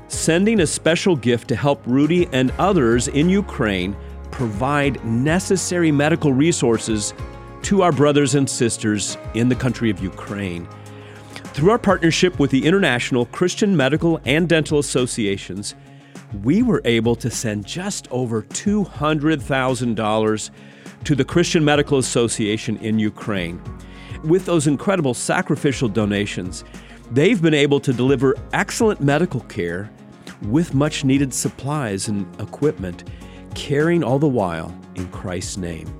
sending 0.08 0.60
a 0.60 0.66
special 0.66 1.16
gift 1.16 1.48
to 1.48 1.54
help 1.54 1.82
Rudy 1.86 2.30
and 2.32 2.50
others 2.52 3.08
in 3.08 3.28
Ukraine 3.28 3.94
provide 4.30 5.04
necessary 5.04 5.92
medical 5.92 6.32
resources 6.32 7.12
to 7.64 7.82
our 7.82 7.92
brothers 7.92 8.36
and 8.36 8.48
sisters 8.48 9.18
in 9.34 9.50
the 9.50 9.54
country 9.54 9.90
of 9.90 10.02
Ukraine. 10.02 10.66
Through 11.52 11.72
our 11.72 11.78
partnership 11.78 12.38
with 12.38 12.50
the 12.50 12.64
International 12.64 13.26
Christian 13.26 13.76
Medical 13.76 14.18
and 14.24 14.48
Dental 14.48 14.78
Associations, 14.78 15.74
we 16.42 16.62
were 16.62 16.82
able 16.84 17.16
to 17.16 17.30
send 17.30 17.66
just 17.66 18.06
over 18.10 18.42
$200,000 18.42 20.50
to 21.04 21.14
the 21.14 21.24
Christian 21.24 21.64
Medical 21.64 21.98
Association 21.98 22.76
in 22.78 22.98
Ukraine. 22.98 23.62
With 24.24 24.46
those 24.46 24.66
incredible 24.66 25.14
sacrificial 25.14 25.88
donations, 25.88 26.64
they've 27.10 27.40
been 27.40 27.54
able 27.54 27.80
to 27.80 27.92
deliver 27.92 28.36
excellent 28.52 29.00
medical 29.00 29.40
care 29.42 29.90
with 30.42 30.74
much 30.74 31.04
needed 31.04 31.34
supplies 31.34 32.08
and 32.08 32.26
equipment, 32.40 33.04
caring 33.54 34.04
all 34.04 34.18
the 34.18 34.28
while 34.28 34.76
in 34.94 35.08
Christ's 35.08 35.56
name. 35.56 35.92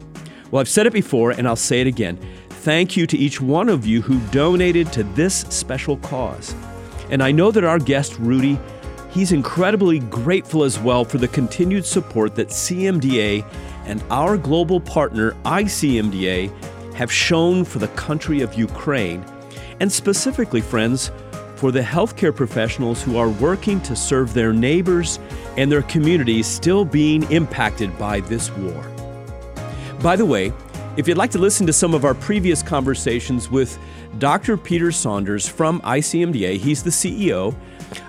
Well, 0.51 0.61
I've 0.61 0.69
said 0.69 0.87
it 0.87 0.93
before 0.93 1.33
and 1.33 1.49
I'll 1.49 1.57
say 1.57 1.81
it 1.81 1.87
again. 1.87 2.19
Thank 2.49 2.97
you 2.97 3.07
to 3.07 3.17
each 3.17 3.41
one 3.41 3.69
of 3.69 3.87
you 3.87 4.03
who 4.03 4.19
donated 4.31 4.93
to 4.93 5.03
this 5.03 5.41
special 5.49 5.97
cause. 5.99 6.55
And 7.09 7.23
I 7.23 7.33
know 7.33 7.51
that 7.51 7.65
our 7.65 7.79
guest, 7.79 8.19
Rudy, 8.19 8.59
He's 9.11 9.33
incredibly 9.33 9.99
grateful 9.99 10.63
as 10.63 10.79
well 10.79 11.05
for 11.05 11.19
the 11.19 11.29
continued 11.29 11.85
support 11.85 12.37
that 12.37 12.49
CMDA 12.49 13.45
and 13.85 14.03
our 14.11 14.37
global 14.37 14.81
partner, 14.81 15.33
ICMDA, 15.45 16.95
have 16.95 17.11
shown 17.11 17.65
for 17.65 17.81
the 17.81 17.89
country 17.89 18.41
of 18.41 18.55
Ukraine, 18.55 19.25
and 19.81 19.91
specifically, 19.91 20.61
friends, 20.61 21.11
for 21.57 21.73
the 21.73 21.81
healthcare 21.81 22.35
professionals 22.35 23.03
who 23.03 23.17
are 23.17 23.29
working 23.29 23.81
to 23.83 23.97
serve 23.97 24.33
their 24.33 24.53
neighbors 24.53 25.19
and 25.57 25.71
their 25.71 25.83
communities 25.83 26.47
still 26.47 26.85
being 26.85 27.31
impacted 27.33 27.99
by 27.99 28.21
this 28.21 28.51
war. 28.53 28.83
By 30.03 30.17
the 30.17 30.25
way, 30.25 30.53
if 30.97 31.09
you'd 31.09 31.19
like 31.19 31.31
to 31.33 31.39
listen 31.39 31.67
to 31.67 31.73
some 31.73 31.95
of 31.95 32.05
our 32.05 32.15
previous 32.15 32.63
conversations 32.63 33.51
with 33.51 33.79
Dr. 34.19 34.57
Peter 34.57 34.93
Saunders 34.93 35.49
from 35.49 35.81
ICMDA, 35.81 36.59
he's 36.59 36.83
the 36.83 36.91
CEO, 36.91 37.55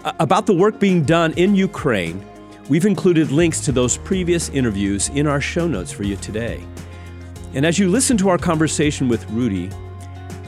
about 0.03 0.45
the 0.45 0.53
work 0.53 0.79
being 0.79 1.03
done 1.03 1.33
in 1.33 1.55
Ukraine, 1.55 2.25
we've 2.69 2.85
included 2.85 3.31
links 3.31 3.59
to 3.61 3.71
those 3.71 3.97
previous 3.97 4.49
interviews 4.49 5.09
in 5.09 5.27
our 5.27 5.41
show 5.41 5.67
notes 5.67 5.91
for 5.91 6.03
you 6.03 6.15
today. 6.17 6.63
And 7.53 7.65
as 7.65 7.77
you 7.77 7.89
listen 7.89 8.17
to 8.17 8.29
our 8.29 8.37
conversation 8.37 9.09
with 9.09 9.29
Rudy, 9.31 9.69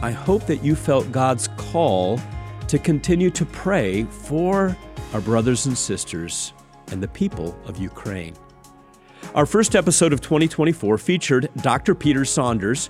I 0.01 0.11
hope 0.11 0.45
that 0.47 0.63
you 0.63 0.75
felt 0.75 1.11
God's 1.11 1.47
call 1.57 2.19
to 2.67 2.79
continue 2.79 3.29
to 3.31 3.45
pray 3.45 4.03
for 4.03 4.75
our 5.13 5.21
brothers 5.21 5.65
and 5.65 5.77
sisters 5.77 6.53
and 6.91 7.01
the 7.01 7.07
people 7.07 7.57
of 7.65 7.77
Ukraine. 7.77 8.35
Our 9.35 9.45
first 9.45 9.75
episode 9.75 10.13
of 10.13 10.21
2024 10.21 10.97
featured 10.97 11.49
Dr. 11.57 11.95
Peter 11.95 12.25
Saunders. 12.25 12.89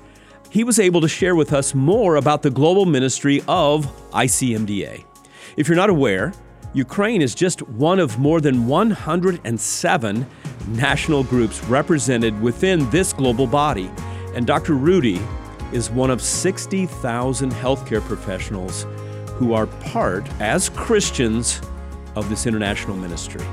He 0.49 0.63
was 0.63 0.79
able 0.79 1.01
to 1.01 1.07
share 1.07 1.35
with 1.35 1.53
us 1.53 1.73
more 1.73 2.17
about 2.17 2.41
the 2.41 2.49
global 2.49 2.85
ministry 2.85 3.41
of 3.47 3.85
ICMDA. 4.11 5.05
If 5.57 5.67
you're 5.67 5.77
not 5.77 5.89
aware, 5.89 6.33
Ukraine 6.73 7.21
is 7.21 7.35
just 7.35 7.61
one 7.61 7.99
of 7.99 8.17
more 8.17 8.41
than 8.41 8.65
107 8.65 10.25
national 10.69 11.23
groups 11.23 11.63
represented 11.65 12.39
within 12.41 12.89
this 12.89 13.13
global 13.13 13.45
body, 13.45 13.91
and 14.33 14.47
Dr. 14.47 14.73
Rudy 14.73 15.21
is 15.71 15.89
one 15.89 16.09
of 16.09 16.21
60,000 16.21 17.51
healthcare 17.51 18.01
professionals 18.01 18.85
who 19.35 19.53
are 19.53 19.67
part, 19.67 20.27
as 20.39 20.69
Christians, 20.69 21.61
of 22.15 22.29
this 22.29 22.45
international 22.45 22.95
ministry. 22.95 23.43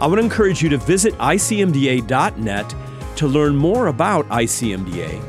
I 0.00 0.06
to 0.06 0.18
encourage 0.18 0.62
you 0.62 0.68
to 0.70 0.78
visit 0.78 1.14
icmda.net 1.14 2.74
to 3.16 3.26
learn 3.26 3.56
more 3.56 3.88
about 3.88 4.28
ICMDA 4.28 5.22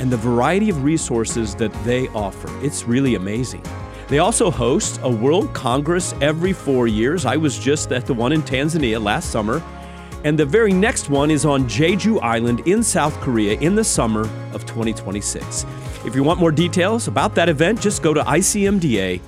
and 0.00 0.10
the 0.10 0.16
variety 0.16 0.70
of 0.70 0.82
resources 0.82 1.54
that 1.56 1.72
they 1.84 2.08
offer. 2.08 2.48
It's 2.64 2.84
really 2.84 3.14
amazing. 3.14 3.62
They 4.10 4.18
also 4.18 4.50
host 4.50 4.98
a 5.04 5.08
World 5.08 5.54
Congress 5.54 6.16
every 6.20 6.52
four 6.52 6.88
years. 6.88 7.24
I 7.24 7.36
was 7.36 7.56
just 7.56 7.92
at 7.92 8.06
the 8.06 8.12
one 8.12 8.32
in 8.32 8.42
Tanzania 8.42 9.00
last 9.00 9.30
summer. 9.30 9.62
And 10.24 10.36
the 10.36 10.44
very 10.44 10.72
next 10.72 11.08
one 11.08 11.30
is 11.30 11.46
on 11.46 11.68
Jeju 11.68 12.20
Island 12.20 12.66
in 12.66 12.82
South 12.82 13.14
Korea 13.20 13.56
in 13.60 13.76
the 13.76 13.84
summer 13.84 14.22
of 14.52 14.66
2026. 14.66 15.64
If 16.04 16.16
you 16.16 16.24
want 16.24 16.40
more 16.40 16.50
details 16.50 17.06
about 17.06 17.36
that 17.36 17.48
event, 17.48 17.80
just 17.80 18.02
go 18.02 18.12
to 18.12 18.20
icmda.net. 18.22 19.20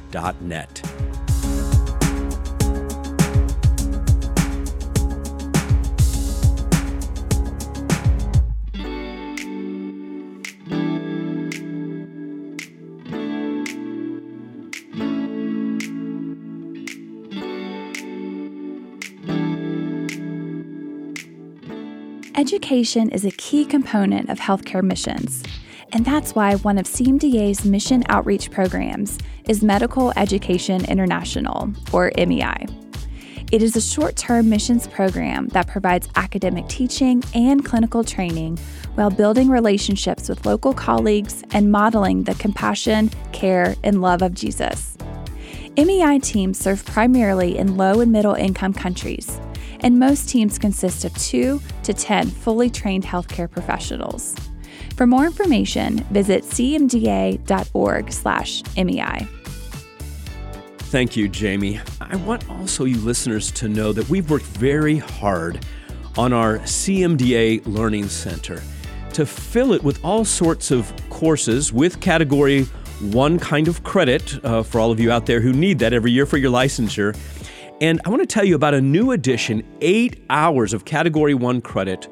Education 22.63 23.11
is 23.11 23.25
a 23.25 23.33
key 23.33 23.65
component 23.65 24.31
of 24.31 24.39
healthcare 24.39 24.85
missions, 24.85 25.43
and 25.93 26.05
that's 26.05 26.33
why 26.37 26.55
one 26.55 26.79
of 26.79 26.87
CMDA's 26.87 27.65
mission 27.65 28.05
outreach 28.09 28.53
programs 28.53 29.19
is 29.49 29.65
Medical 29.65 30.13
Education 30.17 30.85
International, 30.85 31.73
or 31.93 32.13
MEI. 32.17 32.69
It 33.51 33.65
is 33.65 33.75
a 33.75 33.81
short 33.81 34.15
term 34.15 34.49
missions 34.49 34.87
program 34.87 35.49
that 35.49 35.67
provides 35.67 36.09
academic 36.15 36.69
teaching 36.69 37.25
and 37.35 37.65
clinical 37.65 38.05
training 38.05 38.59
while 38.95 39.11
building 39.11 39.49
relationships 39.49 40.29
with 40.29 40.47
local 40.47 40.73
colleagues 40.73 41.43
and 41.51 41.73
modeling 41.73 42.23
the 42.23 42.35
compassion, 42.37 43.11
care, 43.33 43.75
and 43.83 44.01
love 44.01 44.23
of 44.23 44.35
Jesus. 44.35 44.97
MEI 45.77 46.21
teams 46.21 46.61
serve 46.61 46.85
primarily 46.85 47.59
in 47.59 47.77
low 47.77 47.99
and 47.99 48.13
middle 48.13 48.35
income 48.35 48.73
countries 48.73 49.41
and 49.83 49.99
most 49.99 50.29
teams 50.29 50.59
consist 50.59 51.05
of 51.05 51.15
2 51.19 51.61
to 51.83 51.93
10 51.93 52.29
fully 52.29 52.71
trained 52.71 53.05
healthcare 53.05 53.51
professionals. 53.51 54.35
For 54.97 55.07
more 55.07 55.27
information, 55.27 55.99
visit 56.11 56.45
cmda.org/mei. 56.45 57.39
Thank 60.79 61.17
you, 61.17 61.29
Jamie. 61.29 61.81
I 62.01 62.17
want 62.17 62.49
also 62.51 62.85
you 62.85 62.99
listeners 62.99 63.51
to 63.53 63.69
know 63.69 63.93
that 63.95 64.09
we've 64.11 64.29
worked 64.31 64.45
very 64.45 64.99
hard 64.99 65.65
on 66.19 66.35
our 66.35 66.59
CMDA 66.59 67.63
Learning 67.65 68.09
Center 68.09 68.63
to 69.15 69.25
fill 69.25 69.73
it 69.73 69.83
with 69.83 70.05
all 70.05 70.25
sorts 70.25 70.71
of 70.71 70.93
courses 71.09 71.73
with 71.73 72.01
category 72.01 72.67
one 73.01 73.39
kind 73.39 73.69
of 73.69 73.83
credit 73.83 74.43
uh, 74.45 74.63
for 74.63 74.81
all 74.81 74.91
of 74.91 75.01
you 75.01 75.11
out 75.11 75.27
there 75.27 75.41
who 75.41 75.53
need 75.53 75.79
that 75.81 75.93
every 75.93 76.13
year 76.13 76.27
for 76.27 76.37
your 76.37 76.53
licensure. 76.53 77.17
And 77.81 78.01
I 78.05 78.11
want 78.11 78.23
to 78.23 78.27
tell 78.27 78.45
you 78.45 78.55
about 78.55 78.75
a 78.75 78.81
new 78.81 79.11
addition 79.11 79.65
eight 79.81 80.25
hours 80.31 80.73
of 80.73 80.85
Category 80.85 81.35
1 81.35 81.61
credit 81.63 82.09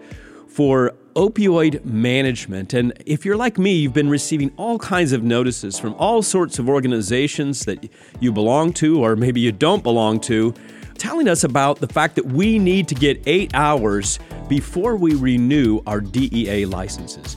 for 0.49 0.95
opioid 1.15 1.85
management. 1.85 2.75
And 2.75 2.93
if 3.07 3.25
you're 3.25 3.37
like 3.37 3.59
me, 3.59 3.75
you've 3.75 3.93
been 3.93 4.11
receiving 4.11 4.53
all 4.57 4.79
kinds 4.79 5.13
of 5.13 5.23
notices 5.23 5.79
from 5.79 5.95
all 5.95 6.23
sorts 6.23 6.59
of 6.59 6.69
organizations 6.69 7.65
that 7.67 7.89
you 8.21 8.33
belong 8.33 8.73
to, 8.75 9.05
or 9.05 9.17
maybe 9.17 9.41
you 9.41 9.53
don't 9.53 9.83
belong 9.83 10.21
to, 10.21 10.55
telling 10.99 11.29
us 11.29 11.45
about 11.45 11.79
the 11.79 11.89
fact 11.89 12.15
that 12.17 12.27
we 12.27 12.59
need 12.59 12.89
to 12.89 12.95
get 12.95 13.23
eight 13.27 13.51
hours 13.55 14.19
before 14.49 14.97
we 14.97 15.15
renew 15.15 15.81
our 15.87 16.01
DEA 16.01 16.67
licenses. 16.67 17.37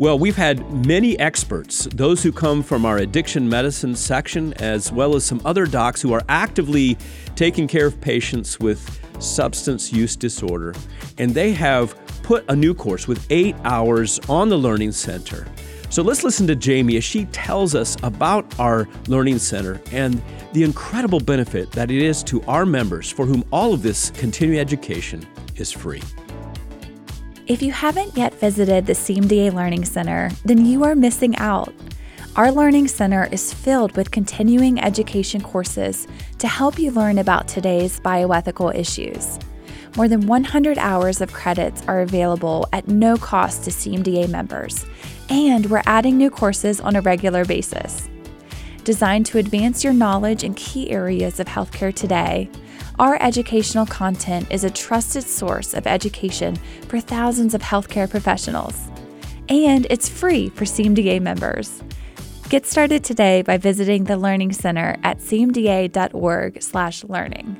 Well, 0.00 0.16
we've 0.16 0.36
had 0.36 0.86
many 0.86 1.18
experts, 1.18 1.88
those 1.92 2.22
who 2.22 2.30
come 2.30 2.62
from 2.62 2.86
our 2.86 2.98
addiction 2.98 3.48
medicine 3.48 3.96
section, 3.96 4.52
as 4.54 4.92
well 4.92 5.16
as 5.16 5.24
some 5.24 5.42
other 5.44 5.66
docs 5.66 6.00
who 6.00 6.12
are 6.12 6.22
actively 6.28 6.96
taking 7.34 7.66
care 7.66 7.86
of 7.86 8.00
patients 8.00 8.60
with 8.60 9.00
substance 9.18 9.92
use 9.92 10.14
disorder. 10.14 10.72
And 11.18 11.34
they 11.34 11.50
have 11.50 11.96
put 12.22 12.44
a 12.48 12.54
new 12.54 12.74
course 12.74 13.08
with 13.08 13.26
eight 13.30 13.56
hours 13.64 14.20
on 14.28 14.48
the 14.48 14.56
Learning 14.56 14.92
Center. 14.92 15.48
So 15.90 16.04
let's 16.04 16.22
listen 16.22 16.46
to 16.46 16.54
Jamie 16.54 16.96
as 16.96 17.02
she 17.02 17.24
tells 17.26 17.74
us 17.74 17.96
about 18.04 18.56
our 18.60 18.88
Learning 19.08 19.40
Center 19.40 19.80
and 19.90 20.22
the 20.52 20.62
incredible 20.62 21.18
benefit 21.18 21.72
that 21.72 21.90
it 21.90 22.00
is 22.00 22.22
to 22.22 22.40
our 22.42 22.64
members 22.64 23.10
for 23.10 23.26
whom 23.26 23.42
all 23.50 23.74
of 23.74 23.82
this 23.82 24.10
continuing 24.10 24.60
education 24.60 25.26
is 25.56 25.72
free. 25.72 26.02
If 27.48 27.62
you 27.62 27.72
haven't 27.72 28.14
yet 28.14 28.34
visited 28.34 28.84
the 28.84 28.92
CMDA 28.92 29.54
Learning 29.54 29.82
Center, 29.82 30.30
then 30.44 30.66
you 30.66 30.84
are 30.84 30.94
missing 30.94 31.34
out. 31.38 31.72
Our 32.36 32.52
Learning 32.52 32.86
Center 32.86 33.26
is 33.32 33.54
filled 33.54 33.96
with 33.96 34.10
continuing 34.10 34.78
education 34.78 35.40
courses 35.40 36.06
to 36.40 36.46
help 36.46 36.78
you 36.78 36.90
learn 36.90 37.16
about 37.16 37.48
today's 37.48 38.00
bioethical 38.00 38.74
issues. 38.74 39.38
More 39.96 40.08
than 40.08 40.26
100 40.26 40.76
hours 40.76 41.22
of 41.22 41.32
credits 41.32 41.82
are 41.88 42.02
available 42.02 42.68
at 42.74 42.86
no 42.86 43.16
cost 43.16 43.64
to 43.64 43.70
CMDA 43.70 44.28
members, 44.28 44.84
and 45.30 45.70
we're 45.70 45.82
adding 45.86 46.18
new 46.18 46.28
courses 46.28 46.82
on 46.82 46.96
a 46.96 47.00
regular 47.00 47.46
basis. 47.46 48.10
Designed 48.84 49.24
to 49.24 49.38
advance 49.38 49.82
your 49.82 49.94
knowledge 49.94 50.44
in 50.44 50.52
key 50.52 50.90
areas 50.90 51.40
of 51.40 51.46
healthcare 51.46 51.94
today, 51.94 52.50
our 52.98 53.16
educational 53.22 53.86
content 53.86 54.48
is 54.50 54.64
a 54.64 54.70
trusted 54.70 55.22
source 55.22 55.72
of 55.72 55.86
education 55.86 56.56
for 56.88 56.98
thousands 57.00 57.54
of 57.54 57.62
healthcare 57.62 58.10
professionals. 58.10 58.88
And 59.48 59.86
it's 59.88 60.08
free 60.08 60.48
for 60.50 60.64
CMDA 60.64 61.22
members. 61.22 61.80
Get 62.48 62.66
started 62.66 63.04
today 63.04 63.42
by 63.42 63.56
visiting 63.56 64.02
the 64.04 64.16
Learning 64.16 64.52
Center 64.52 64.96
at 65.04 65.18
cmda.org/learning. 65.18 67.56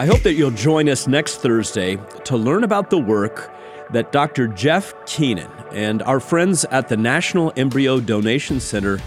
I 0.00 0.06
hope 0.06 0.22
that 0.22 0.34
you'll 0.34 0.52
join 0.52 0.88
us 0.88 1.08
next 1.08 1.38
Thursday 1.38 1.98
to 2.24 2.36
learn 2.36 2.62
about 2.64 2.88
the 2.88 2.98
work 2.98 3.52
that 3.90 4.12
Dr. 4.12 4.46
Jeff 4.46 4.94
Keenan 5.06 5.50
and 5.72 6.02
our 6.04 6.20
friends 6.20 6.64
at 6.70 6.88
the 6.88 6.96
National 6.96 7.52
Embryo 7.56 8.00
Donation 8.00 8.60
Center 8.60 9.00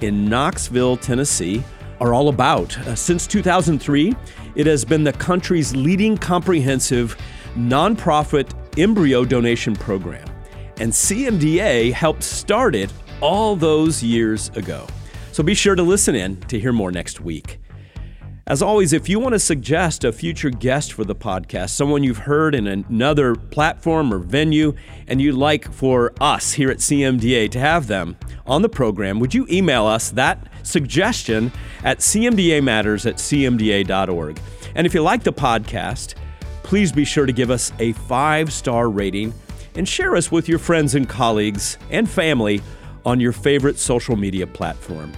in 0.00 0.28
Knoxville, 0.28 0.96
Tennessee, 0.96 1.62
are 2.00 2.14
all 2.14 2.28
about. 2.28 2.76
Uh, 2.78 2.94
since 2.94 3.26
2003, 3.26 4.14
it 4.54 4.66
has 4.66 4.84
been 4.84 5.04
the 5.04 5.12
country's 5.12 5.74
leading 5.74 6.16
comprehensive 6.16 7.16
nonprofit 7.54 8.52
embryo 8.78 9.24
donation 9.24 9.74
program. 9.74 10.26
And 10.78 10.92
CMDA 10.92 11.92
helped 11.92 12.22
start 12.22 12.74
it 12.74 12.92
all 13.20 13.56
those 13.56 14.02
years 14.02 14.48
ago. 14.50 14.86
So 15.32 15.42
be 15.42 15.54
sure 15.54 15.74
to 15.74 15.82
listen 15.82 16.14
in 16.14 16.40
to 16.42 16.58
hear 16.58 16.72
more 16.72 16.92
next 16.92 17.20
week. 17.20 17.58
As 18.48 18.62
always, 18.62 18.94
if 18.94 19.10
you 19.10 19.20
want 19.20 19.34
to 19.34 19.38
suggest 19.38 20.04
a 20.04 20.10
future 20.10 20.48
guest 20.48 20.94
for 20.94 21.04
the 21.04 21.14
podcast, 21.14 21.68
someone 21.68 22.02
you've 22.02 22.16
heard 22.16 22.54
in 22.54 22.66
another 22.66 23.34
platform 23.34 24.10
or 24.10 24.18
venue, 24.18 24.74
and 25.06 25.20
you'd 25.20 25.34
like 25.34 25.70
for 25.70 26.14
us 26.18 26.54
here 26.54 26.70
at 26.70 26.78
CMDA 26.78 27.50
to 27.50 27.58
have 27.58 27.88
them 27.88 28.16
on 28.46 28.62
the 28.62 28.68
program, 28.70 29.20
would 29.20 29.34
you 29.34 29.46
email 29.50 29.84
us 29.84 30.12
that 30.12 30.48
suggestion 30.62 31.52
at 31.84 31.98
cmdamatters 31.98 33.04
at 33.04 33.16
cmda.org? 33.16 34.40
And 34.74 34.86
if 34.86 34.94
you 34.94 35.02
like 35.02 35.24
the 35.24 35.32
podcast, 35.32 36.14
please 36.62 36.90
be 36.90 37.04
sure 37.04 37.26
to 37.26 37.32
give 37.34 37.50
us 37.50 37.70
a 37.78 37.92
five 37.92 38.50
star 38.50 38.88
rating 38.88 39.34
and 39.74 39.86
share 39.86 40.16
us 40.16 40.32
with 40.32 40.48
your 40.48 40.58
friends 40.58 40.94
and 40.94 41.06
colleagues 41.06 41.76
and 41.90 42.08
family 42.08 42.62
on 43.04 43.20
your 43.20 43.32
favorite 43.32 43.78
social 43.78 44.16
media 44.16 44.46
platform. 44.46 45.12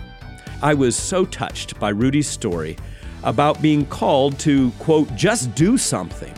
I 0.63 0.75
was 0.75 0.97
so 0.97 1.25
touched 1.25 1.79
by 1.79 1.91
Rudy's 1.91 2.29
story 2.29 2.77
about 3.23 3.61
being 3.61 3.87
called 3.87 4.39
to, 4.41 4.71
quote, 4.73 5.15
just 5.15 5.55
do 5.55 5.77
something. 5.77 6.35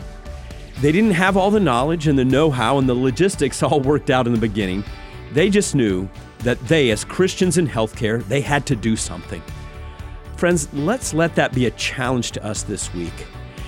They 0.81 0.91
didn't 0.91 1.11
have 1.11 1.37
all 1.37 1.51
the 1.51 1.59
knowledge 1.59 2.07
and 2.07 2.17
the 2.17 2.25
know 2.25 2.51
how 2.51 2.77
and 2.77 2.89
the 2.89 2.93
logistics 2.93 3.63
all 3.63 3.79
worked 3.91 4.09
out 4.09 4.27
in 4.27 4.33
the 4.33 4.39
beginning. 4.39 4.83
They 5.31 5.49
just 5.49 5.75
knew 5.75 6.09
that 6.39 6.59
they, 6.67 6.91
as 6.91 7.05
Christians 7.05 7.57
in 7.57 7.67
healthcare, 7.67 8.23
they 8.27 8.41
had 8.41 8.65
to 8.67 8.75
do 8.75 8.95
something. 8.95 9.41
Friends, 10.35 10.71
let's 10.73 11.13
let 11.13 11.35
that 11.35 11.53
be 11.53 11.67
a 11.67 11.71
challenge 11.71 12.31
to 12.31 12.43
us 12.43 12.63
this 12.63 12.93
week 12.93 13.13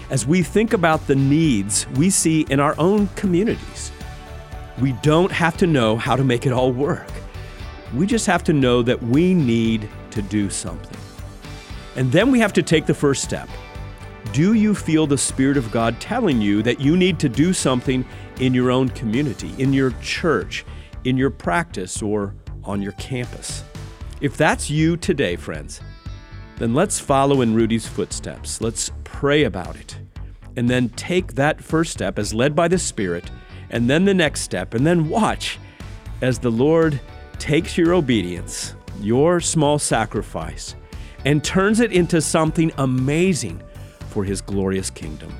as 0.09 0.27
we 0.27 0.43
think 0.43 0.73
about 0.73 1.07
the 1.07 1.15
needs 1.15 1.87
we 1.95 2.09
see 2.09 2.41
in 2.49 2.59
our 2.59 2.75
own 2.77 3.07
communities. 3.15 3.91
We 4.79 4.91
don't 5.01 5.31
have 5.31 5.57
to 5.57 5.67
know 5.67 5.95
how 5.95 6.15
to 6.15 6.23
make 6.23 6.45
it 6.45 6.51
all 6.51 6.71
work. 6.71 7.09
We 7.93 8.05
just 8.05 8.25
have 8.27 8.43
to 8.45 8.53
know 8.53 8.81
that 8.83 9.01
we 9.01 9.33
need 9.33 9.89
to 10.11 10.21
do 10.21 10.49
something. 10.49 10.94
And 11.95 12.11
then 12.11 12.31
we 12.31 12.39
have 12.39 12.53
to 12.53 12.63
take 12.63 12.85
the 12.85 12.93
first 12.93 13.23
step. 13.23 13.49
Do 14.33 14.53
you 14.53 14.75
feel 14.75 15.07
the 15.07 15.17
Spirit 15.17 15.55
of 15.55 15.71
God 15.71 15.99
telling 16.01 16.41
you 16.41 16.61
that 16.63 16.81
you 16.81 16.97
need 16.97 17.19
to 17.19 17.29
do 17.29 17.53
something 17.53 18.05
in 18.39 18.53
your 18.53 18.69
own 18.71 18.89
community, 18.89 19.51
in 19.57 19.71
your 19.71 19.91
church, 20.01 20.65
in 21.05 21.15
your 21.15 21.29
practice, 21.29 22.01
or 22.01 22.35
on 22.63 22.81
your 22.81 22.91
campus? 22.93 23.63
If 24.19 24.35
that's 24.35 24.69
you 24.69 24.97
today, 24.97 25.35
friends, 25.35 25.79
then 26.57 26.73
let's 26.73 26.99
follow 26.99 27.41
in 27.41 27.53
Rudy's 27.53 27.87
footsteps. 27.87 28.59
Let's 28.59 28.91
pray 29.03 29.43
about 29.43 29.75
it. 29.75 29.97
And 30.57 30.69
then 30.69 30.89
take 30.89 31.35
that 31.35 31.61
first 31.61 31.91
step 31.91 32.17
as 32.17 32.33
led 32.33 32.55
by 32.55 32.67
the 32.67 32.79
Spirit, 32.79 33.29
and 33.69 33.89
then 33.89 34.05
the 34.05 34.13
next 34.13 34.41
step, 34.41 34.73
and 34.73 34.85
then 34.85 35.09
watch 35.09 35.59
as 36.21 36.39
the 36.39 36.51
Lord 36.51 36.99
takes 37.39 37.77
your 37.77 37.93
obedience, 37.93 38.73
your 39.01 39.39
small 39.39 39.77
sacrifice, 39.79 40.75
and 41.25 41.43
turns 41.43 41.79
it 41.79 41.91
into 41.91 42.21
something 42.21 42.71
amazing 42.77 43.61
for 44.09 44.23
His 44.23 44.41
glorious 44.41 44.89
kingdom. 44.89 45.33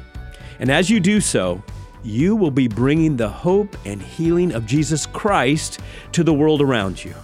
And 0.59 0.69
as 0.69 0.89
you 0.89 0.99
do 0.99 1.21
so, 1.21 1.63
you 2.03 2.35
will 2.35 2.51
be 2.51 2.67
bringing 2.67 3.17
the 3.17 3.29
hope 3.29 3.75
and 3.85 4.01
healing 4.01 4.53
of 4.53 4.65
Jesus 4.65 5.05
Christ 5.05 5.79
to 6.11 6.23
the 6.23 6.33
world 6.33 6.61
around 6.61 7.03
you. 7.03 7.15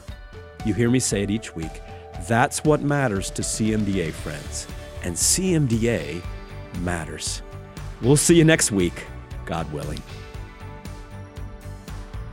You 0.66 0.74
hear 0.74 0.90
me 0.90 1.00
say 1.00 1.24
it 1.24 1.32
each 1.32 1.56
week. 1.56 1.82
That's 2.28 2.64
what 2.64 2.82
matters 2.82 3.30
to 3.32 3.42
CMDA, 3.42 4.12
friends. 4.12 4.68
And 5.04 5.16
CMDA 5.16 6.24
matters. 6.82 7.42
We'll 8.02 8.18
see 8.18 8.36
you 8.36 8.44
next 8.44 8.72
week, 8.72 9.06
God 9.46 9.72
willing. 9.72 10.02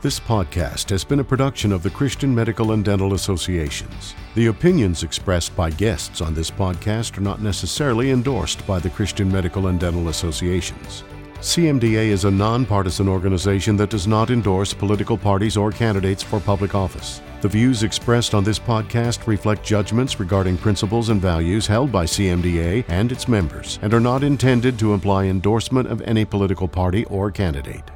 This 0.01 0.17
podcast 0.17 0.91
has 0.91 1.03
been 1.03 1.19
a 1.19 1.25
production 1.25 1.73
of 1.73 1.83
the 1.83 1.89
Christian 1.89 2.33
Medical 2.33 2.71
and 2.71 2.85
Dental 2.85 3.15
Associations. 3.15 4.15
The 4.33 4.45
opinions 4.45 5.03
expressed 5.03 5.53
by 5.57 5.71
guests 5.71 6.21
on 6.21 6.33
this 6.33 6.49
podcast 6.49 7.17
are 7.17 7.21
not 7.21 7.41
necessarily 7.41 8.11
endorsed 8.11 8.65
by 8.65 8.79
the 8.79 8.89
Christian 8.89 9.29
Medical 9.29 9.67
and 9.67 9.77
Dental 9.77 10.07
Associations. 10.07 11.03
CMDA 11.41 12.07
is 12.07 12.23
a 12.23 12.31
nonpartisan 12.31 13.09
organization 13.09 13.75
that 13.75 13.89
does 13.89 14.07
not 14.07 14.29
endorse 14.29 14.73
political 14.73 15.17
parties 15.17 15.57
or 15.57 15.69
candidates 15.69 16.23
for 16.23 16.39
public 16.39 16.75
office. 16.75 17.21
The 17.41 17.49
views 17.49 17.83
expressed 17.83 18.33
on 18.33 18.45
this 18.45 18.57
podcast 18.57 19.27
reflect 19.27 19.65
judgments 19.65 20.17
regarding 20.17 20.55
principles 20.55 21.09
and 21.09 21.21
values 21.21 21.67
held 21.67 21.91
by 21.91 22.05
CMDA 22.05 22.85
and 22.87 23.11
its 23.11 23.27
members 23.27 23.79
and 23.81 23.93
are 23.93 23.99
not 23.99 24.23
intended 24.23 24.79
to 24.79 24.93
imply 24.93 25.25
endorsement 25.25 25.91
of 25.91 26.01
any 26.03 26.23
political 26.23 26.69
party 26.69 27.03
or 27.05 27.31
candidate. 27.31 27.91